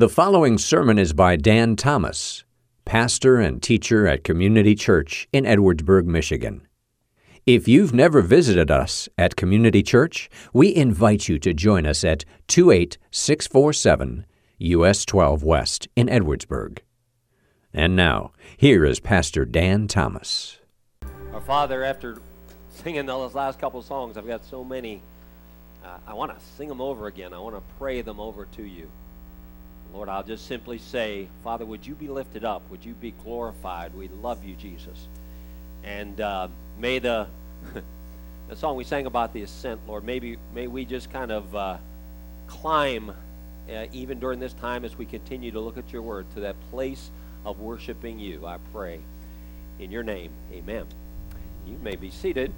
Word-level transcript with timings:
The 0.00 0.08
following 0.08 0.56
sermon 0.56 0.96
is 0.98 1.12
by 1.12 1.36
Dan 1.36 1.76
Thomas, 1.76 2.44
pastor 2.86 3.36
and 3.36 3.62
teacher 3.62 4.06
at 4.06 4.24
Community 4.24 4.74
Church 4.74 5.28
in 5.30 5.44
Edwardsburg, 5.44 6.06
Michigan. 6.06 6.66
If 7.44 7.68
you've 7.68 7.92
never 7.92 8.22
visited 8.22 8.70
us 8.70 9.10
at 9.18 9.36
Community 9.36 9.82
Church, 9.82 10.30
we 10.54 10.74
invite 10.74 11.28
you 11.28 11.38
to 11.40 11.52
join 11.52 11.84
us 11.84 12.02
at 12.02 12.24
28647 12.48 14.24
US 14.60 15.04
12 15.04 15.42
West 15.42 15.88
in 15.94 16.06
Edwardsburg. 16.06 16.78
And 17.74 17.94
now, 17.94 18.32
here 18.56 18.86
is 18.86 19.00
Pastor 19.00 19.44
Dan 19.44 19.86
Thomas. 19.86 20.60
Our 21.34 21.42
Father, 21.42 21.84
after 21.84 22.22
singing 22.70 23.10
all 23.10 23.20
those 23.20 23.34
last 23.34 23.58
couple 23.58 23.82
songs, 23.82 24.16
I've 24.16 24.26
got 24.26 24.46
so 24.46 24.64
many. 24.64 25.02
Uh, 25.84 25.98
I 26.06 26.14
want 26.14 26.32
to 26.32 26.42
sing 26.56 26.70
them 26.70 26.80
over 26.80 27.06
again. 27.06 27.34
I 27.34 27.38
want 27.38 27.54
to 27.54 27.62
pray 27.76 28.00
them 28.00 28.18
over 28.18 28.46
to 28.46 28.62
you. 28.62 28.90
Lord, 29.92 30.08
I'll 30.08 30.22
just 30.22 30.46
simply 30.46 30.78
say, 30.78 31.28
Father, 31.42 31.64
would 31.64 31.86
you 31.86 31.94
be 31.94 32.08
lifted 32.08 32.44
up? 32.44 32.62
Would 32.70 32.84
you 32.84 32.94
be 32.94 33.12
glorified? 33.22 33.94
We 33.94 34.08
love 34.08 34.44
you, 34.44 34.54
Jesus. 34.54 35.08
And 35.82 36.20
uh, 36.20 36.48
may 36.78 36.98
the 36.98 37.26
the 38.48 38.56
song 38.56 38.76
we 38.76 38.84
sang 38.84 39.06
about 39.06 39.32
the 39.32 39.42
ascent, 39.42 39.80
Lord, 39.86 40.04
maybe 40.04 40.36
may 40.54 40.66
we 40.66 40.84
just 40.84 41.12
kind 41.12 41.30
of 41.32 41.54
uh, 41.54 41.76
climb, 42.46 43.10
uh, 43.10 43.86
even 43.92 44.18
during 44.18 44.40
this 44.40 44.52
time 44.54 44.84
as 44.84 44.96
we 44.96 45.06
continue 45.06 45.50
to 45.52 45.60
look 45.60 45.78
at 45.78 45.92
your 45.92 46.02
word, 46.02 46.26
to 46.34 46.40
that 46.40 46.56
place 46.70 47.10
of 47.44 47.60
worshiping 47.60 48.18
you. 48.18 48.46
I 48.46 48.58
pray 48.72 49.00
in 49.78 49.90
your 49.90 50.02
name, 50.02 50.30
Amen. 50.52 50.86
You 51.66 51.78
may 51.82 51.96
be 51.96 52.10
seated. 52.10 52.52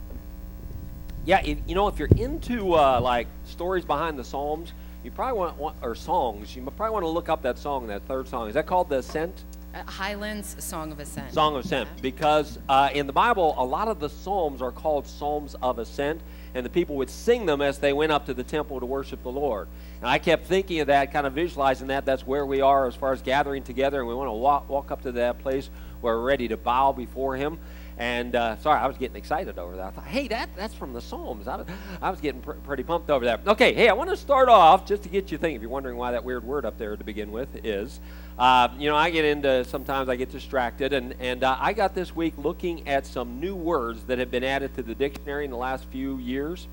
Yeah, 1.25 1.41
if, 1.45 1.59
you 1.67 1.75
know, 1.75 1.89
if 1.89 1.99
you're 1.99 2.09
into 2.17 2.75
uh, 2.75 3.01
like 3.01 3.29
stories 3.45 3.85
behind 3.85 4.19
the 4.19 4.25
Psalms, 4.25 4.73
you 5.05 5.11
probably 5.11 5.39
want, 5.39 5.57
want 5.59 5.77
or 5.83 5.95
songs. 5.95 6.55
You 6.55 6.63
probably 6.63 6.93
want 6.93 7.05
to 7.05 7.09
look 7.09 7.29
up 7.29 7.43
that 7.43 7.59
song, 7.59 7.87
that 7.89 8.07
third 8.07 8.29
song. 8.29 8.49
Is 8.49 8.55
that 8.55 8.67
called 8.67 8.89
the 8.89 8.99
Ascent? 8.99 9.45
Uh, 9.75 9.83
Highlands 9.91 10.55
Song 10.63 10.93
of 10.93 11.01
Ascent. 11.01 11.33
Song 11.33 11.57
of 11.57 11.65
Ascent, 11.65 11.89
Yeah. 11.95 12.03
because 12.03 12.59
uh, 12.69 12.91
in 12.93 13.07
the 13.07 13.13
Bible, 13.13 13.55
a 13.57 13.65
lot 13.65 13.89
of 13.89 14.01
the 14.01 14.09
psalms 14.11 14.61
are 14.61 14.71
called 14.71 15.07
psalms 15.07 15.57
of 15.63 15.79
ascent, 15.79 16.21
and 16.55 16.65
the 16.65 16.69
people 16.69 16.97
would 16.97 17.09
sing 17.09 17.47
them 17.47 17.63
as 17.63 17.79
they 17.79 17.95
went 17.95 18.13
up 18.13 18.27
to 18.27 18.35
the 18.35 18.43
temple 18.45 18.79
to 18.81 18.85
worship 18.87 19.23
the 19.23 19.31
Lord. 19.31 19.69
And 20.03 20.11
I 20.11 20.19
kept 20.19 20.45
thinking 20.47 20.81
of 20.81 20.89
that, 20.89 21.11
kind 21.11 21.27
of 21.27 21.33
visualizing 21.33 21.87
that. 21.89 22.05
That's 22.05 22.27
where 22.27 22.45
we 22.45 22.61
are 22.61 22.87
as 22.87 22.95
far 22.95 23.13
as 23.15 23.23
gathering 23.23 23.63
together, 23.63 23.99
and 24.01 24.09
we 24.09 24.15
want 24.15 24.29
to 24.29 24.33
walk, 24.33 24.69
walk 24.69 24.91
up 24.91 25.03
to 25.03 25.13
that 25.13 25.39
place 25.39 25.71
where 26.03 26.19
we're 26.19 26.25
ready 26.25 26.49
to 26.49 26.59
bow 26.59 26.93
before 26.93 27.37
Him. 27.37 27.59
And 27.99 28.35
uh, 28.35 28.57
sorry, 28.59 28.81
I 28.81 28.87
was 28.87 28.97
getting 28.97 29.17
excited 29.17 29.59
over 29.59 29.77
that. 29.77 29.87
I 29.87 29.91
thought, 29.91 30.07
hey, 30.07 30.29
that, 30.29 30.51
that's 30.57 30.75
from 30.75 30.93
the 30.93 31.01
Psalms. 31.01 31.47
I 31.47 31.57
was, 31.57 31.67
I 32.01 32.11
was 32.11 32.21
getting 32.21 32.41
pr- 32.41 32.53
pretty 32.53 32.83
pumped 32.83 33.11
over 33.11 33.25
that. 33.27 33.47
Okay, 33.47 33.75
hey, 33.75 33.89
I 33.89 33.93
want 33.93 34.11
to 34.11 34.17
start 34.17 34.49
off 34.49 34.87
just 34.87 35.03
to 35.03 35.09
get 35.09 35.31
you 35.31 35.39
thinking. 35.39 35.57
If 35.57 35.63
you're 35.63 35.71
wondering 35.71 35.97
why 35.97 36.13
that 36.13 36.25
weird 36.25 36.45
word 36.45 36.65
up 36.65 36.79
there 36.79 36.97
to 36.97 37.05
begin 37.05 37.31
with 37.31 37.65
is, 37.65 38.01
uh, 38.39 38.69
you 38.79 38.89
know, 38.89 38.97
I 38.97 39.11
get 39.11 39.25
into 39.25 39.65
sometimes 39.65 40.09
I 40.09 40.17
get 40.17 40.31
distracted, 40.31 40.93
and 40.93 41.15
and 41.21 41.45
uh, 41.45 41.57
I 41.61 41.75
got 41.75 41.95
this 41.95 42.17
week 42.17 42.35
looking 42.39 42.89
at 42.89 43.07
some 43.07 43.41
new 43.41 43.55
words 43.55 44.05
that 44.05 44.19
have 44.19 44.31
been 44.31 44.45
added 44.45 44.75
to 44.77 44.83
the 44.83 44.95
dictionary 44.95 45.45
in 45.45 45.51
the 45.51 45.57
last 45.57 45.85
few 45.87 46.17
years. 46.17 46.67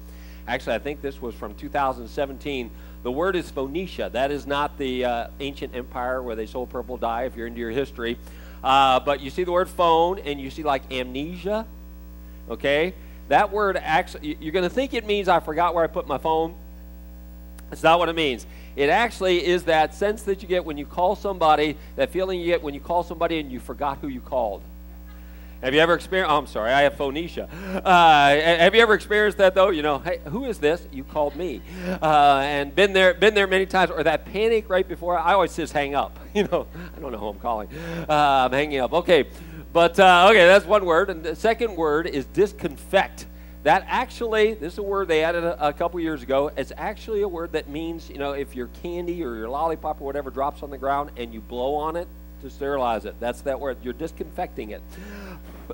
Actually, 0.48 0.76
I 0.76 0.80
think 0.80 1.02
this 1.02 1.22
was 1.22 1.36
from 1.36 1.54
2017. 1.56 2.72
The 3.04 3.12
word 3.12 3.36
is 3.36 3.52
Phonesia. 3.52 4.10
That 4.12 4.32
is 4.32 4.48
not 4.48 4.78
the 4.78 5.06
uh, 5.06 5.28
ancient 5.40 5.76
empire 5.76 6.24
where 6.24 6.36
they 6.36 6.46
sold 6.46 6.70
purple 6.70 6.98
dye. 6.98 7.26
If 7.26 7.36
you're 7.36 7.48
into 7.48 7.60
your 7.60 7.72
history, 7.72 8.18
uh, 8.64 9.00
but 9.00 9.22
you 9.22 9.30
see 9.30 9.44
the 9.44 9.52
word 9.52 9.70
phone, 9.70 10.20
and 10.20 10.40
you 10.40 10.50
see 10.50 10.64
like 10.64 10.92
amnesia. 10.92 11.66
Okay, 12.50 12.94
that 13.28 13.52
word 13.52 13.78
actually, 13.78 14.38
you're 14.40 14.52
going 14.52 14.68
to 14.68 14.74
think 14.74 14.94
it 14.94 15.06
means 15.06 15.28
I 15.28 15.40
forgot 15.40 15.76
where 15.76 15.84
I 15.84 15.88
put 15.88 16.08
my 16.08 16.18
phone. 16.18 16.56
That's 17.70 17.84
not 17.84 18.00
what 18.00 18.10
it 18.10 18.16
means. 18.16 18.48
It 18.76 18.90
actually 18.90 19.46
is 19.46 19.66
that 19.66 19.94
sense 19.94 20.24
that 20.24 20.42
you 20.42 20.48
get 20.48 20.66
when 20.66 20.78
you 20.78 20.86
call 20.86 21.16
somebody, 21.16 21.78
that 21.96 22.10
feeling 22.10 22.40
you 22.40 22.48
get 22.48 22.64
when 22.64 22.74
you 22.74 22.80
call 22.80 23.04
somebody 23.04 23.40
and 23.40 23.52
you 23.52 23.60
forgot 23.60 24.00
who 24.00 24.08
you 24.08 24.22
called. 24.22 24.62
Have 25.62 25.74
you 25.74 25.82
ever 25.82 25.94
experienced? 25.94 26.32
Oh, 26.32 26.38
I'm 26.38 26.48
sorry, 26.48 26.72
I 26.72 26.84
have 26.84 26.96
phonesia. 26.96 27.50
Uh, 27.84 28.30
have 28.30 28.74
you 28.74 28.82
ever 28.82 28.94
experienced 28.94 29.38
that 29.40 29.56
though? 29.56 29.72
You 29.72 29.82
know, 29.82 30.00
hey, 30.00 30.22
who 30.26 30.46
is 30.46 30.58
this? 30.58 30.88
You 30.90 31.04
called 31.04 31.36
me, 31.36 31.62
uh, 32.02 32.42
and 32.44 32.74
been 32.74 32.94
there, 32.94 33.14
been 33.14 33.34
there 33.34 33.46
many 33.46 33.66
times. 33.66 33.92
Or 33.92 34.02
that 34.04 34.24
panic 34.24 34.70
right 34.70 34.88
before. 34.88 35.20
I 35.20 35.34
always 35.34 35.56
just 35.56 35.74
hang 35.74 35.96
up. 35.96 36.18
You 36.36 36.44
know, 36.44 36.68
I 36.96 37.00
don't 37.00 37.12
know 37.12 37.18
who 37.18 37.28
I'm 37.28 37.40
calling. 37.40 37.68
Uh, 38.08 38.14
I'm 38.14 38.52
hanging 38.52 38.80
up. 38.80 38.94
Okay, 38.94 39.28
but 39.74 40.00
uh, 40.00 40.28
okay, 40.30 40.46
that's 40.46 40.64
one 40.64 40.86
word. 40.86 41.10
And 41.10 41.24
the 41.24 41.36
second 41.36 41.76
word 41.76 42.06
is 42.06 42.26
disconfect. 42.28 43.26
That 43.64 43.84
actually, 43.88 44.54
this 44.54 44.74
is 44.74 44.80
a 44.80 44.84
word 44.84 45.10
they 45.10 45.24
added 45.24 45.44
a, 45.44 45.70
a 45.70 45.74
couple 45.74 46.00
years 46.00 46.24
ago. 46.24 46.52
It's 46.56 46.72
actually 46.78 47.24
a 47.24 47.28
word 47.28 47.52
that 47.54 47.68
means, 47.68 48.10
you 48.10 48.18
know, 48.20 48.32
if 48.32 48.56
your 48.56 48.68
candy 48.84 49.22
or 49.24 49.36
your 49.36 49.50
lollipop 49.50 50.00
or 50.00 50.06
whatever 50.06 50.30
drops 50.30 50.64
on 50.64 50.70
the 50.70 50.78
ground 50.78 51.12
and 51.18 51.34
you 51.34 51.42
blow 51.42 51.76
on 51.76 51.98
it 51.98 52.08
to 52.42 52.50
sterilize 52.50 53.04
it, 53.04 53.16
that's 53.20 53.42
that 53.42 53.60
word. 53.60 53.80
You're 53.84 53.94
disconfecting 53.94 54.70
it. 54.70 54.82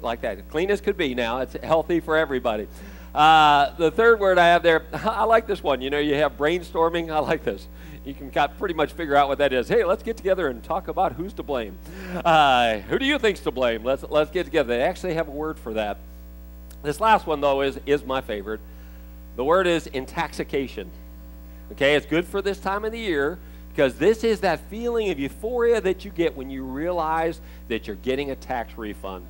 Like 0.01 0.22
that. 0.22 0.50
Clean 0.50 0.69
as 0.69 0.81
could 0.81 0.97
be 0.97 1.16
now. 1.16 1.39
It's 1.39 1.56
healthy 1.63 2.00
for 2.00 2.17
everybody. 2.17 2.67
Uh, 3.13 3.73
the 3.78 3.91
third 3.91 4.19
word 4.19 4.38
I 4.38 4.47
have 4.47 4.61
there, 4.61 4.85
I 4.94 5.23
like 5.23 5.47
this 5.47 5.63
one. 5.63 5.81
You 5.81 5.89
know, 5.89 6.00
you 6.00 6.16
have 6.16 6.38
brainstorming. 6.38 7.11
I 7.11 7.19
like 7.19 7.44
this. 7.44 7.67
You 8.03 8.13
can 8.13 8.29
pretty 8.59 8.75
much 8.75 8.94
figure 8.94 9.16
out 9.16 9.29
what 9.29 9.39
that 9.39 9.51
is. 9.51 9.67
Hey, 9.67 9.84
let's 9.84 10.03
get 10.03 10.16
together 10.16 10.47
and 10.47 10.63
talk 10.63 10.89
about 10.89 11.13
who's 11.13 11.34
to 11.34 11.44
blame. 11.44 11.78
Uh, 12.13 12.79
who 12.79 13.00
do 13.00 13.05
you 13.05 13.17
think's 13.17 13.39
to 13.41 13.51
blame? 13.51 13.84
Let's 13.84 14.03
let's 14.03 14.29
get 14.29 14.44
together. 14.44 14.78
They 14.78 14.84
actually 14.84 15.16
have 15.16 15.28
a 15.28 15.31
word 15.31 15.57
for 15.57 15.73
that. 15.73 15.97
This 16.84 17.00
last 17.00 17.25
one, 17.25 17.41
though, 17.41 17.61
is, 17.61 17.79
is 17.88 18.05
my 18.05 18.22
favorite. 18.22 18.59
The 19.38 19.44
word 19.44 19.66
is 19.66 19.88
intaxication. 19.88 20.91
Okay, 21.72 21.95
it's 21.95 22.05
good 22.05 22.25
for 22.25 22.44
this 22.44 22.59
time 22.59 22.85
of 22.85 22.91
the 22.91 23.00
year 23.00 23.39
because 23.69 23.95
this 23.95 24.23
is 24.23 24.41
that 24.41 24.59
feeling 24.69 25.09
of 25.09 25.19
euphoria 25.19 25.81
that 25.81 26.05
you 26.05 26.11
get 26.11 26.38
when 26.38 26.51
you 26.51 26.63
realize 26.63 27.41
that 27.69 27.88
you're 27.88 27.95
getting 27.97 28.29
a 28.29 28.35
tax 28.35 28.78
refund. 28.78 29.25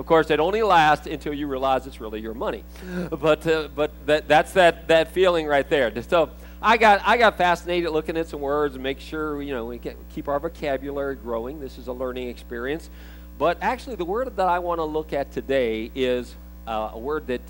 Of 0.00 0.06
course, 0.06 0.30
it 0.30 0.40
only 0.40 0.62
lasts 0.62 1.06
until 1.06 1.34
you 1.34 1.46
realize 1.46 1.86
it's 1.86 2.00
really 2.00 2.22
your 2.22 2.32
money. 2.32 2.64
But, 3.10 3.46
uh, 3.46 3.68
but 3.74 3.90
that, 4.06 4.26
that's 4.26 4.52
that, 4.54 4.88
that 4.88 5.12
feeling 5.12 5.46
right 5.46 5.68
there. 5.68 5.92
So 6.02 6.30
I 6.62 6.78
got, 6.78 7.02
I 7.04 7.18
got 7.18 7.36
fascinated 7.36 7.90
looking 7.90 8.16
at 8.16 8.26
some 8.26 8.40
words 8.40 8.76
and 8.76 8.82
make 8.82 8.98
sure 8.98 9.42
you 9.42 9.52
know, 9.52 9.66
we 9.66 9.76
get, 9.76 9.98
keep 10.08 10.26
our 10.26 10.40
vocabulary 10.40 11.16
growing. 11.16 11.60
This 11.60 11.76
is 11.76 11.88
a 11.88 11.92
learning 11.92 12.28
experience. 12.28 12.88
But 13.36 13.58
actually, 13.60 13.96
the 13.96 14.06
word 14.06 14.34
that 14.34 14.48
I 14.48 14.58
want 14.58 14.78
to 14.78 14.84
look 14.84 15.12
at 15.12 15.32
today 15.32 15.90
is 15.94 16.34
uh, 16.66 16.92
a 16.94 16.98
word 16.98 17.26
that 17.26 17.42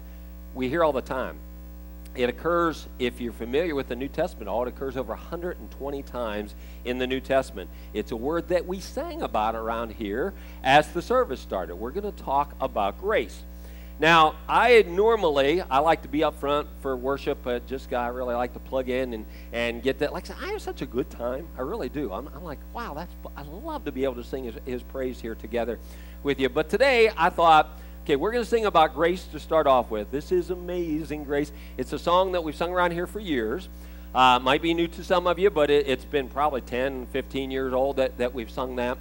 we 0.52 0.68
hear 0.68 0.82
all 0.82 0.92
the 0.92 1.02
time. 1.02 1.36
It 2.16 2.28
occurs, 2.28 2.88
if 2.98 3.20
you're 3.20 3.32
familiar 3.32 3.74
with 3.74 3.88
the 3.88 3.94
New 3.94 4.08
Testament, 4.08 4.48
all 4.48 4.62
it 4.62 4.68
occurs 4.68 4.96
over 4.96 5.12
120 5.12 6.02
times 6.02 6.54
in 6.84 6.98
the 6.98 7.06
New 7.06 7.20
Testament. 7.20 7.70
It's 7.94 8.10
a 8.10 8.16
word 8.16 8.48
that 8.48 8.66
we 8.66 8.80
sang 8.80 9.22
about 9.22 9.54
around 9.54 9.92
here 9.92 10.34
as 10.64 10.88
the 10.92 11.02
service 11.02 11.40
started. 11.40 11.76
We're 11.76 11.92
going 11.92 12.12
to 12.12 12.22
talk 12.22 12.54
about 12.60 12.98
grace. 12.98 13.44
Now, 14.00 14.34
I 14.48 14.82
normally 14.88 15.60
I 15.60 15.78
like 15.80 16.02
to 16.02 16.08
be 16.08 16.24
up 16.24 16.40
front 16.40 16.66
for 16.80 16.96
worship, 16.96 17.38
but 17.44 17.66
just 17.66 17.92
I 17.92 18.08
really 18.08 18.34
like 18.34 18.54
to 18.54 18.58
plug 18.58 18.88
in 18.88 19.12
and, 19.12 19.26
and 19.52 19.82
get 19.82 19.98
that. 19.98 20.12
Like 20.12 20.24
I 20.24 20.28
said, 20.28 20.36
I 20.40 20.46
have 20.52 20.62
such 20.62 20.80
a 20.80 20.86
good 20.86 21.10
time. 21.10 21.46
I 21.58 21.60
really 21.60 21.90
do. 21.90 22.10
I'm, 22.10 22.26
I'm 22.34 22.42
like, 22.42 22.60
wow, 22.72 22.94
that's 22.94 23.14
I 23.36 23.42
love 23.42 23.84
to 23.84 23.92
be 23.92 24.04
able 24.04 24.14
to 24.14 24.24
sing 24.24 24.44
his, 24.44 24.54
his 24.64 24.82
praise 24.82 25.20
here 25.20 25.34
together 25.34 25.78
with 26.22 26.40
you. 26.40 26.48
But 26.48 26.70
today 26.70 27.12
I 27.14 27.28
thought, 27.28 27.78
okay, 28.10 28.16
we're 28.16 28.32
going 28.32 28.42
to 28.42 28.50
sing 28.50 28.66
about 28.66 28.92
grace 28.92 29.22
to 29.26 29.38
start 29.38 29.68
off 29.68 29.88
with. 29.88 30.10
This 30.10 30.32
is 30.32 30.50
amazing 30.50 31.22
grace. 31.22 31.52
It's 31.76 31.92
a 31.92 31.98
song 31.98 32.32
that 32.32 32.42
we've 32.42 32.56
sung 32.56 32.72
around 32.72 32.90
here 32.90 33.06
for 33.06 33.20
years. 33.20 33.68
Uh, 34.12 34.40
might 34.40 34.62
be 34.62 34.74
new 34.74 34.88
to 34.88 35.04
some 35.04 35.28
of 35.28 35.38
you, 35.38 35.48
but 35.48 35.70
it, 35.70 35.86
it's 35.86 36.04
been 36.04 36.28
probably 36.28 36.60
10, 36.60 37.06
15 37.06 37.52
years 37.52 37.72
old 37.72 37.98
that, 37.98 38.18
that 38.18 38.34
we've 38.34 38.50
sung 38.50 38.74
that. 38.76 38.98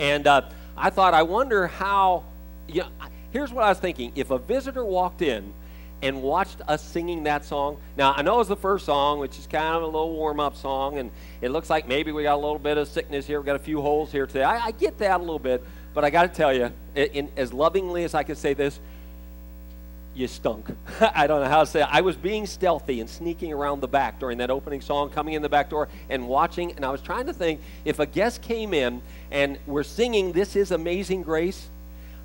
And 0.00 0.26
uh, 0.26 0.50
I 0.76 0.90
thought, 0.90 1.14
I 1.14 1.22
wonder 1.22 1.68
how, 1.68 2.24
you 2.66 2.80
know, 2.80 2.88
here's 3.30 3.52
what 3.52 3.62
I 3.62 3.68
was 3.68 3.78
thinking. 3.78 4.10
If 4.16 4.32
a 4.32 4.38
visitor 4.38 4.84
walked 4.84 5.22
in 5.22 5.52
and 6.02 6.22
watched 6.22 6.60
us 6.66 6.82
singing 6.82 7.22
that 7.22 7.44
song, 7.44 7.76
now 7.96 8.14
I 8.16 8.22
know 8.22 8.40
it's 8.40 8.48
the 8.48 8.56
first 8.56 8.84
song, 8.84 9.20
which 9.20 9.38
is 9.38 9.46
kind 9.46 9.76
of 9.76 9.84
a 9.84 9.86
little 9.86 10.12
warm 10.12 10.40
up 10.40 10.56
song, 10.56 10.98
and 10.98 11.12
it 11.40 11.50
looks 11.50 11.70
like 11.70 11.86
maybe 11.86 12.10
we 12.10 12.24
got 12.24 12.34
a 12.34 12.42
little 12.42 12.58
bit 12.58 12.78
of 12.78 12.88
sickness 12.88 13.28
here, 13.28 13.40
we 13.40 13.46
got 13.46 13.54
a 13.54 13.60
few 13.60 13.80
holes 13.80 14.10
here 14.10 14.26
today. 14.26 14.42
I, 14.42 14.66
I 14.66 14.70
get 14.72 14.98
that 14.98 15.20
a 15.20 15.22
little 15.22 15.38
bit, 15.38 15.62
but 15.94 16.04
I 16.04 16.10
got 16.10 16.22
to 16.22 16.28
tell 16.28 16.52
you, 16.52 16.70
in, 16.94 17.06
in, 17.06 17.28
as 17.36 17.52
lovingly 17.52 18.04
as 18.04 18.14
I 18.14 18.22
can 18.22 18.36
say 18.36 18.54
this, 18.54 18.78
you 20.14 20.28
stunk. 20.28 20.68
I 21.00 21.26
don't 21.26 21.42
know 21.42 21.48
how 21.48 21.60
to 21.60 21.66
say 21.66 21.80
it. 21.80 21.88
I 21.90 22.02
was 22.02 22.16
being 22.16 22.46
stealthy 22.46 23.00
and 23.00 23.08
sneaking 23.08 23.52
around 23.52 23.80
the 23.80 23.88
back 23.88 24.18
during 24.18 24.38
that 24.38 24.50
opening 24.50 24.80
song, 24.80 25.10
coming 25.10 25.34
in 25.34 25.42
the 25.42 25.48
back 25.48 25.70
door 25.70 25.88
and 26.10 26.28
watching. 26.28 26.72
And 26.72 26.84
I 26.84 26.90
was 26.90 27.00
trying 27.00 27.26
to 27.26 27.32
think 27.32 27.60
if 27.84 27.98
a 27.98 28.06
guest 28.06 28.42
came 28.42 28.74
in 28.74 29.00
and 29.30 29.58
we're 29.66 29.82
singing 29.82 30.32
This 30.32 30.54
is 30.54 30.70
Amazing 30.70 31.22
Grace, 31.22 31.68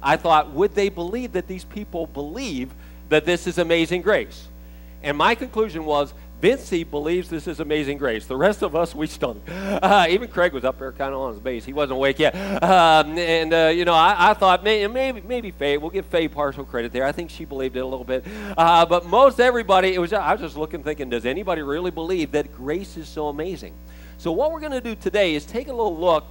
I 0.02 0.18
thought, 0.18 0.52
would 0.52 0.76
they 0.76 0.90
believe 0.90 1.34
that 1.34 1.48
these 1.48 1.64
people 1.64 2.08
believe 2.08 2.74
that 3.10 3.26
this 3.26 3.48
is 3.48 3.58
amazing 3.58 4.02
grace? 4.02 4.48
And 5.02 5.18
my 5.18 5.36
conclusion 5.36 5.86
was 5.86 6.14
Vincey 6.40 6.84
believes 6.84 7.30
this 7.30 7.48
is 7.48 7.60
amazing 7.60 7.98
grace. 7.98 8.28
The 8.28 8.36
rest 8.36 8.62
of 8.62 8.76
us, 8.76 8.94
we 8.94 9.08
stunk. 9.08 9.42
Uh, 9.50 10.06
even 10.10 10.28
Craig 10.28 10.54
was 10.54 10.64
up 10.64 10.78
there 10.78 10.92
kind 10.92 11.14
of 11.14 11.20
on 11.20 11.34
his 11.34 11.40
bass. 11.40 11.66
He 11.66 11.74
wasn't 11.74 11.94
awake 11.94 12.20
yet. 12.20 12.36
Um, 12.64 13.18
and, 13.18 13.54
uh, 13.54 13.72
you 13.74 13.86
know, 13.86 13.94
I, 13.94 14.32
I 14.32 14.34
thought 14.34 14.64
maybe, 14.64 14.92
maybe, 14.92 15.22
maybe 15.22 15.52
Faye, 15.52 15.78
we'll 15.78 15.90
give 15.90 16.06
Faye 16.06 16.28
partial 16.28 16.64
credit 16.64 16.92
there. 16.92 17.06
I 17.06 17.12
think 17.12 17.32
she 17.32 17.46
believed 17.46 17.76
it 17.76 17.80
a 17.80 17.86
little 17.86 18.06
bit. 18.06 18.24
Uh, 18.56 18.86
but 18.86 19.06
most 19.06 19.40
everybody, 19.40 19.94
it 19.96 20.00
was, 20.00 20.14
I 20.14 20.32
was 20.34 20.42
just 20.42 20.58
looking 20.58 20.84
thinking, 20.84 21.10
does 21.10 21.26
anybody 21.26 21.64
really 21.64 21.92
believe 21.92 22.32
that 22.34 22.54
grace 22.56 22.98
is 22.98 23.08
so 23.08 23.30
amazing? 23.30 23.74
So, 24.20 24.32
what 24.32 24.52
we're 24.52 24.60
going 24.60 24.72
to 24.74 24.82
do 24.82 24.96
today 24.96 25.34
is 25.36 25.46
take 25.46 25.68
a 25.68 25.74
little 25.74 25.98
look, 25.98 26.26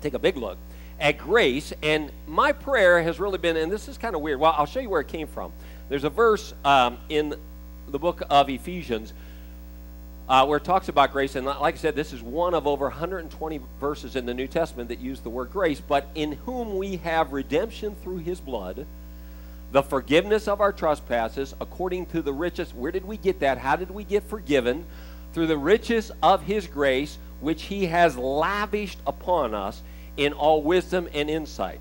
take 0.00 0.14
a 0.14 0.18
big 0.18 0.36
look 0.36 0.56
at 0.98 1.18
grace. 1.18 1.72
And 1.82 2.10
my 2.26 2.52
prayer 2.52 3.02
has 3.02 3.18
really 3.18 3.38
been, 3.38 3.56
and 3.56 3.70
this 3.70 3.88
is 3.88 3.98
kind 3.98 4.14
of 4.14 4.22
weird. 4.22 4.40
Well, 4.40 4.54
I'll 4.56 4.66
show 4.66 4.80
you 4.80 4.90
where 4.90 5.00
it 5.00 5.08
came 5.08 5.26
from. 5.26 5.52
There's 5.88 6.04
a 6.04 6.10
verse 6.10 6.54
um, 6.64 6.98
in 7.08 7.34
the 7.90 7.98
book 7.98 8.22
of 8.30 8.48
Ephesians 8.48 9.12
uh, 10.30 10.46
where 10.46 10.58
it 10.58 10.64
talks 10.64 10.88
about 10.88 11.12
grace. 11.12 11.34
And 11.34 11.44
like 11.44 11.74
I 11.74 11.78
said, 11.78 11.96
this 11.96 12.12
is 12.12 12.22
one 12.22 12.54
of 12.54 12.66
over 12.66 12.84
120 12.84 13.60
verses 13.80 14.14
in 14.14 14.26
the 14.26 14.34
New 14.34 14.46
Testament 14.46 14.88
that 14.88 15.00
use 15.00 15.18
the 15.20 15.28
word 15.28 15.50
grace. 15.50 15.80
But 15.80 16.06
in 16.14 16.32
whom 16.32 16.78
we 16.78 16.98
have 16.98 17.32
redemption 17.32 17.96
through 17.96 18.18
his 18.18 18.38
blood, 18.38 18.86
the 19.72 19.82
forgiveness 19.82 20.46
of 20.46 20.60
our 20.60 20.72
trespasses, 20.72 21.54
according 21.60 22.06
to 22.06 22.22
the 22.22 22.32
riches. 22.32 22.72
Where 22.72 22.92
did 22.92 23.04
we 23.04 23.16
get 23.16 23.40
that? 23.40 23.58
How 23.58 23.76
did 23.76 23.90
we 23.90 24.04
get 24.04 24.22
forgiven? 24.24 24.84
Through 25.32 25.48
the 25.48 25.58
riches 25.58 26.10
of 26.22 26.42
his 26.42 26.66
grace, 26.66 27.18
which 27.40 27.62
he 27.62 27.86
has 27.86 28.16
lavished 28.16 28.98
upon 29.06 29.54
us 29.54 29.82
in 30.16 30.32
all 30.32 30.62
wisdom 30.62 31.08
and 31.14 31.30
insight. 31.30 31.80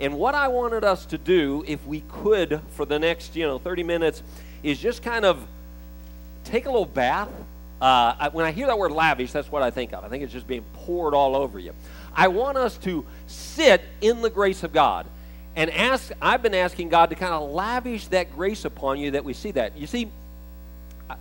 And 0.00 0.18
what 0.18 0.34
I 0.34 0.48
wanted 0.48 0.82
us 0.82 1.06
to 1.06 1.18
do, 1.18 1.64
if 1.66 1.84
we 1.86 2.02
could, 2.08 2.60
for 2.70 2.84
the 2.84 2.98
next, 2.98 3.36
you 3.36 3.46
know, 3.46 3.58
30 3.58 3.82
minutes, 3.84 4.22
is 4.64 4.78
just 4.80 5.02
kind 5.02 5.24
of 5.24 5.46
take 6.44 6.66
a 6.66 6.70
little 6.70 6.86
bath 6.86 7.28
uh, 7.84 8.16
I, 8.18 8.28
when 8.28 8.46
I 8.46 8.52
hear 8.52 8.66
that 8.66 8.78
word 8.78 8.92
lavish, 8.92 9.30
that's 9.30 9.52
what 9.52 9.62
I 9.62 9.70
think 9.70 9.92
of. 9.92 10.04
I 10.04 10.08
think 10.08 10.24
it's 10.24 10.32
just 10.32 10.46
being 10.46 10.64
poured 10.72 11.12
all 11.12 11.36
over 11.36 11.58
you. 11.58 11.74
I 12.14 12.28
want 12.28 12.56
us 12.56 12.78
to 12.78 13.04
sit 13.26 13.82
in 14.00 14.22
the 14.22 14.30
grace 14.30 14.62
of 14.62 14.72
God 14.72 15.04
and 15.54 15.70
ask. 15.70 16.10
I've 16.22 16.42
been 16.42 16.54
asking 16.54 16.88
God 16.88 17.10
to 17.10 17.14
kind 17.14 17.34
of 17.34 17.50
lavish 17.50 18.06
that 18.06 18.34
grace 18.34 18.64
upon 18.64 18.98
you 19.00 19.10
that 19.10 19.24
we 19.24 19.34
see 19.34 19.50
that. 19.50 19.76
You 19.76 19.86
see, 19.86 20.08
uh, 21.10 21.16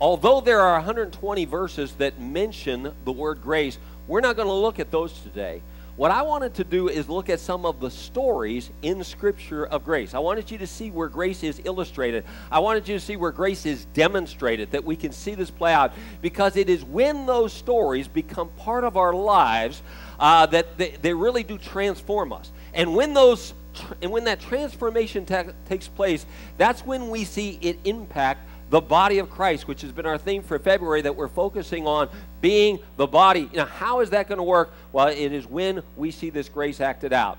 although 0.00 0.40
there 0.40 0.60
are 0.60 0.74
120 0.76 1.44
verses 1.44 1.92
that 1.94 2.18
mention 2.18 2.94
the 3.04 3.12
word 3.12 3.42
grace, 3.42 3.76
we're 4.06 4.22
not 4.22 4.36
going 4.36 4.48
to 4.48 4.54
look 4.54 4.78
at 4.78 4.90
those 4.90 5.12
today. 5.20 5.60
What 5.96 6.10
I 6.10 6.22
wanted 6.22 6.54
to 6.54 6.64
do 6.64 6.88
is 6.88 7.08
look 7.08 7.30
at 7.30 7.38
some 7.38 7.64
of 7.64 7.78
the 7.78 7.88
stories 7.88 8.70
in 8.82 9.04
Scripture 9.04 9.64
of 9.66 9.84
grace. 9.84 10.12
I 10.12 10.18
wanted 10.18 10.50
you 10.50 10.58
to 10.58 10.66
see 10.66 10.90
where 10.90 11.08
grace 11.08 11.44
is 11.44 11.62
illustrated. 11.64 12.24
I 12.50 12.58
wanted 12.58 12.88
you 12.88 12.94
to 12.94 13.00
see 13.00 13.14
where 13.14 13.30
grace 13.30 13.64
is 13.64 13.84
demonstrated, 13.94 14.72
that 14.72 14.82
we 14.82 14.96
can 14.96 15.12
see 15.12 15.36
this 15.36 15.52
play 15.52 15.72
out. 15.72 15.92
Because 16.20 16.56
it 16.56 16.68
is 16.68 16.84
when 16.84 17.26
those 17.26 17.52
stories 17.52 18.08
become 18.08 18.48
part 18.56 18.82
of 18.82 18.96
our 18.96 19.12
lives 19.12 19.82
uh, 20.18 20.46
that 20.46 20.76
they, 20.78 20.96
they, 21.00 21.14
really 21.14 21.44
do 21.44 21.58
transform 21.58 22.32
us. 22.32 22.50
And 22.72 22.96
when 22.96 23.14
those 23.14 23.54
and 24.02 24.10
when 24.10 24.24
that 24.24 24.40
transformation 24.40 25.26
ta- 25.26 25.52
takes 25.68 25.88
place, 25.88 26.26
that's 26.58 26.84
when 26.84 27.10
we 27.10 27.24
see 27.24 27.58
it 27.60 27.78
impact 27.84 28.48
the 28.74 28.80
body 28.80 29.20
of 29.20 29.30
Christ, 29.30 29.68
which 29.68 29.82
has 29.82 29.92
been 29.92 30.04
our 30.04 30.18
theme 30.18 30.42
for 30.42 30.58
February 30.58 31.00
that 31.02 31.14
we're 31.14 31.28
focusing 31.28 31.86
on 31.86 32.08
being 32.40 32.80
the 32.96 33.06
body. 33.06 33.48
Now, 33.54 33.66
how 33.66 34.00
is 34.00 34.10
that 34.10 34.26
going 34.26 34.38
to 34.38 34.42
work? 34.42 34.72
Well, 34.90 35.06
it 35.06 35.30
is 35.32 35.46
when 35.46 35.80
we 35.96 36.10
see 36.10 36.28
this 36.28 36.48
grace 36.48 36.80
acted 36.80 37.12
out. 37.12 37.38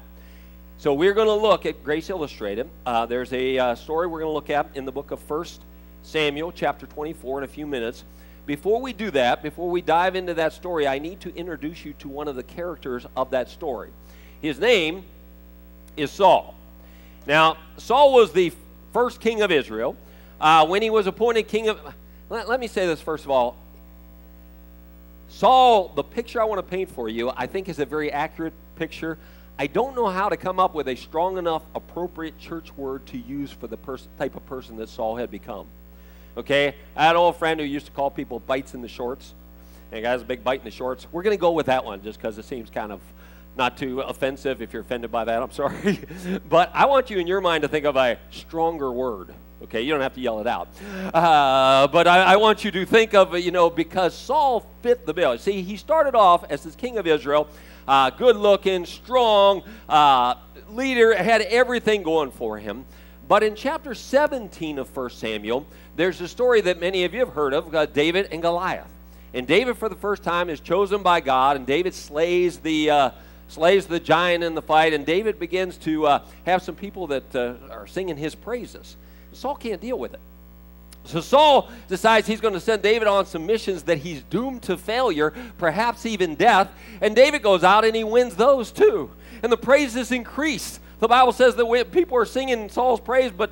So 0.78 0.94
we're 0.94 1.14
going 1.14 1.28
to 1.28 1.34
look 1.34 1.66
at 1.66 1.84
Grace 1.84 2.10
Illustrated. 2.10 2.70
Uh, 2.86 3.06
there's 3.06 3.34
a 3.34 3.60
uh, 3.60 3.76
story 3.76 4.08
we're 4.08 4.22
going 4.22 4.30
to 4.30 4.34
look 4.34 4.50
at 4.50 4.70
in 4.76 4.86
the 4.86 4.94
book 4.94 5.12
of 5.12 5.20
First 5.20 5.62
Samuel, 6.04 6.54
chapter 6.54 6.86
24, 6.86 7.40
in 7.40 7.44
a 7.44 7.48
few 7.48 7.68
minutes. 7.68 8.06
Before 8.46 8.80
we 8.80 8.94
do 8.94 9.12
that, 9.12 9.44
before 9.44 9.70
we 9.70 9.82
dive 9.82 10.16
into 10.16 10.36
that 10.36 10.54
story, 10.54 10.88
I 10.88 11.00
need 11.00 11.20
to 11.20 11.36
introduce 11.36 11.84
you 11.84 11.92
to 12.00 12.08
one 12.08 12.30
of 12.30 12.38
the 12.38 12.44
characters 12.44 13.06
of 13.18 13.32
that 13.32 13.50
story. 13.50 13.90
His 14.42 14.58
name 14.58 15.04
is 15.98 16.12
Saul. 16.12 16.56
Now, 17.28 17.58
Saul 17.76 18.14
was 18.14 18.32
the 18.32 18.54
first 18.94 19.20
king 19.20 19.42
of 19.42 19.52
Israel 19.52 19.98
uh, 20.46 20.64
when 20.64 20.84
he 20.84 20.92
was 20.92 21.08
appointed 21.08 21.48
king 21.48 21.70
of. 21.70 21.82
Let, 22.30 22.48
let 22.48 22.60
me 22.60 22.68
say 22.68 22.86
this 22.86 23.02
first 23.02 23.26
of 23.26 23.32
all. 23.32 23.58
Saul, 25.28 25.92
the 25.96 26.04
picture 26.04 26.40
I 26.40 26.46
want 26.46 26.60
to 26.60 26.70
paint 26.70 26.92
for 26.92 27.10
you, 27.10 27.32
I 27.36 27.48
think 27.48 27.68
is 27.68 27.80
a 27.80 27.86
very 27.86 28.12
accurate 28.12 28.54
picture. 28.76 29.18
I 29.58 29.66
don't 29.66 29.96
know 29.96 30.06
how 30.06 30.30
to 30.30 30.38
come 30.38 30.60
up 30.60 30.76
with 30.76 30.88
a 30.88 30.96
strong 30.96 31.40
enough, 31.40 31.64
appropriate 31.74 32.38
church 32.38 32.72
word 32.78 33.08
to 33.08 33.18
use 33.18 33.52
for 33.52 33.66
the 33.66 33.78
pers- 33.78 34.08
type 34.20 34.36
of 34.36 34.46
person 34.46 34.78
that 34.78 34.88
Saul 34.88 35.16
had 35.16 35.32
become. 35.32 35.66
Okay? 36.38 36.76
I 36.96 37.06
had 37.06 37.12
an 37.12 37.18
old 37.18 37.38
friend 37.38 37.60
who 37.60 37.66
used 37.66 37.88
to 37.88 37.92
call 37.92 38.12
people 38.12 38.40
bites 38.40 38.76
in 38.76 38.82
the 38.82 38.88
shorts. 38.88 39.34
And 39.92 40.04
guys, 40.04 40.22
a 40.22 40.26
big 40.26 40.44
bite 40.44 40.60
in 40.60 40.66
the 40.66 40.72
shorts. 40.72 41.08
We're 41.12 41.24
going 41.24 41.36
to 41.36 41.42
go 41.42 41.54
with 41.54 41.66
that 41.66 41.84
one 41.84 42.04
just 42.04 42.20
because 42.20 42.38
it 42.38 42.46
seems 42.46 42.70
kind 42.70 42.92
of 42.92 43.02
not 43.58 43.78
too 43.78 44.02
offensive. 44.02 44.62
If 44.62 44.74
you're 44.74 44.84
offended 44.84 45.12
by 45.12 45.26
that, 45.26 45.42
I'm 45.42 45.52
sorry. 45.52 46.00
but 46.50 46.70
I 46.74 46.86
want 46.86 47.10
you 47.10 47.18
in 47.18 47.26
your 47.26 47.42
mind 47.42 47.64
to 47.64 47.68
think 47.68 47.86
of 47.86 47.96
a 47.96 48.20
stronger 48.30 48.92
word. 48.92 49.34
Okay, 49.64 49.82
you 49.82 49.92
don't 49.92 50.02
have 50.02 50.14
to 50.16 50.20
yell 50.20 50.40
it 50.42 50.48
out. 50.48 50.68
Uh, 51.14 51.88
but 51.88 52.08
I, 52.08 52.34
I, 52.34 52.36
want 52.36 52.66
you 52.66 52.72
to 52.72 52.86
think 52.86 53.14
of, 53.14 53.38
you 53.40 53.52
know, 53.52 53.70
because 53.70 54.14
Saul 54.14 54.66
fit 54.82 55.06
the 55.06 55.14
bill. 55.14 55.38
See, 55.38 55.62
he 55.62 55.78
started 55.78 56.14
off 56.14 56.44
as 56.50 56.64
this 56.64 56.76
king 56.76 56.98
of 56.98 57.08
Israel, 57.08 57.48
uh, 57.88 58.10
good 58.10 58.36
looking, 58.36 58.86
strong, 58.86 59.64
uh, 59.88 60.36
leader, 60.70 61.16
had 61.16 61.42
everything 61.42 62.04
going 62.04 62.32
for 62.32 62.58
him. 62.58 62.86
But 63.28 63.44
in 63.44 63.56
chapter 63.56 63.96
17 63.96 64.78
of 64.78 64.96
1 64.96 65.10
Samuel, 65.12 65.66
there's 65.96 66.20
a 66.20 66.28
story 66.28 66.62
that 66.62 66.80
many 66.80 67.06
of 67.06 67.14
you 67.14 67.22
have 67.22 67.34
heard 67.34 67.54
of 67.54 67.74
uh, 67.74 67.86
David 67.86 68.28
and 68.32 68.42
Goliath. 68.42 68.92
And 69.34 69.48
David, 69.48 69.78
for 69.78 69.90
the 69.90 69.96
first 69.96 70.22
time, 70.22 70.50
is 70.50 70.60
chosen 70.60 71.02
by 71.02 71.22
God, 71.22 71.56
and 71.56 71.66
David 71.66 71.94
slays 71.94 72.60
the 72.60 72.90
uh, 72.90 73.10
slays 73.48 73.86
the 73.86 74.00
giant 74.00 74.44
in 74.44 74.56
the 74.56 74.62
fight, 74.62 74.94
and 74.94 75.06
David 75.06 75.40
begins 75.40 75.78
to 75.78 76.08
uh, 76.08 76.20
have 76.46 76.62
some 76.62 76.76
people 76.76 77.08
that 77.08 77.36
uh, 77.36 77.54
are 77.70 77.88
singing 77.88 78.18
his 78.18 78.36
praises. 78.36 78.98
Saul 79.36 79.56
can't 79.56 79.82
deal 79.82 79.98
with 79.98 80.14
it. 80.14 80.20
So 81.06 81.22
Saul 81.22 81.70
decides 81.88 82.26
he's 82.26 82.42
going 82.42 82.56
to 82.56 82.60
send 82.60 82.82
David 82.82 83.08
on 83.08 83.26
some 83.28 83.46
missions 83.46 83.84
that 83.84 84.00
he's 84.00 84.24
doomed 84.24 84.64
to 84.64 84.76
failure, 84.76 85.34
perhaps 85.58 86.06
even 86.06 86.36
death. 86.36 86.70
And 87.00 87.16
David 87.16 87.44
goes 87.44 87.64
out 87.64 87.86
and 87.86 87.96
he 87.96 88.04
wins 88.04 88.36
those 88.36 88.72
too. 88.72 89.12
And 89.44 89.52
the 89.52 89.58
praises 89.58 90.12
increase. 90.12 90.80
The 91.00 91.08
Bible 91.10 91.34
says 91.34 91.56
that 91.56 91.92
people 91.92 92.18
are 92.18 92.26
singing 92.26 92.70
Saul's 92.70 93.02
praise, 93.02 93.32
but 93.32 93.52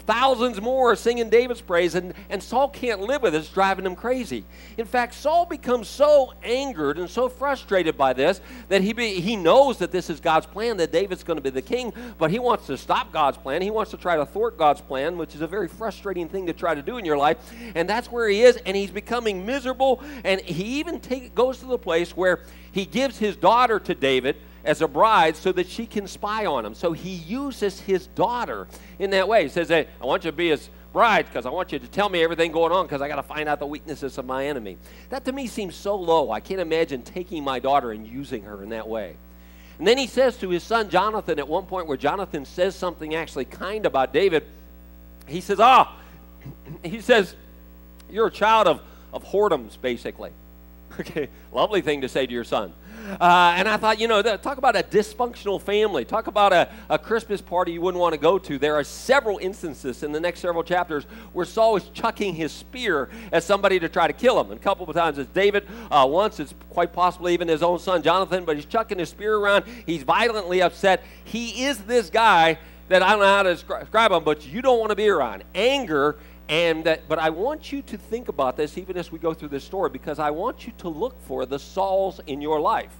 thousands 0.00 0.60
more 0.60 0.92
are 0.92 0.96
singing 0.96 1.30
David's 1.30 1.60
praise, 1.60 1.94
and, 1.94 2.14
and 2.28 2.42
Saul 2.42 2.68
can't 2.68 3.00
live 3.00 3.22
with 3.22 3.34
it. 3.34 3.38
It's 3.38 3.48
driving 3.48 3.86
him 3.86 3.94
crazy. 3.94 4.44
In 4.76 4.86
fact, 4.86 5.14
Saul 5.14 5.46
becomes 5.46 5.88
so 5.88 6.34
angered 6.42 6.98
and 6.98 7.08
so 7.08 7.28
frustrated 7.28 7.96
by 7.96 8.12
this 8.12 8.40
that 8.68 8.82
he, 8.82 8.92
be, 8.92 9.20
he 9.20 9.36
knows 9.36 9.78
that 9.78 9.92
this 9.92 10.10
is 10.10 10.18
God's 10.18 10.46
plan, 10.46 10.78
that 10.78 10.90
David's 10.90 11.22
going 11.22 11.36
to 11.36 11.42
be 11.42 11.50
the 11.50 11.62
king, 11.62 11.92
but 12.18 12.30
he 12.30 12.38
wants 12.38 12.66
to 12.66 12.76
stop 12.76 13.12
God's 13.12 13.38
plan. 13.38 13.62
He 13.62 13.70
wants 13.70 13.92
to 13.92 13.96
try 13.96 14.16
to 14.16 14.26
thwart 14.26 14.58
God's 14.58 14.80
plan, 14.80 15.16
which 15.16 15.34
is 15.34 15.42
a 15.42 15.46
very 15.46 15.68
frustrating 15.68 16.28
thing 16.28 16.46
to 16.46 16.52
try 16.52 16.74
to 16.74 16.82
do 16.82 16.98
in 16.98 17.04
your 17.04 17.16
life. 17.16 17.38
And 17.76 17.88
that's 17.88 18.10
where 18.10 18.28
he 18.28 18.42
is, 18.42 18.56
and 18.66 18.76
he's 18.76 18.90
becoming 18.90 19.46
miserable, 19.46 20.02
and 20.24 20.40
he 20.40 20.80
even 20.80 21.00
take, 21.00 21.34
goes 21.34 21.58
to 21.60 21.66
the 21.66 21.78
place 21.78 22.16
where 22.16 22.40
he 22.72 22.84
gives 22.84 23.18
his 23.18 23.36
daughter 23.36 23.78
to 23.80 23.94
David 23.94 24.36
as 24.64 24.82
a 24.82 24.88
bride 24.88 25.36
so 25.36 25.52
that 25.52 25.68
she 25.68 25.86
can 25.86 26.06
spy 26.06 26.46
on 26.46 26.64
him. 26.64 26.74
So 26.74 26.92
he 26.92 27.10
uses 27.10 27.80
his 27.80 28.06
daughter 28.08 28.68
in 28.98 29.10
that 29.10 29.28
way. 29.28 29.44
He 29.44 29.48
says, 29.48 29.68
Hey, 29.68 29.88
I 30.00 30.06
want 30.06 30.24
you 30.24 30.30
to 30.30 30.36
be 30.36 30.48
his 30.50 30.68
bride 30.92 31.26
because 31.26 31.46
I 31.46 31.50
want 31.50 31.72
you 31.72 31.78
to 31.78 31.86
tell 31.86 32.08
me 32.08 32.22
everything 32.22 32.52
going 32.52 32.72
on 32.72 32.86
because 32.86 33.00
I 33.00 33.08
got 33.08 33.16
to 33.16 33.22
find 33.22 33.48
out 33.48 33.60
the 33.60 33.66
weaknesses 33.66 34.18
of 34.18 34.26
my 34.26 34.46
enemy. 34.46 34.76
That 35.10 35.24
to 35.24 35.32
me 35.32 35.46
seems 35.46 35.74
so 35.74 35.96
low. 35.96 36.30
I 36.30 36.40
can't 36.40 36.60
imagine 36.60 37.02
taking 37.02 37.44
my 37.44 37.58
daughter 37.58 37.92
and 37.92 38.06
using 38.06 38.42
her 38.42 38.62
in 38.62 38.70
that 38.70 38.88
way. 38.88 39.16
And 39.78 39.86
then 39.86 39.96
he 39.96 40.06
says 40.06 40.36
to 40.38 40.50
his 40.50 40.62
son 40.62 40.90
Jonathan 40.90 41.38
at 41.38 41.48
one 41.48 41.64
point 41.64 41.86
where 41.86 41.96
Jonathan 41.96 42.44
says 42.44 42.76
something 42.76 43.14
actually 43.14 43.46
kind 43.46 43.86
about 43.86 44.12
David, 44.12 44.44
he 45.26 45.40
says, 45.40 45.60
Ah, 45.60 45.96
he 46.84 47.00
says, 47.00 47.34
You're 48.10 48.26
a 48.26 48.32
child 48.32 48.66
of, 48.66 48.82
of 49.12 49.24
whoredoms, 49.24 49.80
basically. 49.80 50.32
Okay, 50.98 51.28
lovely 51.52 51.82
thing 51.82 52.00
to 52.00 52.08
say 52.08 52.26
to 52.26 52.32
your 52.32 52.42
son. 52.42 52.74
Uh, 53.20 53.54
and 53.56 53.68
I 53.68 53.76
thought, 53.76 53.98
you 53.98 54.08
know, 54.08 54.22
talk 54.36 54.58
about 54.58 54.76
a 54.76 54.82
dysfunctional 54.82 55.60
family. 55.60 56.04
Talk 56.04 56.26
about 56.26 56.52
a, 56.52 56.68
a 56.88 56.98
Christmas 56.98 57.40
party 57.40 57.72
you 57.72 57.80
wouldn't 57.80 58.00
want 58.00 58.14
to 58.14 58.20
go 58.20 58.38
to. 58.38 58.58
There 58.58 58.74
are 58.74 58.84
several 58.84 59.38
instances 59.38 60.02
in 60.02 60.12
the 60.12 60.20
next 60.20 60.40
several 60.40 60.62
chapters 60.62 61.04
where 61.32 61.46
Saul 61.46 61.76
is 61.76 61.88
chucking 61.90 62.34
his 62.34 62.52
spear 62.52 63.08
at 63.32 63.42
somebody 63.42 63.78
to 63.80 63.88
try 63.88 64.06
to 64.06 64.12
kill 64.12 64.40
him. 64.40 64.50
And 64.50 64.60
a 64.60 64.62
couple 64.62 64.88
of 64.88 64.94
times 64.94 65.18
it's 65.18 65.32
David. 65.32 65.66
Uh, 65.90 66.06
once 66.10 66.40
it's 66.40 66.54
quite 66.70 66.92
possibly 66.92 67.34
even 67.34 67.48
his 67.48 67.62
own 67.62 67.78
son 67.78 68.02
Jonathan, 68.02 68.44
but 68.44 68.56
he's 68.56 68.66
chucking 68.66 68.98
his 68.98 69.08
spear 69.08 69.36
around. 69.36 69.64
He's 69.86 70.02
violently 70.02 70.62
upset. 70.62 71.04
He 71.24 71.64
is 71.64 71.78
this 71.78 72.10
guy 72.10 72.58
that 72.90 73.04
I 73.04 73.10
don't 73.10 73.20
know 73.20 73.26
how 73.26 73.44
to 73.44 73.54
describe 73.54 74.10
him, 74.10 74.24
but 74.24 74.44
you 74.44 74.60
don't 74.60 74.80
want 74.80 74.90
to 74.90 74.96
be 74.96 75.08
around. 75.08 75.44
Anger 75.54 76.16
and 76.50 76.82
that, 76.82 77.08
but 77.08 77.20
I 77.20 77.30
want 77.30 77.70
you 77.70 77.80
to 77.82 77.96
think 77.96 78.28
about 78.28 78.56
this 78.56 78.76
even 78.76 78.96
as 78.96 79.12
we 79.12 79.20
go 79.20 79.32
through 79.32 79.50
this 79.50 79.62
story 79.62 79.88
because 79.88 80.18
I 80.18 80.30
want 80.30 80.66
you 80.66 80.72
to 80.78 80.88
look 80.88 81.18
for 81.22 81.46
the 81.46 81.60
Sauls 81.60 82.20
in 82.26 82.42
your 82.42 82.60
life. 82.60 82.92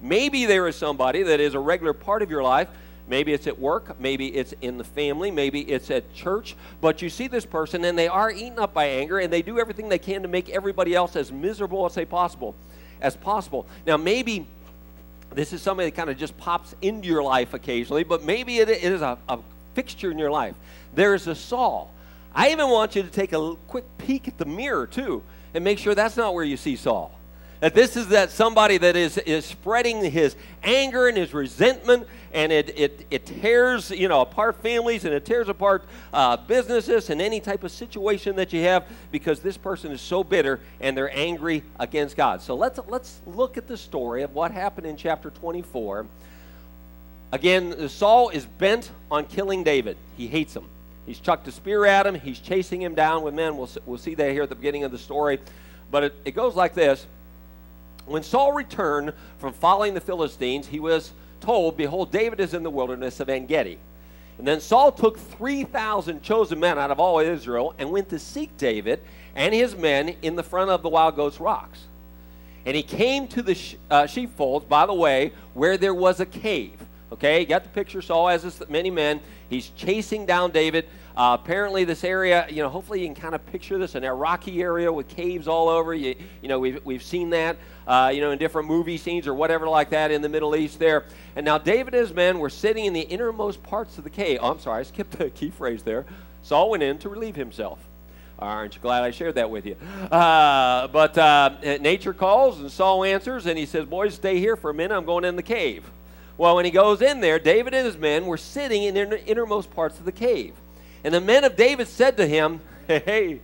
Maybe 0.00 0.46
there 0.46 0.66
is 0.66 0.74
somebody 0.74 1.22
that 1.24 1.38
is 1.38 1.52
a 1.52 1.58
regular 1.58 1.92
part 1.92 2.22
of 2.22 2.30
your 2.30 2.42
life. 2.42 2.68
Maybe 3.06 3.34
it's 3.34 3.46
at 3.46 3.58
work, 3.58 4.00
maybe 4.00 4.28
it's 4.28 4.54
in 4.62 4.78
the 4.78 4.84
family, 4.84 5.30
maybe 5.30 5.60
it's 5.60 5.90
at 5.90 6.12
church, 6.14 6.56
but 6.80 7.00
you 7.00 7.10
see 7.10 7.26
this 7.26 7.44
person 7.44 7.84
and 7.84 7.98
they 7.98 8.08
are 8.08 8.30
eaten 8.30 8.58
up 8.58 8.72
by 8.72 8.86
anger 8.86 9.18
and 9.18 9.30
they 9.30 9.42
do 9.42 9.58
everything 9.58 9.88
they 9.88 9.98
can 9.98 10.22
to 10.22 10.28
make 10.28 10.48
everybody 10.48 10.94
else 10.94 11.14
as 11.14 11.30
miserable 11.30 11.84
as 11.84 11.94
they 11.94 12.04
possible 12.06 12.54
as 13.00 13.16
possible. 13.16 13.66
Now 13.86 13.98
maybe 13.98 14.46
this 15.30 15.52
is 15.52 15.60
somebody 15.60 15.90
that 15.90 15.96
kind 15.96 16.08
of 16.08 16.16
just 16.16 16.36
pops 16.38 16.74
into 16.80 17.06
your 17.06 17.22
life 17.22 17.52
occasionally, 17.52 18.04
but 18.04 18.24
maybe 18.24 18.58
it 18.58 18.70
is 18.70 19.02
a, 19.02 19.18
a 19.28 19.38
fixture 19.74 20.10
in 20.10 20.18
your 20.18 20.30
life. 20.30 20.54
There 20.94 21.14
is 21.14 21.26
a 21.26 21.34
Saul 21.34 21.92
I 22.38 22.52
even 22.52 22.68
want 22.68 22.94
you 22.94 23.02
to 23.02 23.10
take 23.10 23.32
a 23.32 23.56
quick 23.66 23.84
peek 23.98 24.28
at 24.28 24.38
the 24.38 24.44
mirror, 24.44 24.86
too, 24.86 25.24
and 25.54 25.64
make 25.64 25.76
sure 25.76 25.96
that's 25.96 26.16
not 26.16 26.34
where 26.34 26.44
you 26.44 26.56
see 26.56 26.76
Saul. 26.76 27.10
That 27.58 27.74
this 27.74 27.96
is 27.96 28.10
that 28.10 28.30
somebody 28.30 28.78
that 28.78 28.94
is, 28.94 29.18
is 29.18 29.44
spreading 29.44 30.08
his 30.08 30.36
anger 30.62 31.08
and 31.08 31.16
his 31.16 31.34
resentment, 31.34 32.06
and 32.32 32.52
it, 32.52 32.78
it, 32.78 33.06
it 33.10 33.26
tears 33.26 33.90
you 33.90 34.06
know 34.06 34.20
apart 34.20 34.62
families 34.62 35.04
and 35.04 35.12
it 35.12 35.24
tears 35.24 35.48
apart 35.48 35.84
uh, 36.12 36.36
businesses 36.36 37.10
and 37.10 37.20
any 37.20 37.40
type 37.40 37.64
of 37.64 37.72
situation 37.72 38.36
that 38.36 38.52
you 38.52 38.62
have 38.62 38.86
because 39.10 39.40
this 39.40 39.56
person 39.56 39.90
is 39.90 40.00
so 40.00 40.22
bitter 40.22 40.60
and 40.80 40.96
they're 40.96 41.10
angry 41.18 41.64
against 41.80 42.16
God. 42.16 42.40
So 42.40 42.54
let's 42.54 42.78
let's 42.86 43.20
look 43.26 43.56
at 43.56 43.66
the 43.66 43.76
story 43.76 44.22
of 44.22 44.32
what 44.32 44.52
happened 44.52 44.86
in 44.86 44.96
chapter 44.96 45.30
24. 45.30 46.06
Again, 47.32 47.88
Saul 47.88 48.28
is 48.28 48.46
bent 48.46 48.92
on 49.10 49.26
killing 49.26 49.64
David. 49.64 49.96
He 50.16 50.28
hates 50.28 50.54
him. 50.54 50.66
He's 51.08 51.20
chucked 51.20 51.48
a 51.48 51.52
spear 51.52 51.86
at 51.86 52.06
him. 52.06 52.14
He's 52.14 52.38
chasing 52.38 52.82
him 52.82 52.94
down 52.94 53.22
with 53.22 53.32
men. 53.32 53.56
We'll, 53.56 53.70
we'll 53.86 53.96
see 53.96 54.14
that 54.16 54.30
here 54.30 54.42
at 54.42 54.50
the 54.50 54.54
beginning 54.54 54.84
of 54.84 54.92
the 54.92 54.98
story. 54.98 55.38
But 55.90 56.04
it, 56.04 56.14
it 56.26 56.30
goes 56.32 56.54
like 56.54 56.74
this 56.74 57.06
When 58.04 58.22
Saul 58.22 58.52
returned 58.52 59.14
from 59.38 59.54
following 59.54 59.94
the 59.94 60.02
Philistines, 60.02 60.66
he 60.66 60.80
was 60.80 61.12
told, 61.40 61.78
Behold, 61.78 62.12
David 62.12 62.40
is 62.40 62.52
in 62.52 62.62
the 62.62 62.68
wilderness 62.68 63.20
of 63.20 63.30
En 63.30 63.46
Gedi. 63.46 63.78
And 64.36 64.46
then 64.46 64.60
Saul 64.60 64.92
took 64.92 65.18
3,000 65.18 66.22
chosen 66.22 66.60
men 66.60 66.78
out 66.78 66.90
of 66.90 67.00
all 67.00 67.20
Israel 67.20 67.74
and 67.78 67.90
went 67.90 68.10
to 68.10 68.18
seek 68.18 68.54
David 68.58 69.00
and 69.34 69.54
his 69.54 69.74
men 69.74 70.14
in 70.20 70.36
the 70.36 70.42
front 70.42 70.70
of 70.70 70.82
the 70.82 70.90
wild 70.90 71.16
goats 71.16 71.40
rocks. 71.40 71.86
And 72.66 72.76
he 72.76 72.82
came 72.82 73.28
to 73.28 73.40
the 73.40 73.58
uh, 73.90 74.06
sheepfolds 74.06 74.66
by 74.66 74.84
the 74.84 74.92
way 74.92 75.32
where 75.54 75.78
there 75.78 75.94
was 75.94 76.20
a 76.20 76.26
cave. 76.26 76.78
Okay, 77.10 77.44
got 77.46 77.62
the 77.62 77.70
picture. 77.70 78.02
Saul 78.02 78.28
has 78.28 78.42
this 78.42 78.62
many 78.68 78.90
men. 78.90 79.20
He's 79.48 79.70
chasing 79.70 80.26
down 80.26 80.50
David. 80.50 80.86
Uh, 81.16 81.36
apparently, 81.40 81.84
this 81.84 82.04
area, 82.04 82.46
you 82.50 82.62
know, 82.62 82.68
hopefully 82.68 83.00
you 83.00 83.06
can 83.06 83.14
kind 83.14 83.34
of 83.34 83.44
picture 83.46 83.78
this 83.78 83.94
in 83.94 84.04
a 84.04 84.14
rocky 84.14 84.60
area 84.60 84.92
with 84.92 85.08
caves 85.08 85.48
all 85.48 85.68
over. 85.68 85.94
You, 85.94 86.14
you 86.42 86.48
know, 86.48 86.60
we've, 86.60 86.84
we've 86.84 87.02
seen 87.02 87.30
that, 87.30 87.56
uh, 87.86 88.12
you 88.14 88.20
know, 88.20 88.30
in 88.30 88.38
different 88.38 88.68
movie 88.68 88.98
scenes 88.98 89.26
or 89.26 89.34
whatever 89.34 89.66
like 89.66 89.90
that 89.90 90.10
in 90.10 90.20
the 90.20 90.28
Middle 90.28 90.54
East 90.54 90.78
there. 90.78 91.06
And 91.34 91.44
now 91.44 91.56
David 91.56 91.94
and 91.94 92.02
his 92.02 92.14
men 92.14 92.38
were 92.38 92.50
sitting 92.50 92.84
in 92.84 92.92
the 92.92 93.00
innermost 93.00 93.62
parts 93.62 93.96
of 93.96 94.04
the 94.04 94.10
cave. 94.10 94.38
Oh, 94.42 94.52
I'm 94.52 94.60
sorry, 94.60 94.80
I 94.80 94.82
skipped 94.84 95.18
the 95.18 95.30
key 95.30 95.50
phrase 95.50 95.82
there. 95.82 96.04
Saul 96.42 96.70
went 96.70 96.82
in 96.82 96.98
to 96.98 97.08
relieve 97.08 97.36
himself. 97.36 97.78
Aren't 98.38 98.76
you 98.76 98.80
glad 98.80 99.02
I 99.02 99.10
shared 99.10 99.34
that 99.34 99.50
with 99.50 99.66
you? 99.66 99.74
Uh, 100.12 100.86
but 100.88 101.18
uh, 101.18 101.56
nature 101.80 102.12
calls, 102.12 102.60
and 102.60 102.70
Saul 102.70 103.02
answers, 103.02 103.46
and 103.46 103.58
he 103.58 103.66
says, 103.66 103.86
Boys, 103.86 104.14
stay 104.14 104.38
here 104.38 104.54
for 104.54 104.70
a 104.70 104.74
minute. 104.74 104.94
I'm 104.94 105.04
going 105.04 105.24
in 105.24 105.34
the 105.34 105.42
cave. 105.42 105.90
Well, 106.38 106.54
when 106.54 106.64
he 106.64 106.70
goes 106.70 107.02
in 107.02 107.20
there, 107.20 107.40
David 107.40 107.74
and 107.74 107.84
his 107.84 107.98
men 107.98 108.26
were 108.26 108.36
sitting 108.36 108.84
in 108.84 108.94
the 108.94 109.26
innermost 109.26 109.70
parts 109.72 109.98
of 109.98 110.04
the 110.04 110.12
cave. 110.12 110.54
And 111.02 111.12
the 111.12 111.20
men 111.20 111.44
of 111.44 111.56
David 111.56 111.88
said 111.88 112.16
to 112.16 112.26
him, 112.26 112.60
Hey, 112.86 113.40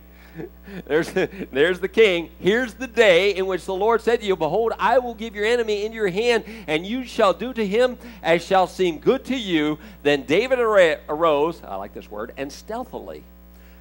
there's, 0.85 1.11
there's 1.51 1.79
the 1.79 1.89
king. 1.89 2.29
Here's 2.39 2.73
the 2.73 2.87
day 2.87 3.35
in 3.35 3.45
which 3.47 3.65
the 3.65 3.73
Lord 3.73 4.01
said 4.01 4.21
to 4.21 4.25
you, 4.25 4.35
Behold, 4.35 4.73
I 4.79 4.99
will 4.99 5.13
give 5.13 5.35
your 5.35 5.45
enemy 5.45 5.85
into 5.85 5.95
your 5.95 6.09
hand, 6.09 6.45
and 6.67 6.85
you 6.85 7.03
shall 7.05 7.33
do 7.33 7.53
to 7.53 7.67
him 7.67 7.97
as 8.23 8.43
shall 8.43 8.65
seem 8.65 8.99
good 8.99 9.25
to 9.25 9.37
you. 9.37 9.77
Then 10.03 10.23
David 10.23 10.59
arose, 10.59 11.61
I 11.63 11.75
like 11.75 11.93
this 11.93 12.09
word, 12.09 12.33
and 12.37 12.51
stealthily 12.51 13.23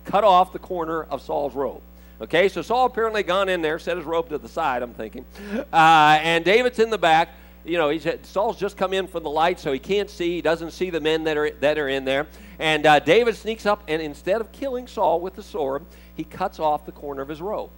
cut 0.05 0.25
off 0.25 0.53
the 0.53 0.59
corner 0.59 1.05
of 1.05 1.23
Saul's 1.23 1.55
robe. 1.55 1.83
Okay, 2.21 2.49
so 2.49 2.63
Saul 2.63 2.87
apparently 2.87 3.23
gone 3.23 3.49
in 3.49 3.63
there, 3.63 3.79
set 3.79 3.97
his 3.97 4.07
robe 4.07 4.29
to 4.29 4.39
the 4.39 4.49
side, 4.49 4.83
I'm 4.83 4.95
thinking. 4.95 5.25
Uh, 5.73 6.19
and 6.23 6.45
David's 6.45 6.79
in 6.79 6.91
the 6.91 6.99
back 6.99 7.31
you 7.65 7.79
know, 7.79 7.89
he's, 7.89 8.07
Saul's 8.23 8.59
just 8.59 8.77
come 8.77 8.93
in 8.93 9.07
from 9.07 9.23
the 9.23 9.31
light, 9.31 9.59
so 9.59 9.73
he 9.73 9.79
can't 9.79 10.11
see. 10.11 10.37
He 10.37 10.43
doesn't 10.43 10.73
see 10.73 10.91
the 10.91 11.01
men 11.01 11.25
that 11.25 11.37
are, 11.37 11.51
that 11.51 11.79
are 11.79 11.89
in 11.89 12.05
there. 12.05 12.27
And 12.59 12.87
uh, 12.87 12.99
David 12.99 13.37
sneaks 13.37 13.67
up, 13.67 13.83
and 13.89 14.01
instead 14.03 14.41
of 14.41 14.53
killing 14.53 14.87
Saul 14.87 15.21
with 15.21 15.35
the 15.35 15.43
sword, 15.43 15.85
he 16.15 16.25
cuts 16.25 16.59
off 16.59 16.87
the 16.87 16.93
corner 16.93 17.23
of 17.23 17.29
his 17.29 17.41
robe. 17.41 17.71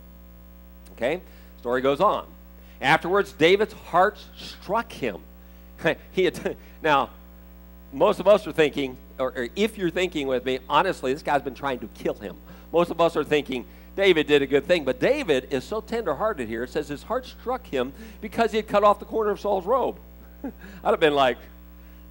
Okay? 0.93 1.21
Story 1.61 1.81
goes 1.81 2.01
on. 2.01 2.27
Afterwards, 2.81 3.33
David's 3.33 3.73
heart 3.73 4.19
struck 4.37 4.93
him. 4.93 5.21
he 6.13 6.25
had, 6.25 6.57
now, 6.83 7.11
most 7.93 8.21
of 8.21 8.29
us 8.29 8.47
are 8.47 8.53
thinking, 8.53 8.97
or, 9.19 9.33
or 9.37 9.49
if 9.57 9.79
you're 9.79 9.91
thinking 9.91 10.27
with 10.27 10.45
me, 10.45 10.59
honestly, 10.69 11.13
this 11.13 11.23
guy's 11.23 11.43
been 11.43 11.55
trying 11.55 11.79
to 11.81 11.89
kill 11.89 12.15
him. 12.15 12.37
Most 12.73 12.91
of 12.91 13.01
us 13.01 13.17
are 13.17 13.25
thinking, 13.25 13.65
David 13.97 14.27
did 14.27 14.43
a 14.43 14.47
good 14.47 14.67
thing. 14.67 14.85
But 14.85 15.01
David 15.01 15.49
is 15.51 15.65
so 15.65 15.81
tenderhearted 15.81 16.49
here. 16.49 16.65
It 16.65 16.71
says 16.71 16.87
his 16.87 17.03
heart 17.03 17.27
struck 17.27 17.67
him 17.67 17.93
because 18.21 18.51
he 18.51 18.59
had 18.59 18.69
cut 18.69 18.85
off 18.85 18.99
the 18.99 19.07
corner 19.07 19.31
of 19.31 19.41
Saul's 19.41 19.67
robe. 19.67 19.99
I'd 20.45 20.53
have 20.91 21.01
been 21.01 21.15
like, 21.15 21.39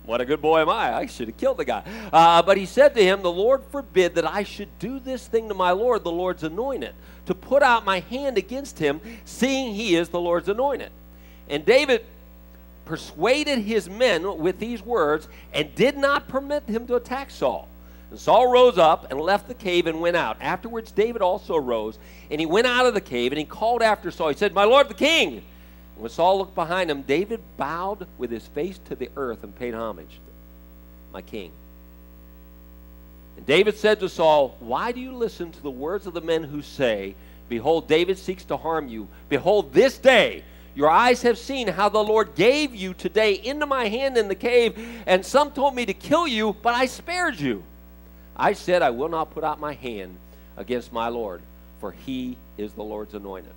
what 0.05 0.21
a 0.21 0.25
good 0.25 0.41
boy 0.41 0.61
am 0.61 0.69
I. 0.69 0.95
I 0.95 1.05
should 1.05 1.27
have 1.27 1.37
killed 1.37 1.57
the 1.57 1.65
guy. 1.65 1.83
Uh, 2.11 2.41
but 2.41 2.57
he 2.57 2.65
said 2.65 2.95
to 2.95 3.03
him, 3.03 3.21
The 3.21 3.31
Lord 3.31 3.63
forbid 3.71 4.15
that 4.15 4.25
I 4.25 4.43
should 4.43 4.77
do 4.77 4.99
this 4.99 5.27
thing 5.27 5.47
to 5.49 5.55
my 5.55 5.71
Lord, 5.71 6.03
the 6.03 6.11
Lord's 6.11 6.43
anointed, 6.43 6.93
to 7.27 7.33
put 7.33 7.63
out 7.63 7.85
my 7.85 8.01
hand 8.01 8.37
against 8.37 8.77
him, 8.77 8.99
seeing 9.23 9.73
he 9.73 9.95
is 9.95 10.09
the 10.09 10.19
Lord's 10.19 10.49
anointed. 10.49 10.91
And 11.49 11.65
David 11.65 12.05
persuaded 12.85 13.59
his 13.59 13.89
men 13.89 14.37
with 14.37 14.59
these 14.59 14.83
words 14.83 15.27
and 15.53 15.73
did 15.73 15.97
not 15.97 16.27
permit 16.27 16.63
him 16.67 16.85
to 16.87 16.95
attack 16.95 17.31
Saul. 17.31 17.67
And 18.11 18.19
Saul 18.19 18.47
rose 18.47 18.77
up 18.77 19.11
and 19.11 19.19
left 19.19 19.47
the 19.47 19.53
cave 19.53 19.87
and 19.87 19.99
went 19.99 20.15
out. 20.15 20.37
Afterwards, 20.39 20.91
David 20.91 21.21
also 21.21 21.57
rose, 21.57 21.97
and 22.29 22.39
he 22.39 22.45
went 22.45 22.67
out 22.67 22.85
of 22.85 22.93
the 22.93 23.01
cave, 23.01 23.31
and 23.31 23.39
he 23.39 23.45
called 23.45 23.81
after 23.81 24.11
Saul. 24.11 24.29
He 24.29 24.35
said, 24.35 24.53
My 24.53 24.63
lord 24.63 24.89
the 24.89 24.93
king. 24.93 25.33
And 25.37 25.43
when 25.97 26.09
Saul 26.09 26.37
looked 26.37 26.55
behind 26.55 26.91
him, 26.91 27.01
David 27.01 27.41
bowed 27.57 28.07
with 28.17 28.31
his 28.31 28.47
face 28.47 28.79
to 28.85 28.95
the 28.95 29.09
earth 29.15 29.43
and 29.43 29.57
paid 29.57 29.73
homage. 29.73 30.19
My 31.11 31.21
king. 31.21 31.51
And 33.37 33.45
David 33.45 33.75
said 33.77 33.99
to 33.99 34.09
Saul, 34.09 34.55
Why 34.59 34.91
do 34.91 34.99
you 34.99 35.13
listen 35.13 35.51
to 35.51 35.61
the 35.61 35.71
words 35.71 36.05
of 36.05 36.13
the 36.13 36.21
men 36.21 36.43
who 36.43 36.61
say, 36.61 37.15
Behold, 37.49 37.87
David 37.87 38.17
seeks 38.17 38.43
to 38.45 38.57
harm 38.57 38.87
you? 38.87 39.07
Behold, 39.29 39.73
this 39.73 39.97
day 39.97 40.43
your 40.75 40.89
eyes 40.89 41.21
have 41.21 41.37
seen 41.37 41.69
how 41.69 41.87
the 41.89 42.03
Lord 42.03 42.35
gave 42.35 42.75
you 42.75 42.93
today 42.93 43.33
into 43.33 43.65
my 43.65 43.87
hand 43.87 44.17
in 44.17 44.27
the 44.27 44.35
cave, 44.35 44.77
and 45.05 45.25
some 45.25 45.51
told 45.51 45.73
me 45.73 45.85
to 45.85 45.93
kill 45.93 46.27
you, 46.27 46.55
but 46.61 46.73
I 46.73 46.85
spared 46.85 47.39
you. 47.39 47.63
I 48.35 48.53
said, 48.53 48.81
I 48.81 48.89
will 48.89 49.09
not 49.09 49.31
put 49.31 49.43
out 49.43 49.59
my 49.59 49.73
hand 49.73 50.17
against 50.57 50.91
my 50.91 51.07
Lord, 51.07 51.41
for 51.79 51.91
he 51.91 52.37
is 52.57 52.73
the 52.73 52.83
Lord's 52.83 53.13
anointed. 53.13 53.53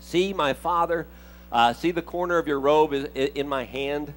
See, 0.00 0.32
my 0.32 0.52
father, 0.52 1.06
uh, 1.50 1.72
see 1.72 1.90
the 1.90 2.02
corner 2.02 2.38
of 2.38 2.46
your 2.46 2.60
robe 2.60 2.92
in 3.14 3.48
my 3.48 3.64
hand? 3.64 4.12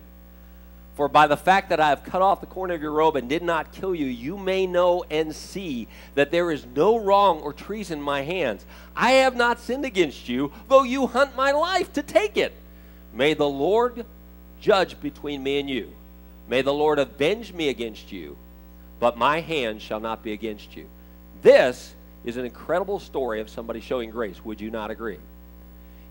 For 0.96 1.08
by 1.08 1.27
the 1.27 1.38
fact 1.38 1.70
that 1.70 1.79
I 1.79 1.89
have 1.89 2.03
cut 2.03 2.22
off 2.22 2.41
the 2.41 2.48
corner 2.48 2.74
of 2.74 2.81
your 2.81 2.91
robe 2.91 3.15
and 3.15 3.27
did 3.27 3.41
not 3.41 3.72
kill 3.72 3.96
you, 3.96 4.05
you 4.05 4.38
may 4.38 4.67
know 4.67 5.05
and 5.10 5.34
see 5.34 5.88
that 6.15 6.31
there 6.31 6.51
is 6.51 6.65
no 6.75 6.98
wrong 6.98 7.39
or 7.41 7.53
treason 7.53 8.00
in 8.00 8.03
my 8.03 8.22
hands. 8.22 8.65
I 8.96 9.12
have 9.12 9.36
not 9.36 9.60
sinned 9.60 9.86
against 9.86 10.27
you, 10.27 10.51
though 10.67 10.84
you 10.84 11.08
hunt 11.08 11.36
my 11.36 11.51
life 11.51 11.93
to 11.93 12.03
take 12.03 12.38
it. 12.38 12.53
May 13.13 13.34
the 13.34 13.50
Lord 13.50 14.05
judge 14.60 15.00
between 15.01 15.41
me 15.41 15.60
and 15.60 15.70
you. 15.70 15.91
May 16.48 16.62
the 16.62 16.74
Lord 16.74 17.00
avenge 17.00 17.53
me 17.53 17.70
against 17.70 18.12
you 18.12 18.38
but 19.01 19.17
my 19.17 19.41
hand 19.41 19.81
shall 19.81 20.00
not 20.00 20.24
be 20.24 20.31
against 20.31 20.77
you. 20.77 20.86
This 21.41 21.96
is 22.24 22.38
an 22.38 22.46
incredible 22.46 23.00
story 23.00 23.41
of 23.41 23.50
somebody 23.50 23.81
showing 23.81 24.12
grace. 24.12 24.46
Would 24.46 24.62
you 24.62 24.70
not 24.70 24.91
agree? 24.91 25.17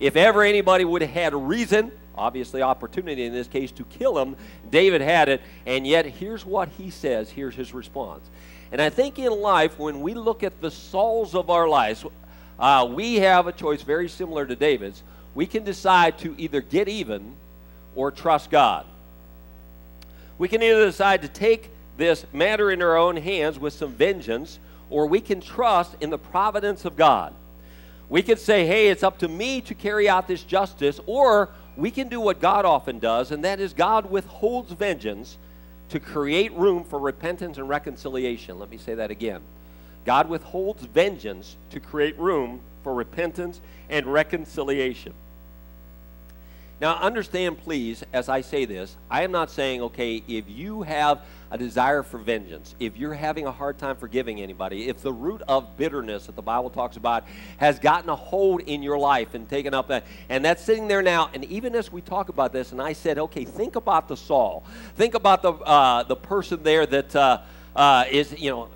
If 0.01 0.17
ever 0.17 0.43
anybody 0.43 0.85
would 0.85 1.01
have 1.03 1.11
had 1.13 1.33
reason, 1.33 1.93
obviously 2.17 2.63
opportunity 2.63 3.25
in 3.25 3.33
this 3.33 3.47
case, 3.47 3.71
to 3.73 3.85
kill 3.85 4.19
him, 4.19 4.35
David 4.71 5.03
had 5.03 5.29
it. 5.29 5.41
And 5.67 5.87
yet, 5.87 6.05
here's 6.05 6.45
what 6.45 6.69
he 6.71 6.91
says. 6.91 7.31
Here's 7.31 7.55
his 7.55 7.73
response. 7.73 8.29
And 8.73 8.83
I 8.83 8.91
think 8.91 9.21
in 9.21 9.31
life, 9.31 9.79
when 9.79 10.01
we 10.01 10.15
look 10.15 10.43
at 10.43 10.61
the 10.61 10.71
Sauls 10.71 11.37
of 11.37 11.49
our 11.49 11.69
lives, 11.69 12.05
uh, 12.59 12.89
we 12.91 13.17
have 13.17 13.47
a 13.47 13.53
choice 13.53 13.83
very 13.83 14.09
similar 14.09 14.47
to 14.47 14.57
David's. 14.57 15.05
We 15.37 15.47
can 15.47 15.63
decide 15.63 16.19
to 16.19 16.35
either 16.39 16.61
get 16.61 16.89
even 16.89 17.35
or 17.95 18.11
trust 18.11 18.51
God. 18.51 18.85
We 20.39 20.49
can 20.49 20.61
either 20.61 20.87
decide 20.87 21.23
to 21.23 21.29
take 21.29 21.70
this 22.01 22.27
matter 22.33 22.73
in 22.73 22.83
our 22.83 22.97
own 22.97 23.17
hands 23.17 23.59
with 23.61 23.73
some 23.73 23.93
vengeance, 23.93 24.59
or 24.89 25.07
we 25.07 25.21
can 25.21 25.41
trust 25.41 25.97
in 26.01 26.11
the 26.11 26.19
providence 26.19 26.85
of 26.85 26.97
God. 26.97 27.33
We 28.09 28.23
can 28.23 28.39
say, 28.39 28.67
hey, 28.67 28.89
it's 28.89 29.05
up 29.05 29.19
to 29.19 29.29
me 29.29 29.61
to 29.61 29.75
carry 29.75 30.09
out 30.09 30.27
this 30.27 30.43
justice, 30.43 30.99
or 31.07 31.51
we 31.77 31.93
can 31.93 32.09
do 32.09 32.21
what 32.21 32.41
God 32.41 32.65
often 32.65 32.99
does, 32.99 33.31
and 33.31 33.45
that 33.45 33.61
is 33.61 33.73
God 33.73 34.11
withholds 34.11 34.73
vengeance 34.73 35.39
to 35.91 36.01
create 36.01 36.53
room 36.55 36.83
for 36.83 36.99
repentance 36.99 37.59
and 37.59 37.69
reconciliation. 37.69 38.59
Let 38.59 38.71
me 38.71 38.79
say 38.79 38.95
that 38.95 39.13
again. 39.13 39.43
God 40.05 40.29
withholds 40.29 40.85
vengeance 40.85 41.57
to 41.71 41.79
create 41.79 42.19
room 42.19 42.61
for 42.83 42.95
repentance 42.95 43.61
and 43.89 44.07
reconciliation. 44.07 45.13
Now, 46.81 46.97
understand, 46.97 47.59
please, 47.59 48.03
as 48.15 48.31
I 48.31 48.41
say 48.41 48.65
this, 48.65 48.97
I 49.11 49.23
am 49.23 49.31
not 49.31 49.51
saying, 49.51 49.83
okay, 49.83 50.23
if 50.27 50.49
you 50.49 50.81
have 50.81 51.27
a 51.51 51.59
desire 51.59 52.03
for 52.03 52.17
vengeance, 52.17 52.75
if 52.81 52.97
you're 52.97 53.13
having 53.13 53.47
a 53.47 53.53
hard 53.53 53.77
time 53.77 53.97
forgiving 53.97 54.41
anybody, 54.41 54.89
if 54.89 55.03
the 55.03 55.13
root 55.13 55.43
of 55.47 55.77
bitterness 55.77 56.25
that 56.27 56.37
the 56.37 56.43
Bible 56.43 56.71
talks 56.71 56.97
about 56.97 57.25
has 57.59 57.79
gotten 57.79 58.09
a 58.09 58.17
hold 58.17 58.63
in 58.63 58.83
your 58.83 58.99
life 58.99 59.35
and 59.35 59.47
taken 59.47 59.75
up 59.75 59.89
that, 59.89 60.07
and 60.31 60.43
that's 60.43 60.65
sitting 60.65 60.89
there 60.89 61.03
now, 61.03 61.29
and 61.35 61.45
even 61.45 61.75
as 61.75 61.93
we 61.93 62.01
talk 62.01 62.31
about 62.31 62.51
this, 62.51 62.73
and 62.73 62.81
I 62.81 62.95
said, 62.95 63.19
okay, 63.19 63.45
think 63.45 63.77
about 63.77 64.09
the 64.09 64.17
Saul. 64.17 64.65
Think 64.97 65.15
about 65.15 65.43
the, 65.43 65.53
uh, 65.53 66.05
the 66.05 66.17
person 66.17 66.63
there 66.63 66.87
that 66.87 67.15
uh, 67.15 67.43
uh, 67.77 68.05
is, 68.11 68.35
you 68.41 68.51
know, 68.51 68.71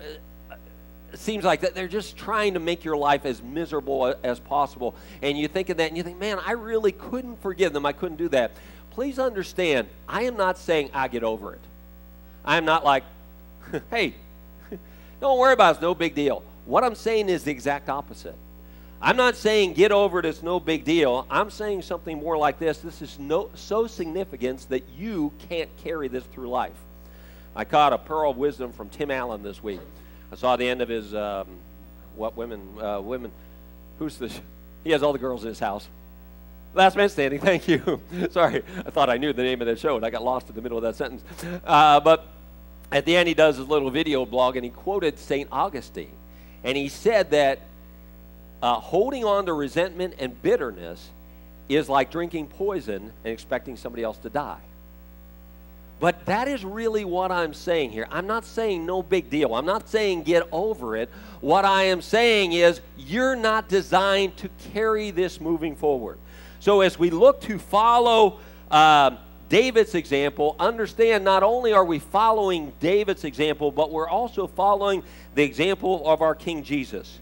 seems 1.19 1.43
like 1.43 1.61
that 1.61 1.75
they're 1.75 1.87
just 1.87 2.17
trying 2.17 2.53
to 2.55 2.59
make 2.59 2.83
your 2.83 2.97
life 2.97 3.25
as 3.25 3.41
miserable 3.41 4.15
as 4.23 4.39
possible. 4.39 4.95
And 5.21 5.37
you 5.37 5.47
think 5.47 5.69
of 5.69 5.77
that 5.77 5.87
and 5.87 5.97
you 5.97 6.03
think, 6.03 6.19
man, 6.19 6.39
I 6.45 6.51
really 6.51 6.91
couldn't 6.91 7.41
forgive 7.41 7.73
them. 7.73 7.85
I 7.85 7.93
couldn't 7.93 8.17
do 8.17 8.29
that. 8.29 8.51
Please 8.91 9.19
understand, 9.19 9.87
I 10.07 10.23
am 10.23 10.37
not 10.37 10.57
saying 10.57 10.89
I 10.93 11.07
get 11.07 11.23
over 11.23 11.53
it. 11.53 11.61
I 12.45 12.57
am 12.57 12.65
not 12.65 12.85
like, 12.85 13.03
hey, 13.91 14.15
don't 15.19 15.37
worry 15.37 15.53
about 15.53 15.69
it, 15.69 15.71
it's 15.71 15.81
no 15.81 15.93
big 15.93 16.15
deal. 16.15 16.43
What 16.65 16.83
I'm 16.83 16.95
saying 16.95 17.29
is 17.29 17.43
the 17.43 17.51
exact 17.51 17.89
opposite. 17.89 18.35
I'm 19.01 19.17
not 19.17 19.35
saying 19.35 19.73
get 19.73 19.91
over 19.91 20.19
it, 20.19 20.25
it's 20.25 20.41
no 20.41 20.59
big 20.59 20.85
deal. 20.85 21.27
I'm 21.29 21.51
saying 21.51 21.81
something 21.81 22.17
more 22.17 22.37
like 22.37 22.57
this 22.57 22.77
this 22.77 23.01
is 23.01 23.19
no, 23.19 23.49
so 23.53 23.85
significant 23.87 24.67
that 24.69 24.87
you 24.97 25.33
can't 25.49 25.69
carry 25.77 26.07
this 26.07 26.23
through 26.23 26.49
life. 26.49 26.77
I 27.55 27.65
caught 27.65 27.93
a 27.93 27.97
pearl 27.97 28.31
of 28.31 28.37
wisdom 28.37 28.73
from 28.73 28.89
Tim 28.89 29.11
Allen 29.11 29.43
this 29.43 29.61
week. 29.61 29.79
I 30.31 30.35
saw 30.35 30.55
the 30.55 30.67
end 30.67 30.81
of 30.81 30.89
his, 30.89 31.13
um, 31.13 31.47
what 32.15 32.35
women, 32.35 32.61
uh, 32.79 33.01
women, 33.01 33.31
who's 33.99 34.17
this? 34.17 34.39
He 34.83 34.91
has 34.91 35.01
all 35.01 35.13
the 35.13 35.19
girls 35.19 35.41
in 35.41 35.47
his 35.47 35.57
house. 35.57 35.87
Last 36.75 36.95
man 36.95 37.09
standing, 37.09 37.39
thank 37.41 37.67
you. 37.67 37.99
Sorry, 38.29 38.61
I 38.85 38.91
thought 38.91 39.09
I 39.09 39.17
knew 39.17 39.33
the 39.33 39.41
name 39.41 39.59
of 39.59 39.65
that 39.65 39.79
show 39.79 39.95
and 39.95 40.05
I 40.05 40.11
got 40.11 40.23
lost 40.23 40.47
in 40.47 40.53
the 40.53 40.61
middle 40.61 40.77
of 40.77 40.83
that 40.83 40.95
sentence. 40.95 41.23
Uh, 41.65 41.99
but 42.01 42.27
at 42.91 43.03
the 43.05 43.15
end, 43.15 43.27
he 43.27 43.33
does 43.33 43.57
his 43.57 43.67
little 43.67 43.89
video 43.89 44.27
blog 44.27 44.57
and 44.57 44.63
he 44.63 44.69
quoted 44.69 45.17
St. 45.17 45.49
Augustine. 45.51 46.13
And 46.63 46.77
he 46.77 46.87
said 46.87 47.31
that 47.31 47.61
uh, 48.61 48.75
holding 48.75 49.25
on 49.25 49.47
to 49.47 49.53
resentment 49.53 50.15
and 50.19 50.39
bitterness 50.41 51.09
is 51.67 51.89
like 51.89 52.11
drinking 52.11 52.47
poison 52.47 53.11
and 53.23 53.33
expecting 53.33 53.75
somebody 53.75 54.03
else 54.03 54.17
to 54.19 54.29
die. 54.29 54.61
But 55.99 56.25
that 56.25 56.47
is 56.47 56.65
really 56.65 57.05
what 57.05 57.31
I'm 57.31 57.53
saying 57.53 57.91
here. 57.91 58.07
I'm 58.11 58.27
not 58.27 58.43
saying 58.43 58.85
no 58.85 59.01
big 59.01 59.29
deal. 59.29 59.55
I'm 59.55 59.65
not 59.65 59.87
saying 59.87 60.23
get 60.23 60.47
over 60.51 60.97
it. 60.97 61.09
What 61.39 61.63
I 61.63 61.83
am 61.83 62.01
saying 62.01 62.53
is 62.53 62.81
you're 62.97 63.35
not 63.35 63.69
designed 63.69 64.35
to 64.37 64.49
carry 64.73 65.11
this 65.11 65.39
moving 65.39 65.75
forward. 65.75 66.17
So 66.59 66.81
as 66.81 66.99
we 66.99 67.09
look 67.11 67.41
to 67.41 67.57
follow 67.57 68.39
uh, 68.69 69.11
David's 69.47 69.95
example, 69.95 70.55
understand 70.59 71.23
not 71.23 71.43
only 71.43 71.71
are 71.71 71.85
we 71.85 71.99
following 71.99 72.73
David's 72.79 73.23
example, 73.23 73.71
but 73.71 73.91
we're 73.91 74.09
also 74.09 74.47
following 74.47 75.03
the 75.35 75.43
example 75.43 76.07
of 76.09 76.21
our 76.21 76.35
King 76.35 76.63
Jesus. 76.63 77.19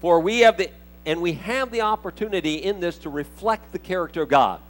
For 0.00 0.20
we 0.20 0.40
have 0.40 0.58
the 0.58 0.70
and 1.06 1.20
we 1.20 1.34
have 1.34 1.70
the 1.70 1.82
opportunity 1.82 2.54
in 2.54 2.80
this 2.80 2.98
to 2.98 3.10
reflect 3.10 3.72
the 3.72 3.78
character 3.78 4.22
of 4.22 4.28
God. 4.28 4.60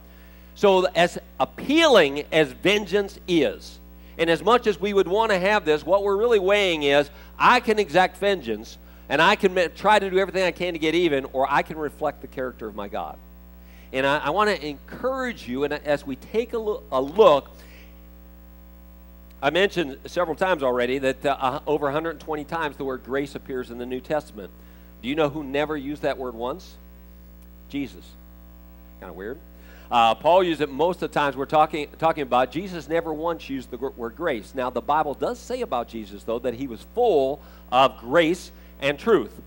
So, 0.54 0.86
as 0.86 1.18
appealing 1.40 2.24
as 2.30 2.52
vengeance 2.52 3.18
is, 3.26 3.80
and 4.18 4.30
as 4.30 4.42
much 4.42 4.66
as 4.66 4.80
we 4.80 4.92
would 4.92 5.08
want 5.08 5.32
to 5.32 5.38
have 5.38 5.64
this, 5.64 5.84
what 5.84 6.02
we're 6.04 6.16
really 6.16 6.38
weighing 6.38 6.84
is 6.84 7.10
I 7.38 7.60
can 7.60 7.78
exact 7.78 8.18
vengeance 8.18 8.78
and 9.08 9.20
I 9.20 9.36
can 9.36 9.72
try 9.74 9.98
to 9.98 10.10
do 10.10 10.18
everything 10.18 10.44
I 10.44 10.52
can 10.52 10.72
to 10.72 10.78
get 10.78 10.94
even, 10.94 11.26
or 11.32 11.46
I 11.50 11.62
can 11.62 11.76
reflect 11.76 12.22
the 12.22 12.28
character 12.28 12.66
of 12.66 12.74
my 12.74 12.88
God. 12.88 13.18
And 13.92 14.06
I, 14.06 14.18
I 14.18 14.30
want 14.30 14.48
to 14.48 14.66
encourage 14.66 15.46
you, 15.46 15.64
and 15.64 15.74
as 15.74 16.06
we 16.06 16.16
take 16.16 16.52
a 16.52 16.58
look, 16.58 16.84
a 16.90 17.00
look 17.00 17.50
I 19.44 19.50
mentioned 19.50 19.98
several 20.06 20.34
times 20.34 20.62
already 20.62 20.96
that 21.00 21.26
uh, 21.26 21.60
over 21.66 21.84
120 21.84 22.44
times 22.44 22.78
the 22.78 22.84
word 22.84 23.04
grace 23.04 23.34
appears 23.34 23.70
in 23.70 23.76
the 23.76 23.84
New 23.84 24.00
Testament. 24.00 24.50
Do 25.02 25.08
you 25.10 25.14
know 25.14 25.28
who 25.28 25.44
never 25.44 25.76
used 25.76 26.00
that 26.00 26.16
word 26.16 26.34
once? 26.34 26.72
Jesus. 27.68 28.06
Kind 29.00 29.10
of 29.10 29.16
weird. 29.16 29.38
Uh, 29.94 30.12
Paul 30.12 30.42
used 30.42 30.60
it 30.60 30.72
most 30.72 31.02
of 31.02 31.12
the 31.12 31.14
times 31.14 31.36
we're 31.36 31.46
talking, 31.46 31.86
talking 32.00 32.24
about. 32.24 32.50
Jesus 32.50 32.88
never 32.88 33.14
once 33.14 33.48
used 33.48 33.70
the 33.70 33.76
word 33.76 34.16
grace. 34.16 34.52
Now, 34.52 34.68
the 34.68 34.80
Bible 34.80 35.14
does 35.14 35.38
say 35.38 35.60
about 35.60 35.86
Jesus, 35.86 36.24
though, 36.24 36.40
that 36.40 36.54
he 36.54 36.66
was 36.66 36.84
full 36.96 37.40
of 37.70 37.96
grace 37.98 38.50
and 38.80 38.98
truth. 38.98 39.40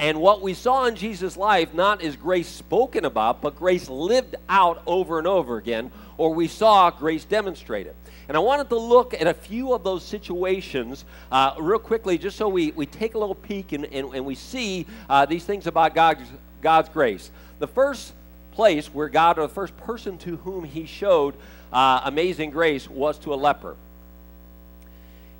And 0.00 0.20
what 0.20 0.42
we 0.42 0.54
saw 0.54 0.86
in 0.86 0.96
Jesus' 0.96 1.36
life, 1.36 1.72
not 1.72 2.02
is 2.02 2.16
grace 2.16 2.48
spoken 2.48 3.04
about, 3.04 3.40
but 3.40 3.54
grace 3.54 3.88
lived 3.88 4.34
out 4.48 4.82
over 4.88 5.18
and 5.18 5.28
over 5.28 5.56
again, 5.56 5.92
or 6.16 6.34
we 6.34 6.48
saw 6.48 6.90
grace 6.90 7.24
demonstrated. 7.24 7.94
And 8.26 8.36
I 8.36 8.40
wanted 8.40 8.70
to 8.70 8.78
look 8.78 9.14
at 9.14 9.28
a 9.28 9.34
few 9.34 9.72
of 9.72 9.84
those 9.84 10.02
situations 10.04 11.04
uh, 11.30 11.54
real 11.60 11.78
quickly, 11.78 12.18
just 12.18 12.36
so 12.36 12.48
we, 12.48 12.72
we 12.72 12.86
take 12.86 13.14
a 13.14 13.18
little 13.18 13.36
peek 13.36 13.70
and, 13.70 13.84
and, 13.84 14.12
and 14.12 14.26
we 14.26 14.34
see 14.34 14.84
uh, 15.08 15.26
these 15.26 15.44
things 15.44 15.68
about 15.68 15.94
God's, 15.94 16.28
God's 16.60 16.88
grace. 16.88 17.30
The 17.60 17.68
first 17.68 18.14
place 18.52 18.88
where 18.88 19.08
God, 19.08 19.38
or 19.38 19.42
the 19.42 19.52
first 19.52 19.76
person 19.76 20.18
to 20.18 20.36
whom 20.38 20.64
he 20.64 20.86
showed 20.86 21.34
uh, 21.72 22.02
amazing 22.04 22.50
grace, 22.50 22.88
was 22.88 23.18
to 23.20 23.34
a 23.34 23.36
leper. 23.36 23.76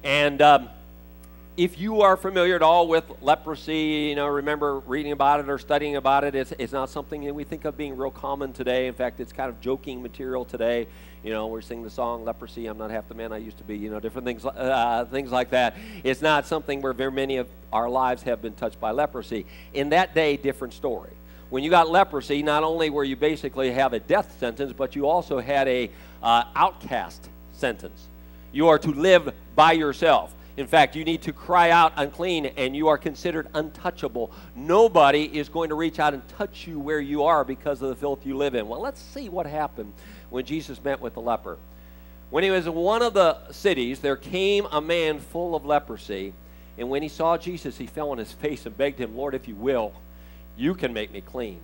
And 0.02 0.42
um, 0.42 0.68
if 1.56 1.78
you 1.78 2.00
are 2.00 2.16
familiar 2.16 2.56
at 2.56 2.62
all 2.62 2.88
with 2.88 3.04
leprosy, 3.20 4.08
you 4.08 4.16
know, 4.16 4.26
remember 4.26 4.78
reading 4.80 5.12
about 5.12 5.40
it 5.40 5.48
or 5.48 5.58
studying 5.58 5.96
about 5.96 6.24
it, 6.24 6.34
it's, 6.34 6.52
it's 6.58 6.72
not 6.72 6.88
something 6.88 7.24
that 7.24 7.34
we 7.34 7.44
think 7.44 7.64
of 7.64 7.76
being 7.76 7.96
real 7.96 8.10
common 8.10 8.52
today. 8.52 8.86
In 8.86 8.94
fact, 8.94 9.20
it's 9.20 9.32
kind 9.32 9.50
of 9.50 9.60
joking 9.60 10.02
material 10.02 10.44
today. 10.44 10.88
You 11.22 11.30
know, 11.30 11.46
we're 11.46 11.60
singing 11.60 11.84
the 11.84 11.90
song 11.90 12.24
"Leprosy." 12.24 12.66
I'm 12.66 12.78
not 12.78 12.90
half 12.90 13.06
the 13.06 13.14
man 13.14 13.32
I 13.32 13.36
used 13.36 13.58
to 13.58 13.64
be. 13.64 13.76
You 13.76 13.90
know, 13.90 14.00
different 14.00 14.26
things, 14.26 14.44
uh, 14.44 15.06
things 15.10 15.30
like 15.30 15.50
that. 15.50 15.76
It's 16.02 16.20
not 16.20 16.46
something 16.46 16.80
where 16.80 16.92
very 16.92 17.12
many 17.12 17.36
of 17.36 17.46
our 17.72 17.88
lives 17.88 18.24
have 18.24 18.42
been 18.42 18.54
touched 18.54 18.80
by 18.80 18.90
leprosy. 18.90 19.46
In 19.72 19.90
that 19.90 20.14
day, 20.14 20.36
different 20.36 20.74
story 20.74 21.12
when 21.52 21.62
you 21.62 21.68
got 21.68 21.90
leprosy, 21.90 22.42
not 22.42 22.64
only 22.64 22.88
were 22.88 23.04
you 23.04 23.14
basically 23.14 23.72
have 23.72 23.92
a 23.92 24.00
death 24.00 24.38
sentence, 24.40 24.72
but 24.72 24.96
you 24.96 25.06
also 25.06 25.38
had 25.38 25.68
a 25.68 25.90
uh, 26.22 26.44
outcast 26.56 27.28
sentence. 27.52 28.08
You 28.52 28.68
are 28.68 28.78
to 28.78 28.90
live 28.90 29.34
by 29.54 29.72
yourself. 29.72 30.34
In 30.56 30.66
fact, 30.66 30.96
you 30.96 31.04
need 31.04 31.20
to 31.22 31.32
cry 31.34 31.68
out 31.68 31.92
unclean 31.96 32.46
and 32.46 32.74
you 32.74 32.88
are 32.88 32.96
considered 32.96 33.48
untouchable. 33.52 34.32
Nobody 34.56 35.24
is 35.24 35.50
going 35.50 35.68
to 35.68 35.74
reach 35.74 35.98
out 35.98 36.14
and 36.14 36.26
touch 36.26 36.66
you 36.66 36.80
where 36.80 37.00
you 37.00 37.24
are 37.24 37.44
because 37.44 37.82
of 37.82 37.90
the 37.90 37.96
filth 37.96 38.24
you 38.24 38.34
live 38.34 38.54
in. 38.54 38.66
Well, 38.66 38.80
let's 38.80 39.02
see 39.02 39.28
what 39.28 39.44
happened 39.44 39.92
when 40.30 40.46
Jesus 40.46 40.82
met 40.82 41.02
with 41.02 41.12
the 41.12 41.20
leper. 41.20 41.58
When 42.30 42.44
he 42.44 42.50
was 42.50 42.66
in 42.66 42.72
one 42.72 43.02
of 43.02 43.12
the 43.12 43.50
cities, 43.50 44.00
there 44.00 44.16
came 44.16 44.66
a 44.72 44.80
man 44.80 45.20
full 45.20 45.54
of 45.54 45.66
leprosy. 45.66 46.32
And 46.78 46.88
when 46.88 47.02
he 47.02 47.10
saw 47.10 47.36
Jesus, 47.36 47.76
he 47.76 47.86
fell 47.86 48.10
on 48.10 48.16
his 48.16 48.32
face 48.32 48.64
and 48.64 48.74
begged 48.74 48.98
him, 48.98 49.14
Lord, 49.14 49.34
if 49.34 49.46
you 49.46 49.54
will, 49.54 49.92
you 50.56 50.74
can 50.74 50.92
make 50.92 51.12
me 51.12 51.20
clean. 51.20 51.58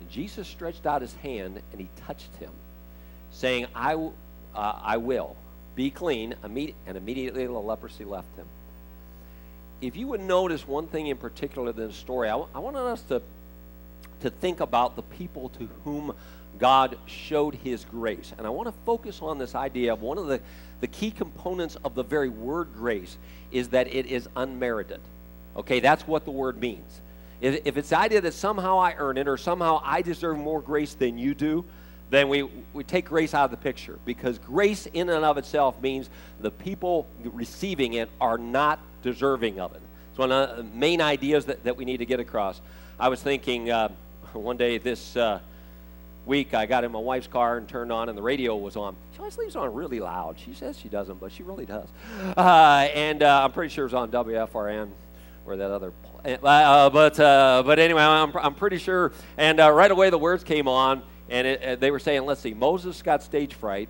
And 0.00 0.10
Jesus 0.10 0.46
stretched 0.46 0.86
out 0.86 1.02
his 1.02 1.14
hand 1.14 1.60
and 1.72 1.80
he 1.80 1.88
touched 2.06 2.34
him, 2.36 2.50
saying, 3.30 3.66
I, 3.74 3.94
uh, 3.94 4.10
I 4.54 4.98
will 4.98 5.36
be 5.74 5.90
clean. 5.90 6.34
And 6.42 6.96
immediately 6.96 7.46
the 7.46 7.52
leprosy 7.52 8.04
left 8.04 8.34
him. 8.36 8.46
If 9.80 9.96
you 9.96 10.08
would 10.08 10.22
notice 10.22 10.66
one 10.66 10.86
thing 10.86 11.08
in 11.08 11.16
particular 11.16 11.70
in 11.70 11.76
this 11.76 11.96
story, 11.96 12.28
I, 12.28 12.32
w- 12.32 12.48
I 12.54 12.60
wanted 12.60 12.80
us 12.80 13.02
to, 13.02 13.20
to 14.20 14.30
think 14.30 14.60
about 14.60 14.96
the 14.96 15.02
people 15.02 15.50
to 15.50 15.68
whom 15.84 16.14
God 16.58 16.96
showed 17.06 17.54
his 17.56 17.84
grace. 17.84 18.32
And 18.38 18.46
I 18.46 18.50
want 18.50 18.68
to 18.68 18.74
focus 18.86 19.20
on 19.20 19.36
this 19.36 19.54
idea 19.54 19.92
of 19.92 20.00
one 20.00 20.16
of 20.16 20.26
the, 20.26 20.40
the 20.80 20.86
key 20.86 21.10
components 21.10 21.76
of 21.84 21.94
the 21.94 22.02
very 22.02 22.30
word 22.30 22.68
grace 22.74 23.18
is 23.52 23.68
that 23.68 23.92
it 23.94 24.06
is 24.06 24.28
unmerited. 24.34 25.00
Okay, 25.56 25.80
that's 25.80 26.06
what 26.06 26.24
the 26.24 26.30
word 26.30 26.58
means. 26.58 27.00
If, 27.40 27.66
if 27.66 27.76
it's 27.76 27.90
the 27.90 27.98
idea 27.98 28.20
that 28.20 28.34
somehow 28.34 28.78
I 28.78 28.94
earn 28.96 29.18
it 29.18 29.28
or 29.28 29.36
somehow 29.36 29.80
I 29.84 30.02
deserve 30.02 30.38
more 30.38 30.60
grace 30.60 30.94
than 30.94 31.18
you 31.18 31.34
do, 31.34 31.64
then 32.10 32.28
we, 32.28 32.44
we 32.72 32.84
take 32.84 33.06
grace 33.06 33.34
out 33.34 33.46
of 33.46 33.50
the 33.50 33.56
picture 33.56 33.98
because 34.04 34.38
grace 34.38 34.86
in 34.86 35.08
and 35.08 35.24
of 35.24 35.38
itself 35.38 35.80
means 35.80 36.08
the 36.40 36.50
people 36.50 37.06
receiving 37.24 37.94
it 37.94 38.08
are 38.20 38.38
not 38.38 38.78
deserving 39.02 39.60
of 39.60 39.74
it. 39.74 39.82
It's 40.10 40.18
one 40.18 40.32
of 40.32 40.56
the 40.56 40.62
main 40.62 41.00
ideas 41.00 41.46
that, 41.46 41.64
that 41.64 41.76
we 41.76 41.84
need 41.84 41.98
to 41.98 42.06
get 42.06 42.20
across. 42.20 42.60
I 42.98 43.08
was 43.08 43.20
thinking 43.20 43.70
uh, 43.70 43.88
one 44.32 44.56
day 44.56 44.78
this 44.78 45.16
uh, 45.16 45.40
week 46.26 46.54
I 46.54 46.66
got 46.66 46.84
in 46.84 46.92
my 46.92 46.98
wife's 46.98 47.26
car 47.26 47.56
and 47.56 47.68
turned 47.68 47.90
on 47.90 48.08
and 48.08 48.16
the 48.16 48.22
radio 48.22 48.56
was 48.56 48.76
on. 48.76 48.96
She 49.12 49.18
always 49.18 49.36
leaves 49.36 49.56
on 49.56 49.74
really 49.74 50.00
loud. 50.00 50.38
She 50.38 50.54
says 50.54 50.78
she 50.78 50.88
doesn't, 50.88 51.20
but 51.20 51.32
she 51.32 51.42
really 51.42 51.66
does. 51.66 51.88
Uh, 52.36 52.88
and 52.94 53.22
uh, 53.22 53.42
I'm 53.44 53.52
pretty 53.52 53.72
sure 53.74 53.84
it 53.84 53.92
was 53.92 53.94
on 53.94 54.10
WFRN 54.10 54.90
or 55.46 55.56
that 55.56 55.70
other 55.70 55.92
uh, 56.26 56.90
but 56.90 57.20
uh, 57.20 57.62
but 57.64 57.78
anyway, 57.78 58.02
I'm, 58.02 58.36
I'm 58.36 58.54
pretty 58.54 58.78
sure. 58.78 59.12
And 59.36 59.60
uh, 59.60 59.70
right 59.70 59.90
away, 59.90 60.10
the 60.10 60.18
words 60.18 60.42
came 60.42 60.66
on, 60.66 61.02
and 61.28 61.46
it, 61.46 61.62
uh, 61.62 61.76
they 61.76 61.90
were 61.90 61.98
saying, 61.98 62.24
"Let's 62.26 62.40
see, 62.40 62.54
Moses 62.54 63.00
got 63.02 63.22
stage 63.22 63.54
fright, 63.54 63.88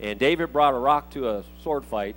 and 0.00 0.18
David 0.18 0.52
brought 0.52 0.74
a 0.74 0.78
rock 0.78 1.10
to 1.10 1.28
a 1.28 1.44
sword 1.62 1.84
fight, 1.84 2.16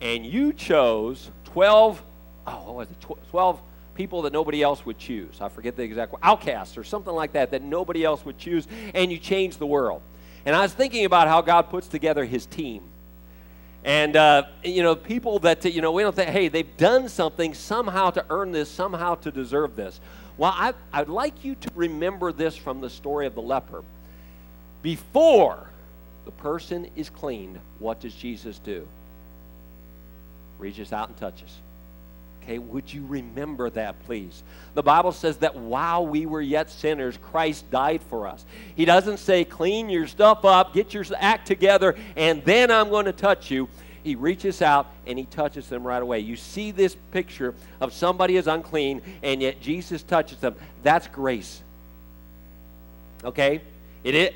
and 0.00 0.24
you 0.24 0.52
chose 0.52 1.30
twelve. 1.44 2.02
Oh, 2.46 2.62
what 2.66 2.74
was 2.76 2.88
it? 2.90 3.18
Twelve 3.30 3.60
people 3.94 4.22
that 4.22 4.32
nobody 4.32 4.62
else 4.62 4.86
would 4.86 4.98
choose. 4.98 5.40
I 5.40 5.48
forget 5.48 5.76
the 5.76 5.82
exact 5.82 6.12
word, 6.12 6.20
outcasts 6.22 6.76
or 6.76 6.84
something 6.84 7.14
like 7.14 7.32
that 7.32 7.50
that 7.50 7.62
nobody 7.62 8.04
else 8.04 8.24
would 8.24 8.38
choose, 8.38 8.68
and 8.94 9.10
you 9.10 9.18
changed 9.18 9.58
the 9.58 9.66
world." 9.66 10.02
And 10.44 10.54
I 10.54 10.62
was 10.62 10.72
thinking 10.72 11.04
about 11.04 11.26
how 11.26 11.40
God 11.40 11.70
puts 11.70 11.88
together 11.88 12.24
His 12.24 12.46
team 12.46 12.82
and, 13.86 14.16
uh, 14.16 14.42
you 14.64 14.82
know, 14.82 14.96
people 14.96 15.38
that, 15.38 15.64
you 15.64 15.80
know, 15.80 15.92
we 15.92 16.02
don't 16.02 16.14
think, 16.14 16.30
hey, 16.30 16.48
they've 16.48 16.76
done 16.76 17.08
something 17.08 17.54
somehow 17.54 18.10
to 18.10 18.24
earn 18.30 18.50
this, 18.50 18.68
somehow 18.68 19.14
to 19.14 19.30
deserve 19.30 19.76
this. 19.76 20.00
Well, 20.36 20.52
I, 20.52 20.74
I'd 20.92 21.08
like 21.08 21.44
you 21.44 21.54
to 21.54 21.70
remember 21.76 22.32
this 22.32 22.56
from 22.56 22.80
the 22.80 22.90
story 22.90 23.26
of 23.26 23.36
the 23.36 23.42
leper. 23.42 23.84
Before 24.82 25.70
the 26.24 26.32
person 26.32 26.90
is 26.96 27.08
cleaned, 27.08 27.60
what 27.78 28.00
does 28.00 28.12
Jesus 28.12 28.58
do? 28.58 28.88
Reaches 30.58 30.92
out 30.92 31.08
and 31.08 31.16
touches. 31.16 31.56
Okay, 32.46 32.60
would 32.60 32.94
you 32.94 33.04
remember 33.06 33.70
that, 33.70 33.98
please? 34.06 34.44
The 34.74 34.82
Bible 34.82 35.10
says 35.10 35.38
that 35.38 35.56
while 35.56 36.06
we 36.06 36.26
were 36.26 36.40
yet 36.40 36.70
sinners, 36.70 37.18
Christ 37.20 37.68
died 37.72 38.00
for 38.02 38.28
us. 38.28 38.46
He 38.76 38.84
doesn't 38.84 39.16
say, 39.16 39.44
clean 39.44 39.90
your 39.90 40.06
stuff 40.06 40.44
up, 40.44 40.72
get 40.72 40.94
your 40.94 41.04
act 41.16 41.48
together, 41.48 41.96
and 42.14 42.44
then 42.44 42.70
I'm 42.70 42.88
going 42.88 43.06
to 43.06 43.12
touch 43.12 43.50
you. 43.50 43.68
He 44.04 44.14
reaches 44.14 44.62
out 44.62 44.86
and 45.08 45.18
he 45.18 45.24
touches 45.24 45.68
them 45.68 45.84
right 45.84 46.00
away. 46.00 46.20
You 46.20 46.36
see 46.36 46.70
this 46.70 46.96
picture 47.10 47.52
of 47.80 47.92
somebody 47.92 48.36
is 48.36 48.46
unclean, 48.46 49.02
and 49.24 49.42
yet 49.42 49.60
Jesus 49.60 50.04
touches 50.04 50.38
them. 50.38 50.54
That's 50.84 51.08
grace. 51.08 51.60
Okay? 53.24 53.60
It 54.04 54.14
is. 54.14 54.30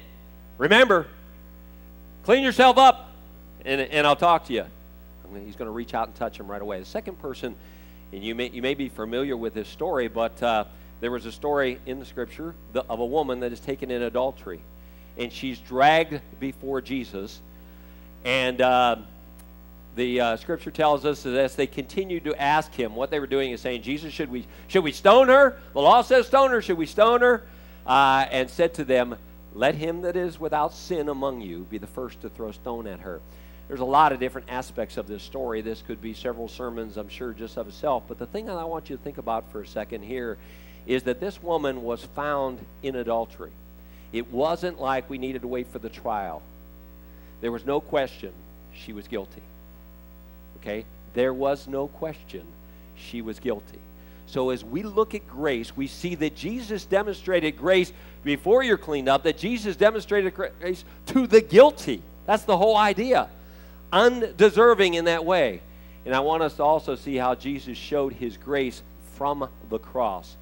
Remember, 0.58 1.06
clean 2.24 2.42
yourself 2.42 2.76
up, 2.76 3.12
and, 3.64 3.80
and 3.80 4.04
I'll 4.04 4.16
talk 4.16 4.46
to 4.46 4.52
you. 4.52 4.64
He's 5.44 5.54
going 5.54 5.66
to 5.66 5.72
reach 5.72 5.94
out 5.94 6.08
and 6.08 6.16
touch 6.16 6.40
him 6.40 6.50
right 6.50 6.60
away. 6.60 6.80
The 6.80 6.86
second 6.86 7.20
person 7.20 7.54
and 8.12 8.24
you 8.24 8.34
may, 8.34 8.50
you 8.50 8.62
may 8.62 8.74
be 8.74 8.88
familiar 8.88 9.36
with 9.36 9.54
this 9.54 9.68
story, 9.68 10.08
but 10.08 10.42
uh, 10.42 10.64
there 11.00 11.10
was 11.10 11.26
a 11.26 11.32
story 11.32 11.78
in 11.86 11.98
the 11.98 12.04
scripture 12.04 12.54
of 12.74 13.00
a 13.00 13.06
woman 13.06 13.40
that 13.40 13.52
is 13.52 13.60
taken 13.60 13.90
in 13.90 14.02
adultery. 14.02 14.60
And 15.16 15.32
she's 15.32 15.58
dragged 15.58 16.20
before 16.38 16.80
Jesus. 16.80 17.40
And 18.24 18.60
uh, 18.60 18.96
the 19.96 20.20
uh, 20.20 20.36
scripture 20.36 20.70
tells 20.70 21.04
us 21.04 21.22
that 21.22 21.34
as 21.34 21.54
they 21.54 21.66
continued 21.66 22.24
to 22.24 22.40
ask 22.40 22.72
him, 22.72 22.94
what 22.94 23.10
they 23.10 23.20
were 23.20 23.26
doing 23.26 23.52
is 23.52 23.60
saying, 23.60 23.82
Jesus, 23.82 24.12
should 24.12 24.30
we, 24.30 24.46
should 24.68 24.84
we 24.84 24.92
stone 24.92 25.28
her? 25.28 25.58
The 25.72 25.80
law 25.80 26.02
says 26.02 26.26
stone 26.26 26.50
her. 26.50 26.60
Should 26.62 26.78
we 26.78 26.86
stone 26.86 27.20
her? 27.20 27.44
Uh, 27.86 28.26
and 28.30 28.50
said 28.50 28.74
to 28.74 28.84
them, 28.84 29.16
Let 29.54 29.74
him 29.74 30.02
that 30.02 30.16
is 30.16 30.38
without 30.38 30.74
sin 30.74 31.08
among 31.08 31.40
you 31.40 31.66
be 31.70 31.78
the 31.78 31.86
first 31.86 32.20
to 32.22 32.28
throw 32.28 32.52
stone 32.52 32.86
at 32.86 33.00
her. 33.00 33.20
There's 33.70 33.78
a 33.78 33.84
lot 33.84 34.10
of 34.10 34.18
different 34.18 34.48
aspects 34.50 34.96
of 34.96 35.06
this 35.06 35.22
story. 35.22 35.60
This 35.60 35.80
could 35.80 36.02
be 36.02 36.12
several 36.12 36.48
sermons, 36.48 36.96
I'm 36.96 37.08
sure, 37.08 37.32
just 37.32 37.56
of 37.56 37.68
itself. 37.68 38.02
But 38.08 38.18
the 38.18 38.26
thing 38.26 38.46
that 38.46 38.56
I 38.56 38.64
want 38.64 38.90
you 38.90 38.96
to 38.96 39.02
think 39.04 39.16
about 39.16 39.44
for 39.52 39.60
a 39.60 39.66
second 39.66 40.02
here 40.02 40.38
is 40.88 41.04
that 41.04 41.20
this 41.20 41.40
woman 41.40 41.84
was 41.84 42.04
found 42.04 42.58
in 42.82 42.96
adultery. 42.96 43.52
It 44.12 44.32
wasn't 44.32 44.80
like 44.80 45.08
we 45.08 45.18
needed 45.18 45.42
to 45.42 45.46
wait 45.46 45.68
for 45.68 45.78
the 45.78 45.88
trial. 45.88 46.42
There 47.42 47.52
was 47.52 47.64
no 47.64 47.80
question 47.80 48.32
she 48.74 48.92
was 48.92 49.06
guilty. 49.06 49.42
Okay? 50.60 50.84
There 51.14 51.32
was 51.32 51.68
no 51.68 51.86
question 51.86 52.42
she 52.96 53.22
was 53.22 53.38
guilty. 53.38 53.78
So 54.26 54.50
as 54.50 54.64
we 54.64 54.82
look 54.82 55.14
at 55.14 55.28
grace, 55.28 55.76
we 55.76 55.86
see 55.86 56.16
that 56.16 56.34
Jesus 56.34 56.86
demonstrated 56.86 57.56
grace 57.56 57.92
before 58.24 58.64
you're 58.64 58.76
cleaned 58.76 59.08
up, 59.08 59.22
that 59.22 59.38
Jesus 59.38 59.76
demonstrated 59.76 60.34
grace 60.34 60.84
to 61.06 61.28
the 61.28 61.40
guilty. 61.40 62.02
That's 62.26 62.42
the 62.42 62.56
whole 62.56 62.76
idea 62.76 63.28
undeserving 63.92 64.94
in 64.94 65.06
that 65.06 65.24
way. 65.24 65.60
And 66.04 66.14
I 66.14 66.20
want 66.20 66.42
us 66.42 66.54
to 66.56 66.62
also 66.62 66.96
see 66.96 67.16
how 67.16 67.34
Jesus 67.34 67.76
showed 67.76 68.14
his 68.14 68.36
grace 68.36 68.82
from 69.14 69.48
the 69.68 69.78
cross. 69.78 70.36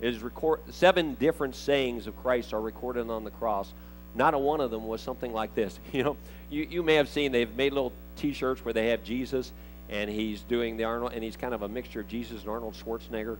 Is 0.00 0.22
record 0.22 0.60
seven 0.70 1.14
different 1.14 1.56
sayings 1.56 2.06
of 2.06 2.16
Christ 2.22 2.52
are 2.52 2.60
recorded 2.60 3.10
on 3.10 3.24
the 3.24 3.32
cross. 3.32 3.72
Not 4.14 4.34
a 4.34 4.38
one 4.38 4.60
of 4.60 4.70
them 4.70 4.86
was 4.86 5.00
something 5.00 5.32
like 5.32 5.54
this. 5.54 5.78
You 5.92 6.04
know, 6.04 6.16
you, 6.50 6.66
you 6.70 6.82
may 6.82 6.94
have 6.94 7.08
seen 7.08 7.32
they've 7.32 7.54
made 7.56 7.72
little 7.72 7.92
T-shirts 8.16 8.64
where 8.64 8.72
they 8.72 8.88
have 8.88 9.02
Jesus 9.02 9.52
and 9.88 10.10
he's 10.10 10.42
doing 10.42 10.76
the 10.76 10.84
Arnold, 10.84 11.12
and 11.14 11.24
he's 11.24 11.36
kind 11.36 11.54
of 11.54 11.62
a 11.62 11.68
mixture 11.68 12.00
of 12.00 12.08
Jesus 12.08 12.42
and 12.42 12.50
Arnold 12.50 12.74
Schwarzenegger, 12.74 13.38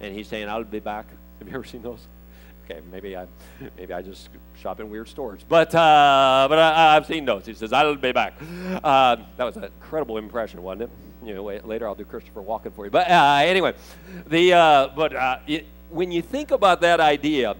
and 0.00 0.14
he's 0.14 0.28
saying, 0.28 0.48
"I'll 0.48 0.64
be 0.64 0.78
back." 0.78 1.06
Have 1.38 1.48
you 1.48 1.54
ever 1.54 1.64
seen 1.64 1.82
those? 1.82 2.06
Okay, 2.64 2.80
maybe 2.90 3.16
I, 3.16 3.26
maybe 3.76 3.92
I 3.92 4.02
just 4.02 4.28
shop 4.60 4.80
in 4.80 4.90
weird 4.90 5.08
stores, 5.08 5.44
but 5.48 5.74
uh, 5.74 6.46
but 6.48 6.58
I, 6.58 6.94
have 6.94 7.06
seen 7.06 7.24
those. 7.24 7.46
He 7.46 7.54
says, 7.54 7.72
"I'll 7.72 7.96
be 7.96 8.12
back." 8.12 8.34
Uh, 8.82 9.16
that 9.36 9.44
was 9.44 9.56
an 9.56 9.64
incredible 9.64 10.18
impression, 10.18 10.62
wasn't 10.62 10.82
it? 10.82 10.90
You 11.24 11.34
know, 11.34 11.42
wait, 11.42 11.66
later 11.66 11.86
I'll 11.86 11.94
do 11.94 12.04
Christopher 12.04 12.42
Walken 12.42 12.72
for 12.74 12.84
you. 12.84 12.90
But 12.90 13.10
uh, 13.10 13.40
anyway, 13.42 13.74
the 14.26 14.52
uh, 14.52 14.88
but 14.94 15.14
uh, 15.14 15.38
it, 15.46 15.66
when 15.90 16.12
you 16.12 16.22
think 16.22 16.50
about 16.50 16.80
that 16.82 17.00
idea, 17.00 17.56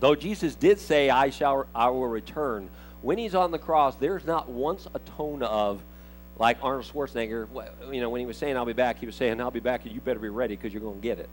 though 0.00 0.14
Jesus 0.14 0.54
did 0.54 0.78
say, 0.78 1.10
"I 1.10 1.30
shall, 1.30 1.66
I 1.74 1.88
will 1.88 2.08
return," 2.08 2.68
when 3.02 3.18
he's 3.18 3.34
on 3.34 3.50
the 3.50 3.58
cross, 3.58 3.96
there's 3.96 4.24
not 4.24 4.48
once 4.48 4.86
a 4.94 4.98
tone 4.98 5.42
of 5.42 5.80
like 6.38 6.58
Arnold 6.62 6.84
Schwarzenegger. 6.84 7.48
You 7.90 8.00
know, 8.00 8.10
when 8.10 8.20
he 8.20 8.26
was 8.26 8.36
saying, 8.36 8.56
"I'll 8.56 8.66
be 8.66 8.72
back," 8.72 8.98
he 8.98 9.06
was 9.06 9.14
saying, 9.14 9.40
"I'll 9.40 9.50
be 9.50 9.60
back," 9.60 9.84
and 9.84 9.94
you 9.94 10.00
better 10.00 10.20
be 10.20 10.28
ready 10.28 10.56
because 10.56 10.72
you're 10.72 10.82
going 10.82 11.00
to 11.00 11.02
get 11.02 11.18
it. 11.18 11.30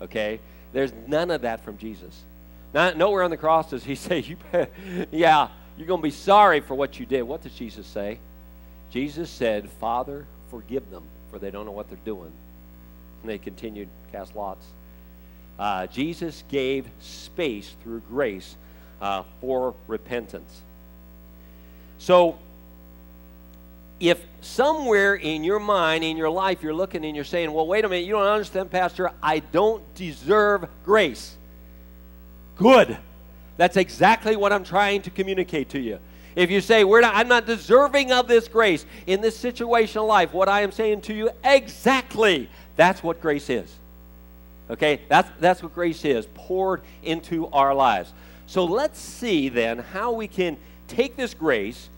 Okay 0.00 0.40
there's 0.74 0.92
none 1.06 1.30
of 1.30 1.42
that 1.42 1.64
from 1.64 1.78
Jesus. 1.78 2.24
Not, 2.74 2.98
nowhere 2.98 3.22
on 3.22 3.30
the 3.30 3.36
cross 3.36 3.70
does 3.70 3.84
he 3.84 3.94
say, 3.94 4.18
you 4.20 4.36
yeah, 5.10 5.48
you're 5.78 5.86
going 5.86 6.00
to 6.00 6.04
be 6.04 6.10
sorry 6.10 6.60
for 6.60 6.74
what 6.74 7.00
you 7.00 7.06
did. 7.06 7.22
What 7.22 7.42
does 7.42 7.52
Jesus 7.52 7.86
say? 7.86 8.18
Jesus 8.90 9.30
said, 9.30 9.70
Father, 9.70 10.26
forgive 10.50 10.90
them, 10.90 11.04
for 11.30 11.38
they 11.38 11.50
don't 11.50 11.64
know 11.64 11.72
what 11.72 11.88
they're 11.88 11.98
doing. 12.04 12.32
And 13.22 13.30
they 13.30 13.38
continued, 13.38 13.88
cast 14.12 14.36
lots. 14.36 14.66
Uh, 15.58 15.86
Jesus 15.86 16.42
gave 16.48 16.86
space 17.00 17.74
through 17.82 18.00
grace 18.08 18.56
uh, 19.00 19.22
for 19.40 19.74
repentance. 19.86 20.62
So 21.98 22.36
if 24.08 24.24
somewhere 24.40 25.14
in 25.14 25.44
your 25.44 25.58
mind, 25.58 26.04
in 26.04 26.16
your 26.16 26.30
life, 26.30 26.62
you're 26.62 26.74
looking 26.74 27.04
and 27.04 27.14
you're 27.14 27.24
saying, 27.24 27.52
well, 27.52 27.66
wait 27.66 27.84
a 27.84 27.88
minute, 27.88 28.04
you 28.04 28.12
don't 28.12 28.26
understand, 28.26 28.70
Pastor, 28.70 29.12
I 29.22 29.38
don't 29.38 29.82
deserve 29.94 30.66
grace. 30.84 31.36
Good. 32.56 32.96
That's 33.56 33.76
exactly 33.76 34.36
what 34.36 34.52
I'm 34.52 34.64
trying 34.64 35.02
to 35.02 35.10
communicate 35.10 35.70
to 35.70 35.80
you. 35.80 35.98
If 36.36 36.50
you 36.50 36.60
say, 36.60 36.82
We're 36.82 37.00
not, 37.00 37.14
I'm 37.14 37.28
not 37.28 37.46
deserving 37.46 38.10
of 38.12 38.26
this 38.26 38.48
grace 38.48 38.84
in 39.06 39.20
this 39.20 39.36
situation 39.36 40.00
of 40.00 40.06
life, 40.06 40.32
what 40.32 40.48
I 40.48 40.62
am 40.62 40.72
saying 40.72 41.02
to 41.02 41.14
you, 41.14 41.30
exactly, 41.44 42.48
that's 42.76 43.02
what 43.02 43.20
grace 43.20 43.48
is. 43.48 43.72
Okay? 44.68 45.00
That's, 45.08 45.30
that's 45.40 45.62
what 45.62 45.74
grace 45.74 46.04
is, 46.04 46.26
poured 46.34 46.82
into 47.02 47.46
our 47.48 47.74
lives. 47.74 48.12
So 48.46 48.64
let's 48.64 48.98
see 48.98 49.48
then 49.48 49.78
how 49.78 50.12
we 50.12 50.26
can 50.26 50.56
take 50.88 51.16
this 51.16 51.34
grace 51.34 51.88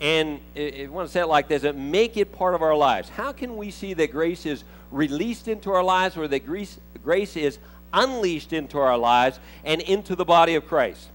and 0.00 0.40
I 0.56 0.88
want 0.90 1.08
to 1.08 1.12
say 1.12 1.20
it 1.20 1.26
like 1.26 1.48
this 1.48 1.62
make 1.74 2.16
it 2.16 2.32
part 2.32 2.54
of 2.54 2.62
our 2.62 2.76
lives. 2.76 3.08
How 3.08 3.32
can 3.32 3.56
we 3.56 3.70
see 3.70 3.94
that 3.94 4.12
grace 4.12 4.46
is 4.46 4.64
released 4.90 5.46
into 5.46 5.70
our 5.70 5.82
lives 5.84 6.16
or 6.16 6.26
that 6.28 6.46
grace, 6.46 6.78
grace 7.02 7.36
is 7.36 7.58
unleashed 7.92 8.52
into 8.52 8.78
our 8.78 8.96
lives 8.96 9.38
and 9.64 9.80
into 9.82 10.16
the 10.16 10.24
body 10.24 10.54
of 10.54 10.66
Christ? 10.66 11.08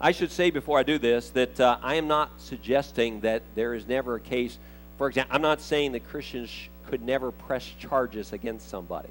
I 0.00 0.12
should 0.12 0.30
say 0.30 0.50
before 0.50 0.78
I 0.78 0.82
do 0.82 0.98
this 0.98 1.30
that 1.30 1.58
uh, 1.58 1.78
I 1.82 1.94
am 1.94 2.08
not 2.08 2.30
suggesting 2.38 3.20
that 3.20 3.42
there 3.54 3.74
is 3.74 3.86
never 3.86 4.16
a 4.16 4.20
case, 4.20 4.58
for 4.98 5.08
example, 5.08 5.34
I'm 5.34 5.42
not 5.42 5.60
saying 5.60 5.92
that 5.92 6.06
Christians 6.08 6.50
could 6.86 7.02
never 7.02 7.32
press 7.32 7.66
charges 7.78 8.32
against 8.32 8.68
somebody 8.68 9.08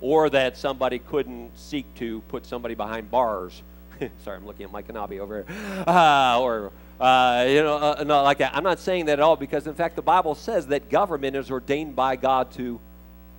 or 0.00 0.30
that 0.30 0.56
somebody 0.56 0.98
couldn't 0.98 1.50
seek 1.58 1.92
to 1.96 2.20
put 2.22 2.46
somebody 2.46 2.74
behind 2.74 3.10
bars. 3.10 3.62
Sorry, 4.24 4.36
I'm 4.36 4.46
looking 4.46 4.64
at 4.64 4.72
Mike 4.72 4.88
Kanabi 4.88 5.18
over 5.18 5.44
here. 5.44 5.84
Uh, 5.86 6.40
or 6.40 6.72
uh, 7.00 7.46
you 7.48 7.62
know, 7.62 7.76
uh, 7.76 8.02
not 8.04 8.22
like 8.22 8.38
that. 8.38 8.54
I'm 8.54 8.64
not 8.64 8.78
saying 8.80 9.06
that 9.06 9.18
at 9.18 9.20
all 9.20 9.36
because, 9.36 9.66
in 9.66 9.74
fact, 9.74 9.96
the 9.96 10.02
Bible 10.02 10.34
says 10.34 10.66
that 10.68 10.90
government 10.90 11.36
is 11.36 11.50
ordained 11.50 11.94
by 11.94 12.16
God 12.16 12.50
to 12.52 12.80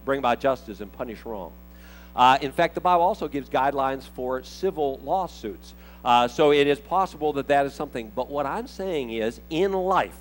bring 0.06 0.19
about 0.19 0.39
justice 0.39 0.80
and 0.80 0.91
punish 0.91 1.26
wrong. 1.26 1.52
Uh, 2.15 2.38
in 2.41 2.52
fact, 2.52 2.76
the 2.76 2.82
Bible 2.82 3.04
also 3.04 3.28
gives 3.28 3.50
guidelines 3.50 4.04
for 4.04 4.43
civil 4.43 5.00
lawsuits. 5.04 5.74
Uh, 6.04 6.28
so 6.28 6.52
it 6.52 6.67
is 6.67 6.80
possible 6.80 7.34
that 7.34 7.48
that 7.48 7.65
is 7.65 7.74
something. 7.74 8.12
But 8.15 8.30
what 8.30 8.45
I'm 8.45 8.67
saying 8.67 9.12
is, 9.12 9.41
in 9.50 9.74
life, 9.74 10.17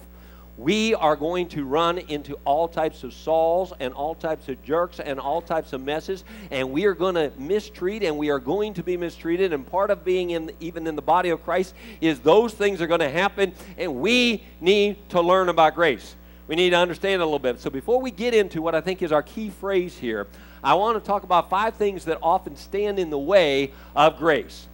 we 0.58 0.92
are 0.96 1.14
going 1.14 1.48
to 1.50 1.64
run 1.64 1.98
into 1.98 2.34
all 2.44 2.66
types 2.66 3.04
of 3.04 3.14
Sauls 3.14 3.72
and 3.78 3.94
all 3.94 4.16
types 4.16 4.48
of 4.48 4.60
jerks 4.64 4.98
and 4.98 5.20
all 5.20 5.40
types 5.40 5.72
of 5.72 5.80
messes, 5.80 6.24
and 6.50 6.72
we 6.72 6.84
are 6.84 6.94
going 6.94 7.14
to 7.14 7.32
mistreat 7.38 8.02
and 8.02 8.18
we 8.18 8.30
are 8.30 8.40
going 8.40 8.74
to 8.74 8.82
be 8.82 8.96
mistreated. 8.96 9.52
And 9.52 9.64
part 9.64 9.90
of 9.90 10.04
being 10.04 10.30
in 10.30 10.50
even 10.58 10.88
in 10.88 10.96
the 10.96 11.02
body 11.02 11.30
of 11.30 11.44
Christ 11.44 11.74
is 12.00 12.18
those 12.18 12.52
things 12.52 12.82
are 12.82 12.88
going 12.88 13.00
to 13.00 13.08
happen, 13.08 13.52
and 13.76 14.00
we 14.00 14.42
need 14.60 14.96
to 15.10 15.20
learn 15.20 15.48
about 15.48 15.76
grace. 15.76 16.16
We 16.48 16.56
need 16.56 16.70
to 16.70 16.76
understand 16.76 17.22
a 17.22 17.24
little 17.24 17.38
bit. 17.38 17.60
So 17.60 17.70
before 17.70 18.00
we 18.00 18.10
get 18.10 18.34
into 18.34 18.60
what 18.60 18.74
I 18.74 18.80
think 18.80 19.02
is 19.02 19.12
our 19.12 19.22
key 19.22 19.50
phrase 19.50 19.96
here, 19.96 20.26
I 20.64 20.74
want 20.74 21.00
to 21.00 21.06
talk 21.06 21.22
about 21.22 21.48
five 21.50 21.74
things 21.74 22.06
that 22.06 22.18
often 22.20 22.56
stand 22.56 22.98
in 22.98 23.10
the 23.10 23.18
way 23.18 23.72
of 23.94 24.18
grace 24.18 24.66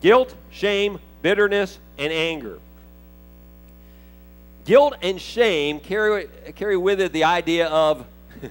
guilt, 0.00 0.34
shame, 0.50 1.00
bitterness, 1.22 1.78
and 1.98 2.12
anger. 2.12 2.58
Guilt 4.64 4.94
and 5.02 5.20
shame 5.20 5.80
carry, 5.80 6.28
carry 6.54 6.76
with 6.76 7.00
it 7.00 7.12
the 7.12 7.24
idea 7.24 7.66
of, 7.68 8.06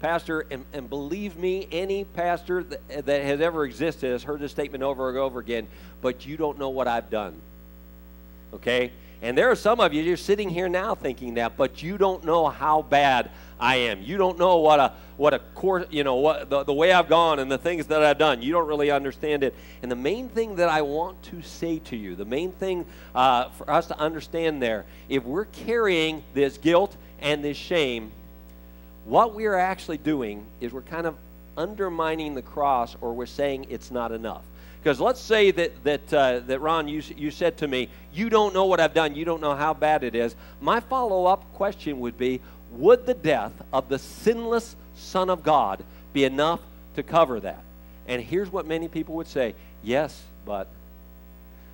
Pastor, 0.00 0.46
and, 0.50 0.64
and 0.72 0.88
believe 0.88 1.36
me, 1.36 1.66
any 1.72 2.04
pastor 2.04 2.62
that, 2.62 3.06
that 3.06 3.22
has 3.22 3.40
ever 3.40 3.64
existed 3.64 4.12
has 4.12 4.22
heard 4.22 4.40
this 4.40 4.52
statement 4.52 4.84
over 4.84 5.08
and 5.08 5.18
over 5.18 5.40
again, 5.40 5.66
but 6.02 6.24
you 6.24 6.36
don't 6.36 6.58
know 6.58 6.68
what 6.68 6.86
I've 6.86 7.10
done. 7.10 7.34
Okay? 8.54 8.92
And 9.22 9.36
there 9.36 9.50
are 9.50 9.56
some 9.56 9.80
of 9.80 9.92
you, 9.92 10.02
you're 10.02 10.16
sitting 10.16 10.50
here 10.50 10.68
now 10.68 10.94
thinking 10.94 11.34
that, 11.34 11.56
but 11.56 11.82
you 11.82 11.98
don't 11.98 12.22
know 12.24 12.48
how 12.48 12.82
bad 12.82 13.30
I 13.58 13.76
am. 13.76 14.02
You 14.02 14.16
don't 14.16 14.38
know 14.38 14.58
what 14.58 14.80
a 14.80 14.92
what 15.16 15.32
a 15.32 15.38
course, 15.38 15.86
you 15.90 16.04
know, 16.04 16.16
what 16.16 16.50
the, 16.50 16.64
the 16.64 16.72
way 16.72 16.92
I've 16.92 17.08
gone 17.08 17.38
and 17.38 17.50
the 17.50 17.58
things 17.58 17.86
that 17.86 18.02
I've 18.02 18.18
done. 18.18 18.42
You 18.42 18.52
don't 18.52 18.68
really 18.68 18.90
understand 18.90 19.42
it. 19.42 19.54
And 19.82 19.90
the 19.90 19.96
main 19.96 20.28
thing 20.28 20.56
that 20.56 20.68
I 20.68 20.82
want 20.82 21.22
to 21.24 21.42
say 21.42 21.78
to 21.80 21.96
you, 21.96 22.14
the 22.14 22.24
main 22.24 22.52
thing 22.52 22.84
uh, 23.14 23.48
for 23.50 23.70
us 23.70 23.86
to 23.86 23.98
understand 23.98 24.62
there, 24.62 24.84
if 25.08 25.24
we're 25.24 25.46
carrying 25.46 26.22
this 26.34 26.58
guilt 26.58 26.94
and 27.20 27.42
this 27.42 27.56
shame, 27.56 28.12
what 29.06 29.34
we 29.34 29.46
are 29.46 29.56
actually 29.56 29.98
doing 29.98 30.44
is 30.60 30.72
we're 30.72 30.82
kind 30.82 31.06
of 31.06 31.16
undermining 31.56 32.34
the 32.34 32.42
cross 32.42 32.96
or 33.00 33.14
we're 33.14 33.24
saying 33.24 33.66
it's 33.70 33.90
not 33.90 34.12
enough. 34.12 34.42
Because 34.82 35.00
let's 35.00 35.20
say 35.20 35.50
that, 35.50 35.82
that, 35.82 36.14
uh, 36.14 36.38
that 36.46 36.60
Ron, 36.60 36.86
you, 36.86 37.02
you 37.16 37.32
said 37.32 37.56
to 37.58 37.66
me, 37.66 37.88
You 38.12 38.30
don't 38.30 38.54
know 38.54 38.66
what 38.66 38.78
I've 38.78 38.94
done, 38.94 39.16
you 39.16 39.24
don't 39.24 39.40
know 39.40 39.56
how 39.56 39.74
bad 39.74 40.04
it 40.04 40.14
is. 40.14 40.36
My 40.60 40.78
follow 40.78 41.26
up 41.26 41.52
question 41.54 41.98
would 41.98 42.16
be 42.16 42.40
Would 42.72 43.06
the 43.06 43.14
death 43.14 43.52
of 43.72 43.88
the 43.88 43.98
sinless 43.98 44.76
Son 44.94 45.30
of 45.30 45.42
God 45.42 45.84
be 46.12 46.24
enough 46.24 46.60
to 46.94 47.02
cover 47.02 47.40
that? 47.40 47.62
And 48.06 48.22
here's 48.22 48.50
what 48.50 48.66
many 48.66 48.88
people 48.88 49.14
would 49.16 49.28
say 49.28 49.54
Yes, 49.82 50.20
but. 50.44 50.68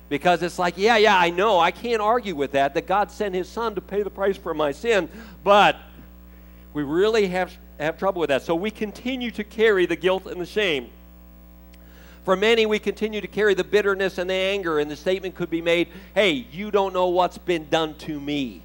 Because 0.09 0.43
it's 0.43 0.59
like, 0.59 0.77
yeah, 0.77 0.97
yeah, 0.97 1.17
I 1.17 1.31
know. 1.31 1.59
I 1.59 1.71
can't 1.71 2.01
argue 2.01 2.35
with 2.35 2.51
that, 2.51 2.75
that 2.75 2.85
God 2.85 3.09
sent 3.09 3.33
his 3.33 3.49
son 3.49 3.73
to 3.75 3.81
pay 3.81 4.03
the 4.03 4.11
price 4.11 4.37
for 4.37 4.53
my 4.53 4.71
sin, 4.71 5.09
but 5.43 5.77
we 6.73 6.83
really 6.83 7.27
have, 7.29 7.51
have 7.79 7.97
trouble 7.97 8.19
with 8.19 8.27
that. 8.27 8.43
So 8.43 8.53
we 8.53 8.69
continue 8.69 9.31
to 9.31 9.43
carry 9.43 9.87
the 9.87 9.95
guilt 9.95 10.27
and 10.27 10.39
the 10.39 10.45
shame. 10.45 10.89
For 12.25 12.35
many, 12.35 12.65
we 12.65 12.79
continue 12.79 13.21
to 13.21 13.27
carry 13.27 13.53
the 13.53 13.63
bitterness 13.63 14.17
and 14.17 14.29
the 14.29 14.35
anger, 14.35 14.79
and 14.79 14.91
the 14.91 14.95
statement 14.95 15.35
could 15.35 15.49
be 15.49 15.61
made 15.61 15.87
hey, 16.13 16.45
you 16.51 16.69
don't 16.69 16.93
know 16.93 17.07
what's 17.07 17.37
been 17.37 17.67
done 17.69 17.95
to 17.95 18.19
me. 18.19 18.61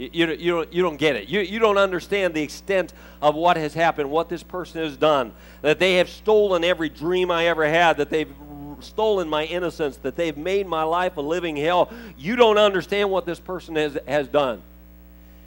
You, 0.00 0.28
you, 0.28 0.52
don't, 0.52 0.72
you 0.72 0.82
don't 0.82 0.96
get 0.96 1.16
it. 1.16 1.28
You, 1.28 1.40
you 1.40 1.58
don't 1.58 1.76
understand 1.76 2.32
the 2.32 2.42
extent 2.42 2.94
of 3.20 3.34
what 3.34 3.58
has 3.58 3.74
happened, 3.74 4.10
what 4.10 4.30
this 4.30 4.42
person 4.42 4.82
has 4.82 4.96
done. 4.96 5.32
That 5.60 5.78
they 5.78 5.96
have 5.96 6.08
stolen 6.08 6.64
every 6.64 6.88
dream 6.88 7.30
I 7.30 7.48
ever 7.48 7.68
had, 7.68 7.98
that 7.98 8.08
they've 8.08 8.32
stolen 8.80 9.28
my 9.28 9.44
innocence, 9.44 9.98
that 9.98 10.16
they've 10.16 10.38
made 10.38 10.66
my 10.66 10.84
life 10.84 11.18
a 11.18 11.20
living 11.20 11.54
hell. 11.54 11.92
You 12.16 12.36
don't 12.36 12.56
understand 12.56 13.10
what 13.10 13.26
this 13.26 13.38
person 13.38 13.76
has, 13.76 13.98
has 14.08 14.26
done. 14.26 14.62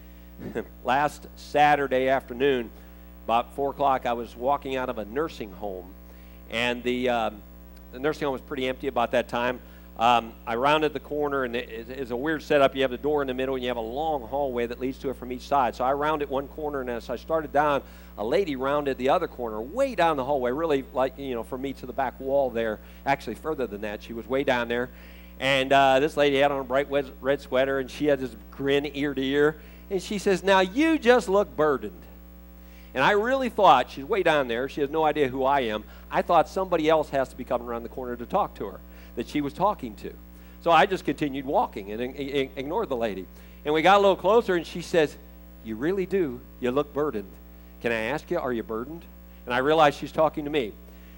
Last 0.86 1.26
Saturday 1.36 2.08
afternoon, 2.10 2.70
about 3.26 3.56
4 3.56 3.72
o'clock, 3.72 4.06
I 4.06 4.13
was 4.13 4.36
walking 4.36 4.76
out 4.76 4.88
of 4.88 5.00
a 5.00 5.06
nursing 5.06 5.52
home, 5.54 5.92
and 6.52 6.84
the, 6.84 7.10
um, 7.10 7.42
the 7.92 7.98
nursing 7.98 8.26
home 8.26 8.34
was 8.34 8.42
pretty 8.42 8.68
empty 8.68 8.86
about 8.86 9.13
that 9.13 9.28
time. 9.28 9.60
Um, 9.97 10.34
I 10.47 10.56
rounded 10.56 10.93
the 10.93 10.99
corner, 10.99 11.43
and 11.43 11.56
it's 11.56 12.10
a 12.10 12.15
weird 12.15 12.41
setup. 12.41 12.75
You 12.75 12.82
have 12.82 12.89
the 12.89 12.97
door 12.97 13.21
in 13.21 13.27
the 13.27 13.34
middle, 13.34 13.56
and 13.56 13.63
you 13.63 13.67
have 13.67 13.77
a 13.77 13.82
long 13.82 14.23
hallway 14.23 14.65
that 14.65 14.79
leads 14.79 14.97
to 14.99 15.12
it 15.12 15.17
from 15.17 15.32
each 15.32 15.47
side. 15.47 15.75
So 15.75 15.84
I 15.84 15.93
rounded 15.93 16.29
one 16.29 16.47
corner, 16.47 16.82
and 16.82 16.89
as 16.89 17.12
I 17.12 17.15
started 17.15 17.53
down, 17.53 17.84
a 18.17 18.25
lady 18.25 18.56
rounded 18.56 18.97
the 18.97 19.10
other 19.10 19.27
corner, 19.27 19.62
way 19.62 19.93
down 19.93 20.17
the 20.17 20.23
hallway, 20.23 20.51
really 20.51 20.84
like, 20.93 21.17
you 21.19 21.36
know, 21.36 21.43
from 21.43 21.62
me 21.62 21.73
to 21.73 21.86
the 21.86 21.93
back 21.93 22.19
wall 22.19 22.49
there. 22.49 22.79
Actually, 23.06 23.36
further 23.36 23.67
than 23.67 23.82
that, 23.82 24.01
she 24.01 24.13
was 24.13 24.25
way 24.27 24.43
down 24.43 24.67
there. 24.67 24.89
And 25.39 25.71
uh, 25.71 25.99
this 25.99 26.17
lady 26.17 26.38
had 26.38 26.51
on 26.51 26.62
a 26.62 26.63
bright 26.63 26.88
red 26.89 27.41
sweater, 27.41 27.77
and 27.77 27.89
she 27.89 28.08
had 28.08 28.19
this 28.19 28.36
grin 28.49 28.89
ear 28.95 29.13
to 29.13 29.23
ear. 29.23 29.58
And 29.91 30.01
she 30.01 30.17
says, 30.17 30.41
Now 30.41 30.62
you 30.62 30.97
just 30.97 31.29
look 31.29 31.56
burdened. 31.56 32.01
And 32.95 33.03
I 33.03 33.12
really 33.12 33.49
thought, 33.49 33.91
she's 33.91 34.06
way 34.06 34.23
down 34.23 34.47
there, 34.47 34.67
she 34.69 34.82
has 34.82 34.89
no 34.89 35.03
idea 35.03 35.27
who 35.27 35.43
I 35.43 35.62
am. 35.62 35.84
I 36.10 36.23
thought 36.23 36.49
somebody 36.49 36.89
else 36.89 37.10
has 37.10 37.29
to 37.29 37.36
be 37.36 37.43
coming 37.43 37.67
around 37.67 37.84
the 37.84 37.89
corner 37.89 38.15
to 38.15 38.25
talk 38.25 38.56
to 38.56 38.65
her 38.67 38.79
that 39.15 39.28
she 39.28 39.41
was 39.41 39.54
talking 39.54 39.95
to. 39.95 40.13
So 40.62 40.71
I 40.71 40.86
just 40.86 41.04
continued 41.06 41.45
walking 41.45 41.91
and 41.91 42.02
ignored 42.56 42.89
the 42.89 42.95
lady. 42.95 43.26
And 43.65 43.73
we 43.73 43.82
got 43.82 43.97
a 43.97 44.02
little 44.02 44.15
closer, 44.15 44.56
and 44.56 44.65
she 44.65 44.82
says, 44.82 45.15
You 45.63 45.76
really 45.76 46.06
do. 46.06 46.39
You 46.60 46.71
look 46.71 46.93
burdened. 46.93 47.32
Can 47.82 47.91
I 47.91 47.95
ask 47.95 48.32
you, 48.32 48.39
are 48.39 48.54
you 48.54 48.63
burdened? 48.63 49.04
And 49.45 49.54
I 49.54 49.58
realized 49.58 49.99
she's 49.99 50.12
talking 50.12 50.45
to 50.45 50.49
me. 50.49 50.73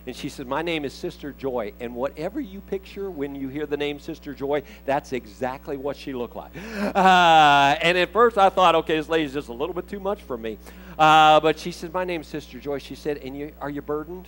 And 0.08 0.16
she 0.16 0.30
said, 0.30 0.48
My 0.48 0.62
name 0.62 0.86
is 0.86 0.94
Sister 0.94 1.32
Joy. 1.32 1.74
And 1.80 1.96
whatever 1.96 2.40
you 2.40 2.62
picture 2.62 3.10
when 3.10 3.36
you 3.36 3.48
hear 3.48 3.66
the 3.66 3.78
name 3.78 4.00
Sister 4.00 4.34
Joy, 4.34 4.64
that's 4.86 5.14
exactly 5.14 5.78
what 5.78 5.98
she 5.98 6.14
looked 6.14 6.36
like. 6.36 6.52
Uh, 6.56 7.76
and 7.82 7.98
at 7.98 8.12
first 8.12 8.38
I 8.38 8.50
thought, 8.50 8.76
okay, 8.76 8.98
this 8.98 9.10
lady's 9.10 9.34
just 9.34 9.50
a 9.50 9.54
little 9.54 9.74
bit 9.74 9.88
too 9.88 10.00
much 10.00 10.22
for 10.22 10.38
me. 10.38 10.58
Uh, 10.98 11.40
but 11.40 11.58
she 11.58 11.72
said, 11.72 11.94
My 11.94 12.04
name 12.04 12.22
is 12.22 12.28
Sister 12.28 12.60
Joy. 12.60 12.78
She 12.78 12.96
said, 12.96 13.18
And 13.18 13.38
you, 13.38 13.52
are 13.60 13.70
you 13.70 13.82
burdened? 13.82 14.28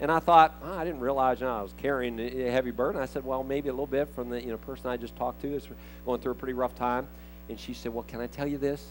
And 0.00 0.12
I 0.12 0.20
thought, 0.20 0.54
oh, 0.62 0.78
I 0.78 0.84
didn't 0.84 1.00
realize 1.00 1.40
you 1.40 1.46
know, 1.46 1.58
I 1.58 1.62
was 1.62 1.74
carrying 1.78 2.20
a 2.20 2.50
heavy 2.50 2.70
burden. 2.70 3.00
I 3.00 3.06
said, 3.06 3.24
well, 3.24 3.42
maybe 3.42 3.68
a 3.68 3.72
little 3.72 3.86
bit 3.86 4.08
from 4.14 4.30
the 4.30 4.40
you 4.40 4.48
know, 4.48 4.56
person 4.58 4.86
I 4.86 4.96
just 4.96 5.16
talked 5.16 5.42
to 5.42 5.54
is 5.54 5.66
going 6.04 6.20
through 6.20 6.32
a 6.32 6.36
pretty 6.36 6.54
rough 6.54 6.74
time. 6.76 7.08
And 7.48 7.58
she 7.58 7.74
said, 7.74 7.92
well, 7.92 8.04
can 8.06 8.20
I 8.20 8.28
tell 8.28 8.46
you 8.46 8.58
this? 8.58 8.84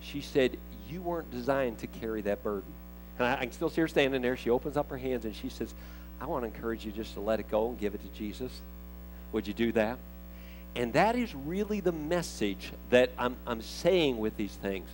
She 0.00 0.20
said, 0.20 0.56
you 0.88 1.02
weren't 1.02 1.30
designed 1.30 1.78
to 1.78 1.86
carry 1.86 2.22
that 2.22 2.42
burden. 2.42 2.70
And 3.18 3.26
I, 3.26 3.34
I 3.34 3.40
can 3.40 3.52
still 3.52 3.68
see 3.68 3.82
her 3.82 3.88
standing 3.88 4.22
there. 4.22 4.36
She 4.36 4.50
opens 4.50 4.76
up 4.76 4.88
her 4.90 4.96
hands 4.96 5.24
and 5.24 5.36
she 5.36 5.48
says, 5.48 5.74
I 6.20 6.26
want 6.26 6.44
to 6.44 6.46
encourage 6.46 6.84
you 6.86 6.92
just 6.92 7.14
to 7.14 7.20
let 7.20 7.40
it 7.40 7.50
go 7.50 7.68
and 7.68 7.78
give 7.78 7.94
it 7.94 8.00
to 8.02 8.18
Jesus. 8.18 8.52
Would 9.32 9.46
you 9.46 9.54
do 9.54 9.72
that? 9.72 9.98
And 10.74 10.92
that 10.94 11.16
is 11.16 11.34
really 11.34 11.80
the 11.80 11.92
message 11.92 12.72
that 12.90 13.10
I'm, 13.18 13.36
I'm 13.46 13.60
saying 13.60 14.18
with 14.18 14.36
these 14.36 14.54
things. 14.54 14.88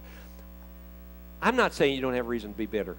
I'm 1.40 1.54
not 1.54 1.72
saying 1.72 1.94
you 1.94 2.00
don't 2.00 2.14
have 2.14 2.26
reason 2.26 2.52
to 2.52 2.58
be 2.58 2.66
bitter. 2.66 2.96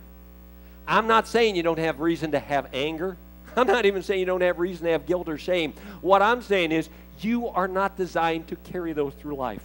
I'm 0.89 1.05
not 1.05 1.27
saying 1.27 1.55
you 1.55 1.63
don't 1.63 1.79
have 1.79 1.99
reason 1.99 2.31
to 2.31 2.39
have 2.39 2.67
anger. 2.73 3.15
I'm 3.55 3.67
not 3.67 3.85
even 3.85 4.01
saying 4.01 4.19
you 4.19 4.25
don't 4.25 4.41
have 4.41 4.59
reason 4.59 4.85
to 4.85 4.91
have 4.91 5.05
guilt 5.05 5.29
or 5.29 5.37
shame. 5.37 5.73
What 6.01 6.21
I'm 6.21 6.41
saying 6.41 6.71
is 6.71 6.89
you 7.21 7.47
are 7.47 7.67
not 7.67 7.95
designed 7.95 8.47
to 8.47 8.55
carry 8.55 8.93
those 8.93 9.13
through 9.13 9.35
life. 9.35 9.61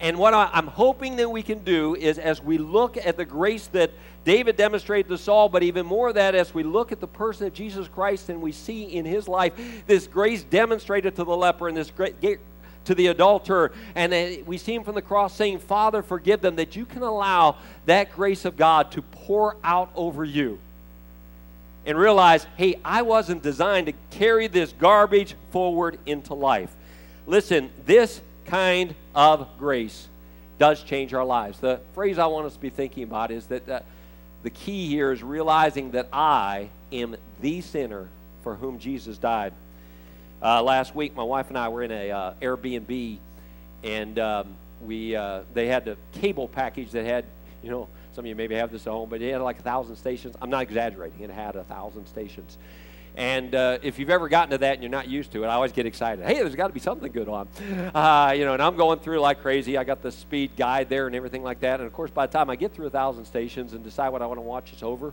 And 0.00 0.18
what 0.18 0.34
I'm 0.34 0.66
hoping 0.66 1.16
that 1.16 1.30
we 1.30 1.44
can 1.44 1.62
do 1.62 1.94
is 1.94 2.18
as 2.18 2.42
we 2.42 2.58
look 2.58 2.96
at 2.96 3.16
the 3.16 3.24
grace 3.24 3.68
that 3.68 3.92
David 4.24 4.56
demonstrated 4.56 5.08
to 5.10 5.18
Saul, 5.18 5.48
but 5.48 5.62
even 5.62 5.86
more 5.86 6.08
of 6.08 6.14
that 6.14 6.34
as 6.34 6.52
we 6.52 6.64
look 6.64 6.90
at 6.90 7.00
the 7.00 7.06
person 7.06 7.46
of 7.46 7.54
Jesus 7.54 7.86
Christ 7.86 8.28
and 8.28 8.42
we 8.42 8.50
see 8.50 8.84
in 8.84 9.04
his 9.04 9.28
life 9.28 9.52
this 9.86 10.08
grace 10.08 10.42
demonstrated 10.42 11.14
to 11.16 11.24
the 11.24 11.36
leper 11.36 11.68
and 11.68 11.76
this 11.76 11.92
to 12.84 12.94
the 12.94 13.08
adulterer. 13.08 13.72
And 13.94 14.46
we 14.46 14.58
see 14.58 14.74
him 14.74 14.84
from 14.84 14.94
the 14.94 15.02
cross 15.02 15.34
saying, 15.34 15.60
Father, 15.60 16.02
forgive 16.02 16.40
them, 16.40 16.56
that 16.56 16.76
you 16.76 16.84
can 16.84 17.02
allow 17.02 17.56
that 17.86 18.12
grace 18.14 18.44
of 18.44 18.56
God 18.56 18.92
to 18.92 19.02
pour 19.02 19.56
out 19.62 19.90
over 19.94 20.24
you. 20.24 20.58
And 21.84 21.98
realize, 21.98 22.46
hey, 22.56 22.76
I 22.84 23.02
wasn't 23.02 23.42
designed 23.42 23.86
to 23.86 23.94
carry 24.10 24.46
this 24.46 24.72
garbage 24.72 25.34
forward 25.50 25.98
into 26.06 26.34
life. 26.34 26.72
Listen, 27.26 27.70
this 27.86 28.20
kind 28.44 28.94
of 29.14 29.48
grace 29.58 30.08
does 30.58 30.82
change 30.84 31.12
our 31.12 31.24
lives. 31.24 31.58
The 31.58 31.80
phrase 31.94 32.18
I 32.18 32.26
want 32.26 32.46
us 32.46 32.54
to 32.54 32.60
be 32.60 32.70
thinking 32.70 33.02
about 33.02 33.32
is 33.32 33.46
that 33.46 33.68
uh, 33.68 33.80
the 34.44 34.50
key 34.50 34.88
here 34.88 35.10
is 35.10 35.22
realizing 35.22 35.90
that 35.92 36.08
I 36.12 36.68
am 36.92 37.16
the 37.40 37.60
sinner 37.60 38.08
for 38.42 38.54
whom 38.54 38.78
Jesus 38.78 39.18
died. 39.18 39.52
Uh, 40.42 40.60
last 40.60 40.92
week, 40.96 41.14
my 41.14 41.22
wife 41.22 41.50
and 41.50 41.56
I 41.56 41.68
were 41.68 41.84
in 41.84 41.92
a 41.92 42.10
uh, 42.10 42.34
Airbnb, 42.42 43.18
and 43.84 44.18
um, 44.18 44.56
we 44.84 45.14
uh, 45.14 45.42
they 45.54 45.68
had 45.68 45.84
the 45.84 45.96
cable 46.14 46.48
package 46.48 46.90
that 46.90 47.04
had, 47.04 47.26
you 47.62 47.70
know, 47.70 47.86
some 48.12 48.24
of 48.24 48.28
you 48.28 48.34
maybe 48.34 48.56
have 48.56 48.72
this 48.72 48.84
at 48.88 48.90
home, 48.90 49.08
but 49.08 49.22
it 49.22 49.30
had 49.30 49.40
like 49.40 49.60
a 49.60 49.62
thousand 49.62 49.94
stations. 49.94 50.34
I'm 50.42 50.50
not 50.50 50.62
exaggerating; 50.62 51.20
it 51.20 51.30
had 51.30 51.54
a 51.54 51.62
thousand 51.62 52.06
stations. 52.06 52.58
And 53.14 53.54
uh, 53.54 53.78
if 53.82 53.98
you've 53.98 54.10
ever 54.10 54.28
gotten 54.28 54.50
to 54.50 54.58
that 54.58 54.74
and 54.74 54.82
you're 54.82 54.90
not 54.90 55.06
used 55.06 55.32
to 55.32 55.44
it, 55.44 55.46
I 55.46 55.54
always 55.54 55.70
get 55.72 55.86
excited. 55.86 56.24
Hey, 56.24 56.34
there's 56.34 56.56
got 56.56 56.68
to 56.68 56.72
be 56.72 56.80
something 56.80 57.12
good 57.12 57.28
on. 57.28 57.46
Uh, 57.94 58.32
you 58.34 58.46
know, 58.46 58.54
and 58.54 58.62
I'm 58.62 58.74
going 58.74 59.00
through 59.00 59.20
like 59.20 59.42
crazy. 59.42 59.76
I 59.76 59.84
got 59.84 60.02
the 60.02 60.10
speed 60.10 60.56
guide 60.56 60.88
there 60.88 61.06
and 61.06 61.14
everything 61.14 61.42
like 61.42 61.60
that. 61.60 61.78
And 61.78 61.86
of 61.86 61.92
course, 61.92 62.10
by 62.10 62.26
the 62.26 62.32
time 62.32 62.48
I 62.48 62.56
get 62.56 62.72
through 62.72 62.86
a 62.86 62.90
thousand 62.90 63.26
stations 63.26 63.74
and 63.74 63.84
decide 63.84 64.08
what 64.08 64.22
I 64.22 64.26
want 64.26 64.38
to 64.38 64.42
watch, 64.42 64.72
it's 64.72 64.82
over. 64.82 65.12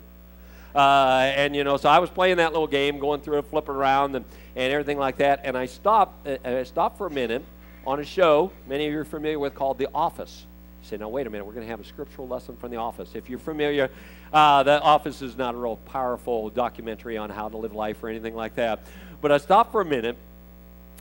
Uh, 0.76 1.32
and 1.36 1.56
you 1.56 1.64
know, 1.64 1.78
so 1.78 1.90
I 1.90 2.00
was 2.00 2.10
playing 2.10 2.38
that 2.38 2.52
little 2.52 2.68
game, 2.68 3.00
going 3.00 3.22
through 3.22 3.40
it, 3.40 3.46
flipping 3.46 3.76
around, 3.76 4.16
and, 4.16 4.26
and 4.56 4.72
everything 4.74 4.98
like 4.98 5.18
that. 5.18 5.42
And 5.44 5.58
I 5.58 5.66
stopped. 5.66 6.28
Uh, 6.28 6.38
I 6.44 6.64
stopped 6.64 6.98
for 6.98 7.08
a 7.08 7.12
minute 7.12 7.44
on 7.86 8.00
a 8.00 8.06
show 8.06 8.52
many 8.68 8.86
of 8.86 8.94
you 8.94 9.00
are 9.00 9.06
familiar 9.06 9.40
with 9.40 9.56
called 9.56 9.78
The 9.78 9.88
Office. 9.94 10.46
You 10.84 10.90
say, 10.90 10.98
now 10.98 11.10
wait 11.10 11.28
a 11.28 11.30
minute, 11.30 11.46
we're 11.46 11.54
going 11.54 11.66
to 11.66 11.72
have 11.72 11.80
a 11.80 11.86
scriptural 11.86 12.28
lesson 12.28 12.56
from 12.58 12.72
The 12.72 12.78
Office. 12.78 13.16
If 13.16 13.30
you're 13.30 13.40
familiar, 13.40 13.90
uh, 14.32 14.64
The 14.64 14.80
Office 14.82 15.22
is 15.22 15.38
not 15.38 15.56
a 15.56 15.58
real 15.58 15.78
powerful 15.78 16.50
documentary 16.50 17.18
on 17.18 17.30
how 17.30 17.50
to 17.50 17.58
live 17.58 17.74
life 17.74 18.04
or 18.04 18.10
anything 18.10 18.36
like 18.36 18.56
that. 18.56 18.82
But 19.22 19.32
I 19.32 19.38
stopped 19.38 19.72
for 19.72 19.82
a 19.82 19.86
minute, 19.86 20.18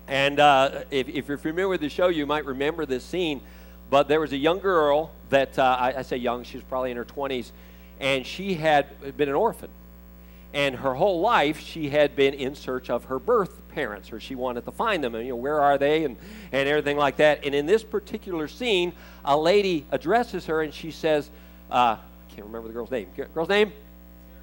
and 0.09 0.40
uh, 0.40 0.85
if, 0.90 1.09
if, 1.09 1.28
you're 1.28 1.37
familiar 1.37 1.68
with 1.68 1.81
the 1.81 1.88
show, 1.88 2.09
you 2.09 2.26
might 2.26 2.44
remember 2.44 2.87
this 2.87 3.04
scene. 3.04 3.40
But 3.90 4.09
there 4.09 4.20
was 4.20 4.33
a 4.33 4.37
young 4.37 4.59
girl 4.59 5.12
that 5.31 5.59
uh, 5.59 5.76
I, 5.78 5.98
I 5.98 6.02
say 6.02 6.16
young; 6.16 6.42
she 6.42 6.57
was 6.57 6.64
probably 6.64 6.90
in 6.90 6.96
her 6.96 7.04
20s 7.04 7.50
and 8.00 8.26
she 8.26 8.54
had 8.54 9.16
been 9.16 9.28
an 9.28 9.34
orphan. 9.34 9.70
And 10.54 10.76
her 10.76 10.94
whole 10.94 11.20
life, 11.20 11.61
she 11.61 11.90
had 11.90 12.16
been 12.16 12.32
in 12.32 12.54
search 12.54 12.88
of 12.88 13.04
her 13.04 13.18
birth 13.18 13.61
parents, 13.68 14.12
or 14.12 14.18
she 14.18 14.34
wanted 14.34 14.64
to 14.64 14.72
find 14.72 15.04
them, 15.04 15.14
and 15.14 15.24
you 15.24 15.32
know, 15.32 15.37
where 15.37 15.61
are 15.61 15.76
they, 15.76 16.04
and, 16.04 16.16
and 16.52 16.68
everything 16.68 16.96
like 16.96 17.16
that. 17.16 17.44
And 17.44 17.54
in 17.54 17.66
this 17.66 17.84
particular 17.84 18.48
scene, 18.48 18.92
a 19.24 19.37
lady 19.37 19.84
addresses 19.90 20.46
her, 20.46 20.62
and 20.62 20.72
she 20.72 20.90
says, 20.90 21.28
uh, 21.70 21.96
I 21.98 22.34
can't 22.34 22.46
remember 22.46 22.68
the 22.68 22.74
girl's 22.74 22.90
name. 22.90 23.08
Girl's 23.34 23.48
name? 23.48 23.72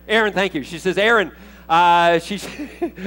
Erin, 0.07 0.33
thank 0.33 0.53
you. 0.53 0.61
She 0.63 0.77
says, 0.77 0.99
Erin, 0.99 1.31
uh, 1.67 2.19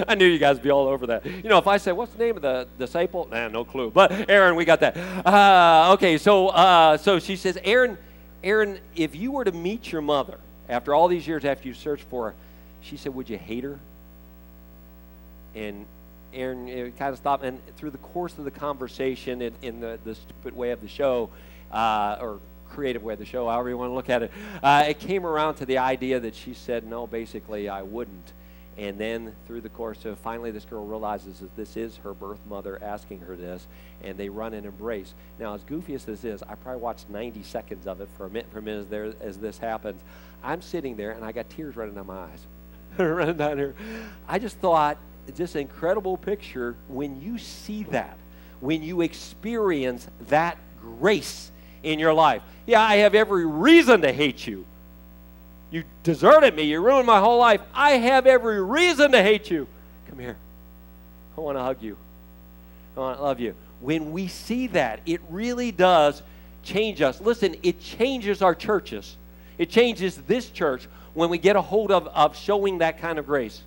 I 0.08 0.14
knew 0.16 0.26
you 0.26 0.38
guys 0.38 0.56
would 0.56 0.64
be 0.64 0.70
all 0.70 0.88
over 0.88 1.06
that. 1.06 1.24
You 1.24 1.48
know, 1.48 1.58
if 1.58 1.68
I 1.68 1.76
say, 1.76 1.92
what's 1.92 2.12
the 2.12 2.18
name 2.18 2.36
of 2.36 2.42
the 2.42 2.66
disciple? 2.76 3.28
Nah, 3.30 3.46
no 3.48 3.64
clue. 3.64 3.90
But 3.90 4.28
Erin, 4.28 4.56
we 4.56 4.64
got 4.64 4.80
that. 4.80 4.96
Uh, 5.24 5.92
okay, 5.94 6.18
so, 6.18 6.48
uh, 6.48 6.96
so 6.96 7.20
she 7.20 7.36
says, 7.36 7.58
Erin, 7.62 7.96
Erin, 8.42 8.78
if 8.94 9.16
you 9.16 9.32
were 9.32 9.44
to 9.44 9.52
meet 9.52 9.90
your 9.90 10.02
mother 10.02 10.38
after 10.68 10.94
all 10.94 11.08
these 11.08 11.26
years 11.26 11.44
after 11.44 11.66
you 11.66 11.74
searched 11.74 12.04
for 12.04 12.30
her, 12.30 12.34
she 12.80 12.96
said, 12.96 13.14
Would 13.14 13.28
you 13.28 13.38
hate 13.38 13.64
her? 13.64 13.78
And 15.54 15.86
Erin 16.32 16.92
kind 16.98 17.12
of 17.12 17.18
stopped. 17.18 17.44
And 17.44 17.60
through 17.76 17.90
the 17.90 17.98
course 17.98 18.36
of 18.38 18.44
the 18.44 18.50
conversation, 18.50 19.42
in, 19.42 19.54
in 19.62 19.80
the, 19.80 19.98
the 20.04 20.14
stupid 20.14 20.54
way 20.54 20.70
of 20.70 20.80
the 20.80 20.88
show, 20.88 21.30
uh, 21.72 22.18
or 22.20 22.38
creative 22.70 23.02
way 23.02 23.14
of 23.14 23.18
the 23.18 23.24
show, 23.24 23.48
however 23.48 23.70
you 23.70 23.78
want 23.78 23.90
to 23.90 23.94
look 23.94 24.10
at 24.10 24.22
it. 24.22 24.30
Uh, 24.62 24.84
it 24.88 24.98
came 24.98 25.26
around 25.26 25.56
to 25.56 25.66
the 25.66 25.78
idea 25.78 26.20
that 26.20 26.34
she 26.34 26.54
said, 26.54 26.86
no, 26.86 27.06
basically, 27.06 27.68
I 27.68 27.82
wouldn't. 27.82 28.32
And 28.78 28.96
then 28.96 29.34
through 29.46 29.62
the 29.62 29.68
course 29.68 30.04
of 30.04 30.20
finally, 30.20 30.52
this 30.52 30.64
girl 30.64 30.86
realizes 30.86 31.40
that 31.40 31.54
this 31.56 31.76
is 31.76 31.96
her 31.98 32.14
birth 32.14 32.38
mother 32.48 32.78
asking 32.80 33.20
her 33.20 33.34
this, 33.34 33.66
and 34.04 34.16
they 34.16 34.28
run 34.28 34.54
and 34.54 34.64
embrace. 34.64 35.14
Now, 35.40 35.54
as 35.54 35.64
goofy 35.64 35.94
as 35.94 36.04
this 36.04 36.24
is, 36.24 36.44
I 36.44 36.54
probably 36.54 36.80
watched 36.80 37.10
90 37.10 37.42
seconds 37.42 37.88
of 37.88 38.00
it 38.00 38.08
for 38.16 38.26
a 38.26 38.30
minute, 38.30 38.46
for 38.52 38.60
a 38.60 38.62
minute 38.62 38.88
there 38.88 39.12
as 39.20 39.36
this 39.38 39.58
happens. 39.58 40.00
I'm 40.44 40.62
sitting 40.62 40.96
there, 40.96 41.10
and 41.10 41.24
I 41.24 41.32
got 41.32 41.50
tears 41.50 41.74
running 41.74 41.96
down 41.96 42.06
my 42.06 42.18
eyes, 42.18 42.46
running 42.98 43.36
down 43.36 43.58
here. 43.58 43.74
I 44.28 44.38
just 44.38 44.58
thought, 44.58 44.96
an 45.26 45.60
incredible 45.60 46.16
picture 46.16 46.76
when 46.86 47.20
you 47.20 47.36
see 47.36 47.82
that, 47.84 48.16
when 48.60 48.84
you 48.84 49.00
experience 49.00 50.06
that 50.28 50.56
grace 50.80 51.50
in 51.82 51.98
your 51.98 52.14
life. 52.14 52.42
Yeah, 52.66 52.80
I 52.80 52.96
have 52.96 53.14
every 53.14 53.44
reason 53.44 54.02
to 54.02 54.12
hate 54.12 54.46
you. 54.46 54.64
You 55.70 55.84
deserted 56.02 56.54
me. 56.54 56.62
You 56.62 56.80
ruined 56.80 57.06
my 57.06 57.20
whole 57.20 57.38
life. 57.38 57.60
I 57.74 57.92
have 57.92 58.26
every 58.26 58.62
reason 58.62 59.12
to 59.12 59.22
hate 59.22 59.50
you. 59.50 59.66
Come 60.08 60.18
here. 60.18 60.36
I 61.36 61.40
want 61.40 61.58
to 61.58 61.62
hug 61.62 61.82
you. 61.82 61.96
I 62.96 63.00
want 63.00 63.18
to 63.18 63.22
love 63.22 63.40
you. 63.40 63.54
When 63.80 64.12
we 64.12 64.28
see 64.28 64.66
that, 64.68 65.00
it 65.06 65.20
really 65.28 65.70
does 65.70 66.22
change 66.62 67.00
us. 67.00 67.20
Listen, 67.20 67.56
it 67.62 67.80
changes 67.80 68.42
our 68.42 68.54
churches. 68.54 69.16
It 69.56 69.70
changes 69.70 70.16
this 70.16 70.50
church 70.50 70.88
when 71.14 71.30
we 71.30 71.38
get 71.38 71.56
a 71.56 71.60
hold 71.60 71.90
of, 71.90 72.06
of 72.08 72.36
showing 72.36 72.78
that 72.78 72.98
kind 72.98 73.18
of 73.18 73.26
grace. 73.26 73.62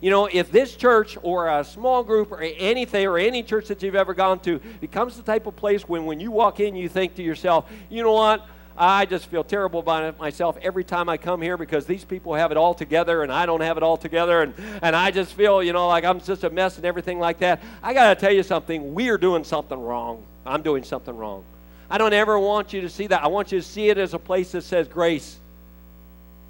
You 0.00 0.10
know, 0.10 0.26
if 0.26 0.52
this 0.52 0.76
church 0.76 1.18
or 1.22 1.48
a 1.48 1.64
small 1.64 2.04
group 2.04 2.30
or 2.30 2.40
anything 2.40 3.06
or 3.06 3.18
any 3.18 3.42
church 3.42 3.66
that 3.68 3.82
you've 3.82 3.96
ever 3.96 4.14
gone 4.14 4.38
to 4.40 4.60
becomes 4.80 5.16
the 5.16 5.22
type 5.22 5.46
of 5.46 5.56
place 5.56 5.88
when 5.88 6.04
when 6.04 6.20
you 6.20 6.30
walk 6.30 6.60
in, 6.60 6.76
you 6.76 6.88
think 6.88 7.16
to 7.16 7.22
yourself, 7.22 7.68
you 7.90 8.02
know 8.02 8.12
what? 8.12 8.46
I 8.78 9.06
just 9.06 9.26
feel 9.26 9.42
terrible 9.42 9.80
about 9.80 10.18
myself 10.18 10.56
every 10.62 10.84
time 10.84 11.08
I 11.08 11.16
come 11.16 11.42
here 11.42 11.56
because 11.56 11.84
these 11.84 12.04
people 12.04 12.34
have 12.34 12.52
it 12.52 12.56
all 12.56 12.74
together 12.74 13.24
and 13.24 13.32
I 13.32 13.44
don't 13.44 13.60
have 13.60 13.76
it 13.76 13.82
all 13.82 13.96
together. 13.96 14.42
And, 14.42 14.54
and 14.82 14.94
I 14.94 15.10
just 15.10 15.34
feel, 15.34 15.62
you 15.62 15.72
know, 15.72 15.88
like 15.88 16.04
I'm 16.04 16.20
just 16.20 16.44
a 16.44 16.50
mess 16.50 16.76
and 16.76 16.86
everything 16.86 17.18
like 17.18 17.38
that. 17.38 17.60
I 17.82 17.92
got 17.92 18.14
to 18.14 18.20
tell 18.20 18.32
you 18.32 18.44
something. 18.44 18.94
We're 18.94 19.18
doing 19.18 19.42
something 19.42 19.78
wrong. 19.78 20.22
I'm 20.46 20.62
doing 20.62 20.84
something 20.84 21.16
wrong. 21.16 21.44
I 21.90 21.98
don't 21.98 22.12
ever 22.12 22.38
want 22.38 22.72
you 22.72 22.82
to 22.82 22.88
see 22.88 23.08
that. 23.08 23.24
I 23.24 23.26
want 23.26 23.50
you 23.50 23.58
to 23.58 23.66
see 23.66 23.88
it 23.88 23.98
as 23.98 24.14
a 24.14 24.18
place 24.18 24.52
that 24.52 24.62
says 24.62 24.86
grace. 24.86 25.36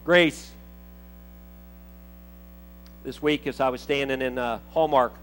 Grace. 0.05 0.51
This 3.05 3.23
week, 3.23 3.47
as 3.47 3.59
I 3.61 3.71
was 3.71 3.81
standing 3.81 4.21
in 4.21 4.37
uh, 4.37 4.59
Hallmark, 4.71 5.15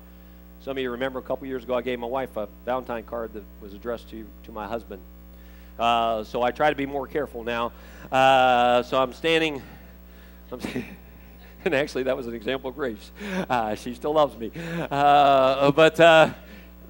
some 0.61 0.77
of 0.77 0.81
you 0.81 0.89
remember 0.89 1.19
a 1.19 1.21
couple 1.21 1.45
years 1.45 1.63
ago, 1.63 1.75
I 1.75 1.81
gave 1.81 1.99
my 1.99 2.07
wife 2.07 2.35
a 2.37 2.47
Valentine 2.65 3.03
card 3.03 3.33
that 3.33 3.43
was 3.61 3.75
addressed 3.75 4.09
to, 4.09 4.25
to 4.45 4.51
my 4.51 4.65
husband. 4.65 5.01
Uh, 5.77 6.23
so 6.23 6.41
I 6.41 6.51
try 6.51 6.69
to 6.69 6.75
be 6.75 6.85
more 6.85 7.07
careful 7.07 7.43
now. 7.43 7.73
Uh, 8.11 8.81
so 8.83 9.01
I'm 9.01 9.13
standing, 9.13 9.61
I'm, 10.51 10.61
and 11.65 11.75
actually 11.75 12.03
that 12.03 12.15
was 12.15 12.27
an 12.27 12.33
example 12.33 12.69
of 12.69 12.75
grace. 12.75 13.11
Uh, 13.49 13.75
she 13.75 13.93
still 13.93 14.13
loves 14.13 14.37
me, 14.37 14.51
uh, 14.89 15.71
but 15.71 15.99
uh, 15.99 16.29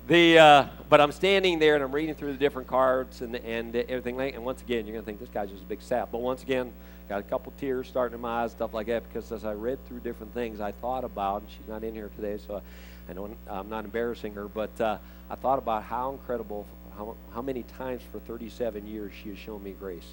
the 0.07 0.37
uh, 0.37 0.65
but 0.87 1.01
I'm 1.01 1.11
standing 1.11 1.57
there 1.57 1.73
and 1.73 1.83
I'm 1.83 1.93
reading 1.93 2.13
through 2.13 2.33
the 2.33 2.37
different 2.37 2.67
cards 2.67 3.21
and 3.21 3.35
and 3.37 3.75
everything. 3.75 4.17
Like, 4.17 4.35
and 4.35 4.45
once 4.45 4.61
again, 4.61 4.85
you're 4.85 4.93
gonna 4.93 5.05
think 5.05 5.19
this 5.19 5.29
guy's 5.29 5.49
just 5.49 5.63
a 5.63 5.65
big 5.65 5.81
sap. 5.81 6.11
But 6.11 6.19
once 6.19 6.43
again, 6.43 6.71
got 7.09 7.19
a 7.19 7.23
couple 7.23 7.53
tears 7.59 7.87
starting 7.87 8.15
in 8.15 8.21
my 8.21 8.43
eyes, 8.43 8.51
stuff 8.51 8.73
like 8.73 8.85
that, 8.87 9.07
because 9.07 9.31
as 9.31 9.45
I 9.45 9.53
read 9.53 9.83
through 9.87 10.01
different 10.01 10.33
things, 10.35 10.59
I 10.59 10.73
thought 10.73 11.03
about, 11.03 11.41
and 11.41 11.49
she's 11.49 11.67
not 11.67 11.83
in 11.83 11.95
here 11.95 12.11
today, 12.15 12.39
so 12.45 12.55
I, 12.57 12.61
I 13.09 13.13
know 13.13 13.35
I'm 13.47 13.69
not 13.69 13.85
embarrassing 13.85 14.33
her, 14.35 14.47
but 14.47 14.79
I 14.79 15.35
thought 15.41 15.57
about 15.57 15.83
how 15.83 16.11
incredible 16.11 16.67
how, 16.97 17.15
how 17.33 17.41
many 17.41 17.63
times 17.77 18.01
for 18.11 18.19
37 18.19 18.87
years 18.87 19.11
she 19.21 19.29
has 19.29 19.37
shown 19.37 19.63
me 19.63 19.75
grace. 19.79 20.07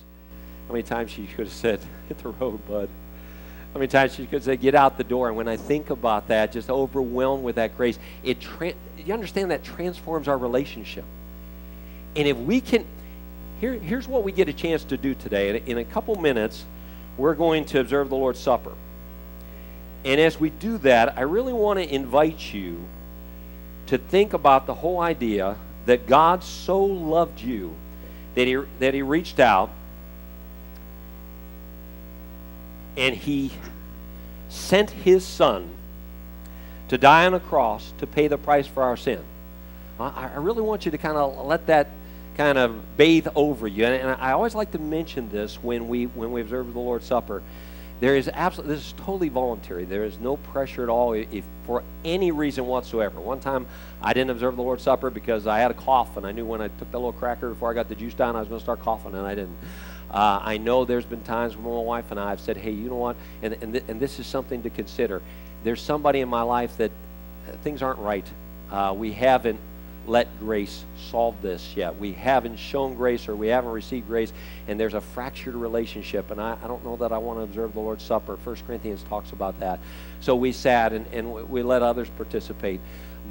How 0.67 0.73
many 0.73 0.83
times 0.83 1.11
she 1.11 1.27
could 1.27 1.47
have 1.47 1.53
said, 1.53 1.81
hit 2.09 2.19
the 2.19 2.31
road, 2.31 2.67
bud. 2.67 2.89
How 3.73 3.79
many 3.79 3.89
times 3.89 4.15
she 4.15 4.27
could 4.27 4.43
say, 4.43 4.57
get 4.57 4.75
out 4.75 4.99
the 4.99 5.05
door. 5.05 5.29
And 5.29 5.37
when 5.37 5.49
I 5.49 5.57
think 5.57 5.91
about 5.91 6.29
that, 6.29 6.53
just 6.53 6.69
overwhelmed 6.69 7.43
with 7.43 7.57
that 7.57 7.77
grace, 7.77 7.99
it 8.23 8.41
tra- 8.41 8.75
you 8.99 9.15
understand 9.15 9.51
that 9.51 9.65
transforms 9.65 10.29
our 10.29 10.37
relationship. 10.37 11.05
And 12.15 12.29
if 12.29 12.37
we 12.37 12.61
can, 12.61 12.85
here, 13.61 13.75
here's 13.75 14.07
what 14.07 14.25
we 14.25 14.33
get 14.33 14.49
a 14.49 14.53
chance 14.53 14.85
to 14.85 14.99
do 14.99 15.15
today. 15.15 15.51
In, 15.51 15.57
in 15.67 15.79
a 15.79 15.85
couple 15.85 16.15
minutes, 16.17 16.65
we're 17.17 17.35
going 17.35 17.65
to 17.67 17.81
observe 17.81 18.11
the 18.11 18.17
Lord's 18.17 18.41
Supper. 18.41 18.73
And 20.05 20.21
as 20.21 20.39
we 20.39 20.51
do 20.51 20.79
that, 20.79 21.17
I 21.17 21.23
really 21.23 21.53
want 21.53 21.79
to 21.79 21.95
invite 21.95 22.53
you 22.53 22.81
to 23.87 23.97
think 23.97 24.35
about 24.35 24.67
the 24.67 24.75
whole 24.75 25.01
idea 25.01 25.57
that 25.87 26.07
God 26.07 26.43
so 26.43 26.83
loved 26.85 27.41
you 27.41 27.75
that 28.35 28.47
he, 28.47 28.59
that 28.79 28.95
he 28.95 29.03
reached 29.03 29.41
out 29.41 29.71
and 32.97 33.15
he 33.15 33.51
sent 34.49 34.91
his 34.91 35.25
son 35.25 35.69
to 36.89 36.99
die 36.99 37.27
on 37.27 37.35
a 37.35 37.41
cross 37.41 37.93
to 37.99 38.07
pay 38.07 38.29
the 38.29 38.37
price 38.37 38.67
for 38.67 38.83
our 38.83 38.97
sin. 38.97 39.21
I, 39.99 40.31
I 40.35 40.37
really 40.37 40.63
want 40.63 40.85
you 40.85 40.91
to 40.91 40.99
kind 40.99 41.17
of 41.17 41.47
let 41.47 41.67
that 41.69 41.89
kind 42.37 42.59
of 42.59 42.97
bathe 42.97 43.29
over 43.35 43.67
you. 43.67 43.85
And, 43.85 43.95
and 43.95 44.21
I 44.21 44.33
always 44.33 44.55
like 44.55 44.73
to 44.73 44.79
mention 44.79 45.31
this 45.31 45.57
when 45.63 45.89
we 45.89 46.07
when 46.07 46.33
we 46.33 46.41
observe 46.41 46.73
the 46.73 46.81
Lord's 46.81 47.07
Supper 47.07 47.43
there 48.01 48.17
is 48.17 48.29
absolutely, 48.33 48.75
this 48.75 48.87
is 48.87 48.93
totally 48.95 49.29
voluntary. 49.29 49.85
There 49.85 50.05
is 50.05 50.19
no 50.19 50.37
pressure 50.37 50.83
at 50.83 50.89
all 50.89 51.13
if 51.13 51.45
for 51.67 51.85
any 52.05 52.33
reason 52.33 52.67
whatsoever. 52.67 53.21
One 53.21 53.41
time 53.41 53.67
I 54.03 54.13
didn't 54.13 54.31
observe 54.31 54.57
the 54.57 54.63
Lord's 54.63 54.83
Supper 54.83 55.11
because 55.11 55.47
I 55.47 55.61
had 55.61 55.71
a 55.71 55.75
cough 55.75 56.17
and 56.17 56.27
I 56.27 56.33
knew 56.33 56.45
when 56.45 56.61
I 56.61 56.69
took 56.69 56.91
that 56.91 56.99
little 56.99 57.13
cracker 57.13 57.51
before 57.51 57.71
I 57.71 57.75
got 57.75 57.89
the 57.89 57.95
juice 57.95 58.15
down 58.15 58.35
I 58.35 58.41
was 58.41 58.49
going 58.49 58.59
to 58.59 58.65
start 58.65 58.81
coughing 58.81 59.15
and 59.15 59.27
I 59.27 59.35
didn't. 59.35 59.57
Uh, 60.11 60.41
I 60.43 60.59
know 60.59 60.85
there's 60.85 61.07
been 61.07 61.23
times 61.23 61.57
when 61.57 61.65
my 61.65 61.81
wife 61.81 62.11
and 62.11 62.21
I 62.21 62.31
have 62.31 62.41
said, 62.41 62.57
hey, 62.57 62.73
you 62.73 62.91
know 62.91 62.97
what? 62.97 63.17
And, 63.41 63.57
and, 63.63 63.73
th- 63.73 63.85
and 63.89 63.99
this 63.99 64.19
is 64.19 64.27
something 64.27 64.63
to 64.65 64.71
consider. 64.71 65.23
There's 65.65 65.81
somebody 65.81 66.21
in 66.21 66.29
my 66.29 66.43
life 66.43 66.77
that 66.77 66.91
uh, 67.49 67.53
things 67.63 67.83
aren't 67.83 67.99
right. 67.99 68.27
Uh, 68.71 68.95
we 68.97 69.13
haven't 69.13 69.59
let 70.07 70.39
grace 70.41 70.85
solve 71.11 71.41
this 71.43 71.75
yet. 71.77 71.97
We 71.99 72.13
haven't 72.13 72.57
shown 72.57 72.95
grace 72.95 73.29
or 73.29 73.37
we 73.37 73.49
haven't 73.49 73.71
received 73.71 74.09
grace, 74.09 74.33
and 74.67 74.79
there's 74.79 74.95
a 74.95 75.01
fractured 75.01 75.55
relationship. 75.55 76.31
And 76.31 76.41
I, 76.41 76.57
I 76.63 76.67
don't 76.67 76.85
know 76.85 76.97
that 76.97 77.13
I 77.13 77.19
want 77.19 77.39
to 77.39 77.43
observe 77.45 77.75
the 77.75 77.81
Lord's 77.81 78.03
Supper. 78.03 78.37
First 78.37 78.67
Corinthians 78.67 79.05
talks 79.05 79.33
about 79.33 79.59
that. 79.61 79.79
So 80.21 80.35
we 80.35 80.53
sat 80.53 80.93
and, 80.93 81.07
and 81.13 81.33
we 81.49 81.63
let 81.63 81.83
others 81.83 82.09
participate. 82.17 82.81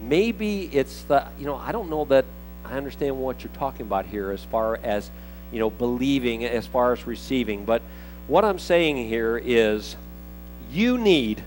Maybe 0.01 0.69
it's 0.71 1.03
the, 1.03 1.27
you 1.37 1.45
know, 1.45 1.55
I 1.55 1.71
don't 1.71 1.89
know 1.89 2.05
that 2.05 2.25
I 2.63 2.77
understand 2.77 3.17
what 3.17 3.43
you're 3.43 3.53
talking 3.53 3.85
about 3.85 4.05
here 4.05 4.31
as 4.31 4.43
far 4.43 4.79
as, 4.83 5.11
you 5.51 5.59
know, 5.59 5.69
believing, 5.69 6.45
as 6.45 6.67
far 6.67 6.93
as 6.93 7.05
receiving. 7.05 7.65
But 7.65 7.81
what 8.27 8.45
I'm 8.45 8.59
saying 8.59 9.07
here 9.09 9.37
is 9.37 9.97
you 10.71 10.97
need, 10.97 11.43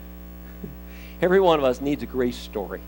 every 1.22 1.40
one 1.40 1.58
of 1.58 1.64
us 1.64 1.80
needs 1.80 2.02
a 2.02 2.06
grace 2.06 2.36
story. 2.36 2.80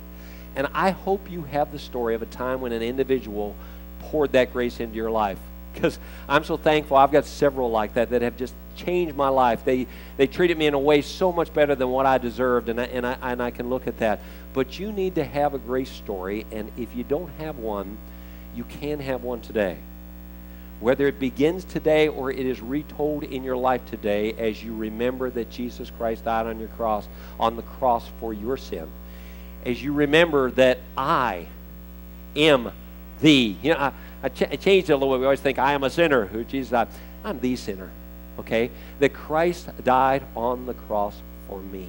And 0.57 0.67
I 0.73 0.91
hope 0.91 1.31
you 1.31 1.43
have 1.43 1.71
the 1.71 1.79
story 1.79 2.15
of 2.15 2.23
a 2.23 2.27
time 2.27 2.63
when 2.63 2.73
an 2.73 2.83
individual 2.83 3.55
poured 4.01 4.33
that 4.33 4.53
grace 4.53 4.81
into 4.81 4.97
your 4.97 5.11
life. 5.11 5.39
Because 5.77 5.99
I'm 6.27 6.43
so 6.43 6.57
thankful. 6.57 6.97
I've 6.97 7.13
got 7.13 7.27
several 7.27 7.71
like 7.71 7.93
that 7.95 8.09
that 8.09 8.23
have 8.23 8.39
just 8.39 8.55
changed 8.77 9.15
my 9.15 9.29
life. 9.29 9.63
They, 9.63 9.87
they 10.17 10.27
treated 10.27 10.57
me 10.57 10.67
in 10.67 10.73
a 10.73 10.79
way 10.79 11.03
so 11.03 11.31
much 11.31 11.53
better 11.53 11.75
than 11.75 11.91
what 11.91 12.07
I 12.07 12.17
deserved, 12.17 12.71
and 12.71 12.81
I, 12.81 12.85
and, 12.85 13.07
I, 13.07 13.19
and 13.21 13.43
I 13.43 13.51
can 13.51 13.69
look 13.69 13.87
at 13.87 13.99
that. 13.99 14.21
But 14.55 14.79
you 14.79 14.91
need 14.91 15.17
to 15.17 15.25
have 15.25 15.53
a 15.53 15.59
grace 15.59 15.91
story, 15.91 16.47
and 16.51 16.73
if 16.79 16.97
you 16.97 17.05
don't 17.05 17.29
have 17.37 17.59
one, 17.59 17.99
you 18.55 18.65
can 18.65 19.01
have 19.01 19.23
one 19.23 19.43
today. 19.43 19.77
Whether 20.81 21.07
it 21.09 21.21
begins 21.21 21.63
today 21.65 22.09
or 22.09 22.31
it 22.31 22.47
is 22.47 22.63
retold 22.63 23.25
in 23.25 23.45
your 23.45 23.59
life 23.59 23.85
today 23.85 24.33
as 24.33 24.65
you 24.65 24.75
remember 24.75 25.29
that 25.29 25.51
Jesus 25.51 25.91
Christ 25.91 26.25
died 26.25 26.47
on 26.47 26.59
your 26.59 26.69
cross, 26.69 27.07
on 27.39 27.57
the 27.57 27.63
cross 27.63 28.09
for 28.19 28.33
your 28.33 28.57
sin 28.57 28.89
as 29.67 29.83
you 29.83 29.93
remember 29.93 30.53
that 30.53 30.79
I 30.97 31.49
am 32.37 32.71
the. 33.21 33.57
You 33.61 33.75
know, 33.75 33.79
I, 33.79 33.93
I, 34.23 34.29
ch- 34.29 34.43
I 34.43 34.57
changed 34.57 34.89
it 34.89 34.93
a 34.93 34.97
little 34.97 35.13
bit. 35.15 35.21
We 35.21 35.27
always 35.27 35.41
think 35.41 35.59
I 35.59 35.73
am 35.73 35.83
a 35.83 35.91
sinner. 35.91 36.25
Who 36.27 36.45
Jesus 36.45 36.71
died. 36.71 36.89
I'm 37.25 37.41
the 37.41 37.57
sinner. 37.57 37.91
Okay? 38.39 38.71
That 39.01 39.13
Christ 39.13 39.69
died 39.83 40.25
on 40.37 40.67
the 40.67 40.75
cross 40.75 41.21
for 41.49 41.61
me. 41.61 41.89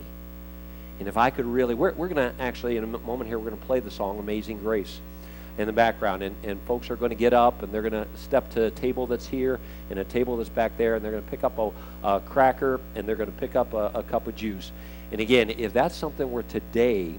And 1.00 1.08
if 1.08 1.18
I 1.18 1.30
could 1.30 1.46
really, 1.46 1.76
we're, 1.76 1.94
we're 1.94 2.08
going 2.08 2.34
to 2.34 2.42
actually, 2.42 2.78
in 2.78 2.84
a 2.84 2.88
moment 2.88 3.28
here, 3.28 3.38
we're 3.38 3.52
going 3.52 3.62
to 3.62 3.66
play 3.68 3.80
the 3.80 3.92
song 3.92 4.18
Amazing 4.18 4.58
Grace 4.58 5.00
in 5.60 5.68
the 5.68 5.74
background. 5.74 6.24
And, 6.24 6.36
and 6.44 6.60
folks 6.62 6.90
are 6.90 6.96
going 6.96 7.12
to 7.12 7.16
get 7.16 7.34
up 7.34 7.62
and 7.62 7.72
they're 7.72 7.88
going 7.88 7.94
to 7.94 8.08
step 8.18 8.50
to 8.52 8.66
a 8.66 8.72
table 8.72 9.06
that's 9.06 9.28
here 9.28 9.60
and 9.92 10.00
a 10.00 10.04
table 10.04 10.38
that's 10.38 10.50
back 10.50 10.76
there 10.78 10.96
and 10.96 11.06
they're 11.06 11.12
going 11.12 11.24
to 11.24 11.30
pick 11.30 11.44
up 11.44 11.60
a, 11.60 11.72
a 12.04 12.20
cracker 12.22 12.80
and 12.96 13.08
they're 13.08 13.16
going 13.16 13.32
to 13.32 13.38
pick 13.38 13.56
up 13.56 13.74
a, 13.74 13.92
a 13.94 14.02
cup 14.02 14.26
of 14.26 14.36
juice. 14.36 14.72
And 15.12 15.22
again, 15.22 15.52
if 15.52 15.72
that's 15.72 15.96
something 15.96 16.32
where 16.32 16.44
today 16.44 17.14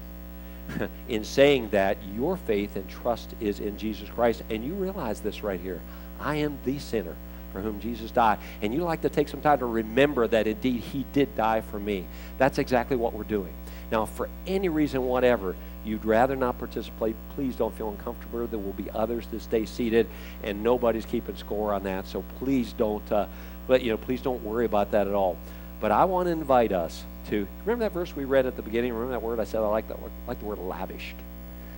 in 1.07 1.23
saying 1.23 1.69
that 1.69 1.97
your 2.15 2.37
faith 2.37 2.75
and 2.75 2.87
trust 2.89 3.33
is 3.39 3.59
in 3.59 3.77
Jesus 3.77 4.09
Christ. 4.09 4.43
And 4.49 4.63
you 4.63 4.73
realize 4.73 5.21
this 5.21 5.43
right 5.43 5.59
here. 5.59 5.81
I 6.19 6.35
am 6.37 6.59
the 6.65 6.79
sinner 6.79 7.15
for 7.51 7.61
whom 7.61 7.79
Jesus 7.79 8.11
died. 8.11 8.39
And 8.61 8.73
you 8.73 8.83
like 8.83 9.01
to 9.01 9.09
take 9.09 9.27
some 9.27 9.41
time 9.41 9.59
to 9.59 9.65
remember 9.65 10.27
that 10.27 10.47
indeed 10.47 10.81
he 10.81 11.05
did 11.13 11.35
die 11.35 11.61
for 11.61 11.79
me. 11.79 12.05
That's 12.37 12.57
exactly 12.57 12.97
what 12.97 13.13
we're 13.13 13.23
doing. 13.23 13.53
Now, 13.91 14.05
for 14.05 14.29
any 14.45 14.69
reason, 14.69 15.05
whatever, 15.05 15.55
you'd 15.83 16.05
rather 16.05 16.35
not 16.35 16.59
participate, 16.59 17.15
please 17.35 17.55
don't 17.55 17.75
feel 17.75 17.89
uncomfortable. 17.89 18.45
There 18.45 18.59
will 18.59 18.73
be 18.73 18.89
others 18.91 19.25
that 19.27 19.41
stay 19.41 19.65
seated, 19.65 20.07
and 20.43 20.61
nobody's 20.61 21.05
keeping 21.05 21.35
score 21.35 21.73
on 21.73 21.83
that. 21.83 22.07
So 22.07 22.23
please 22.37 22.73
don't, 22.73 23.11
uh, 23.11 23.25
but 23.67 23.81
you 23.81 23.91
know, 23.91 23.97
please 23.97 24.21
don't 24.21 24.43
worry 24.43 24.65
about 24.65 24.91
that 24.91 25.07
at 25.07 25.13
all. 25.13 25.37
But 25.79 25.91
I 25.91 26.05
want 26.05 26.27
to 26.27 26.31
invite 26.31 26.71
us 26.71 27.03
to 27.27 27.47
remember 27.65 27.85
that 27.85 27.93
verse 27.93 28.15
we 28.15 28.25
read 28.25 28.45
at 28.45 28.55
the 28.55 28.61
beginning. 28.61 28.93
Remember 28.93 29.11
that 29.11 29.21
word 29.21 29.39
I 29.39 29.43
said 29.43 29.61
I 29.61 29.67
like 29.67 29.87
that 29.89 29.97
I 29.97 30.27
like 30.27 30.39
the 30.39 30.45
word 30.45 30.59
lavished. 30.59 31.15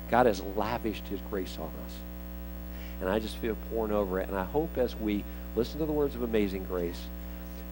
God 0.10 0.26
has 0.26 0.42
lavished 0.56 1.08
His 1.08 1.20
grace 1.30 1.58
on 1.60 1.72
us, 1.86 1.94
and 3.00 3.10
I 3.10 3.20
just 3.20 3.38
feel 3.38 3.56
pouring 3.70 3.92
over 3.92 4.20
it. 4.20 4.28
And 4.28 4.38
I 4.38 4.44
hope 4.44 4.78
as 4.78 4.96
we 4.96 5.24
listen 5.56 5.80
to 5.80 5.86
the 5.86 5.92
words 5.92 6.16
of 6.16 6.22
Amazing 6.22 6.66
Grace 6.66 7.02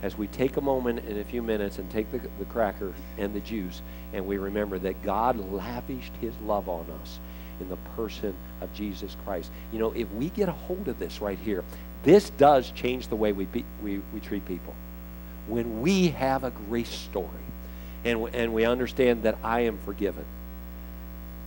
as 0.02 0.18
we 0.18 0.28
take 0.28 0.58
a 0.58 0.62
moment 0.62 1.06
in 1.06 1.20
a 1.20 1.24
few 1.24 1.42
minutes 1.42 1.78
and 1.78 1.90
take 1.92 2.10
the, 2.12 2.20
the 2.40 2.46
cracker 2.46 2.94
and 3.18 3.34
the 3.34 3.40
juice, 3.42 3.82
and 4.14 4.26
we 4.26 4.38
remember 4.38 4.80
that 4.80 5.02
God 5.04 5.38
lavished 5.52 6.14
his 6.22 6.34
love 6.46 6.70
on 6.70 6.86
us 7.02 7.20
in 7.60 7.70
the 7.70 7.76
person 7.98 8.34
of 8.62 8.74
Jesus 8.74 9.16
Christ. 9.26 9.52
You 9.74 9.80
know, 9.80 9.92
if 9.92 10.10
we 10.12 10.30
get 10.30 10.48
a 10.48 10.54
hold 10.54 10.88
of 10.88 11.00
this 11.00 11.20
right 11.20 11.38
here, 11.40 11.64
this 12.04 12.30
does 12.32 12.72
change 12.72 13.10
the 13.10 13.18
way 13.18 13.34
we, 13.34 13.46
be, 13.46 13.66
we, 13.84 14.02
we 14.14 14.22
treat 14.22 14.46
people. 14.46 14.74
When 15.48 15.82
we 15.82 16.10
have 16.10 16.46
a 16.46 16.52
grace 16.52 16.90
story 16.90 17.28
and, 18.06 18.30
and 18.34 18.54
we 18.54 18.66
understand 18.66 19.24
that 19.24 19.38
I 19.44 19.62
am 19.62 19.78
forgiven, 19.80 20.26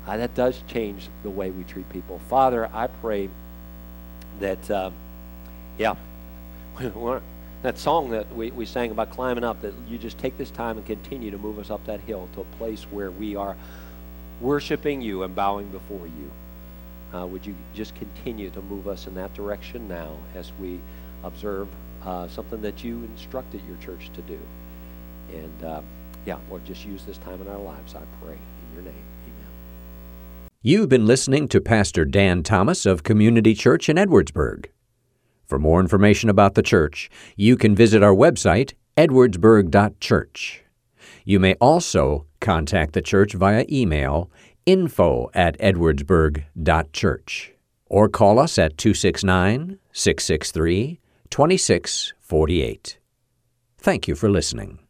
uh, 0.07 0.17
that 0.17 0.35
does 0.35 0.61
change 0.69 1.09
the 1.23 1.31
way 1.31 1.51
we 1.51 1.65
treat 1.65 1.89
people. 1.91 2.21
Father, 2.29 2.69
I 2.73 2.89
pray 2.89 3.29
that, 4.41 4.71
uh, 4.71 4.91
yeah, 5.79 5.95
that 7.63 7.79
song 7.79 8.11
that 8.11 8.35
we, 8.35 8.51
we 8.51 8.67
sang 8.67 8.91
about 8.91 9.11
climbing 9.11 9.45
up, 9.45 9.63
that 9.63 9.75
you 9.89 9.99
just 9.99 10.19
take 10.19 10.37
this 10.37 10.51
time 10.51 10.77
and 10.77 10.87
continue 10.87 11.31
to 11.31 11.39
move 11.39 11.59
us 11.59 11.71
up 11.71 11.85
that 11.87 12.01
hill 12.01 12.29
to 12.35 12.41
a 12.41 12.45
place 12.57 12.83
where 12.91 13.11
we 13.11 13.37
are 13.37 13.57
worshiping 14.41 15.01
you 15.01 15.23
and 15.23 15.35
bowing 15.35 15.69
before 15.69 16.07
you. 16.07 16.31
Uh, 17.17 17.27
would 17.27 17.47
you 17.47 17.55
just 17.75 17.95
continue 17.95 18.51
to 18.51 18.63
move 18.63 18.89
us 18.89 19.07
in 19.07 19.15
that 19.15 19.33
direction 19.35 19.87
now 19.87 20.17
as 20.35 20.51
we 20.61 20.81
observe 21.23 21.69
uh, 22.05 22.27
something 22.27 22.63
that 22.63 22.83
you 22.83 23.05
instructed 23.05 23.61
your 23.69 23.77
church 23.77 24.11
to 24.15 24.23
do? 24.23 24.39
And 25.33 25.65
uh, 25.65 25.81
yeah, 26.27 26.39
Lord, 26.49 26.65
just 26.65 26.85
use 26.85 27.05
this 27.05 27.19
time 27.19 27.41
in 27.41 27.49
our 27.49 27.59
lives, 27.59 27.95
I 27.95 28.03
pray. 28.21 28.35
In 28.35 28.75
your 28.75 28.83
name, 28.83 29.05
amen. 29.25 30.49
You've 30.63 30.89
been 30.89 31.07
listening 31.07 31.49
to 31.49 31.61
Pastor 31.61 32.05
Dan 32.05 32.43
Thomas 32.43 32.87
of 32.87 33.03
Community 33.03 33.55
Church 33.55 33.89
in 33.89 33.97
Edwardsburg. 33.97 34.67
For 35.47 35.59
more 35.59 35.81
information 35.81 36.31
about 36.31 36.55
the 36.55 36.63
church, 36.63 37.11
you 37.37 37.57
can 37.57 37.75
visit 37.75 38.03
our 38.03 38.15
website, 38.15 38.73
edwardsburg.church. 38.97 40.65
You 41.25 41.41
may 41.41 41.55
also 41.55 42.27
contact 42.41 42.93
the 42.93 43.03
church 43.03 43.35
via 43.35 43.65
email 43.71 44.31
info 44.65 45.31
at 45.35 45.59
edwardsburg.church 45.59 47.53
or 47.87 48.09
call 48.09 48.39
us 48.39 48.59
at 48.59 48.79
269 48.79 49.79
663 49.93 51.01
2648. 51.31 52.99
Thank 53.79 54.09
you 54.09 54.15
for 54.15 54.31
listening. 54.31 54.82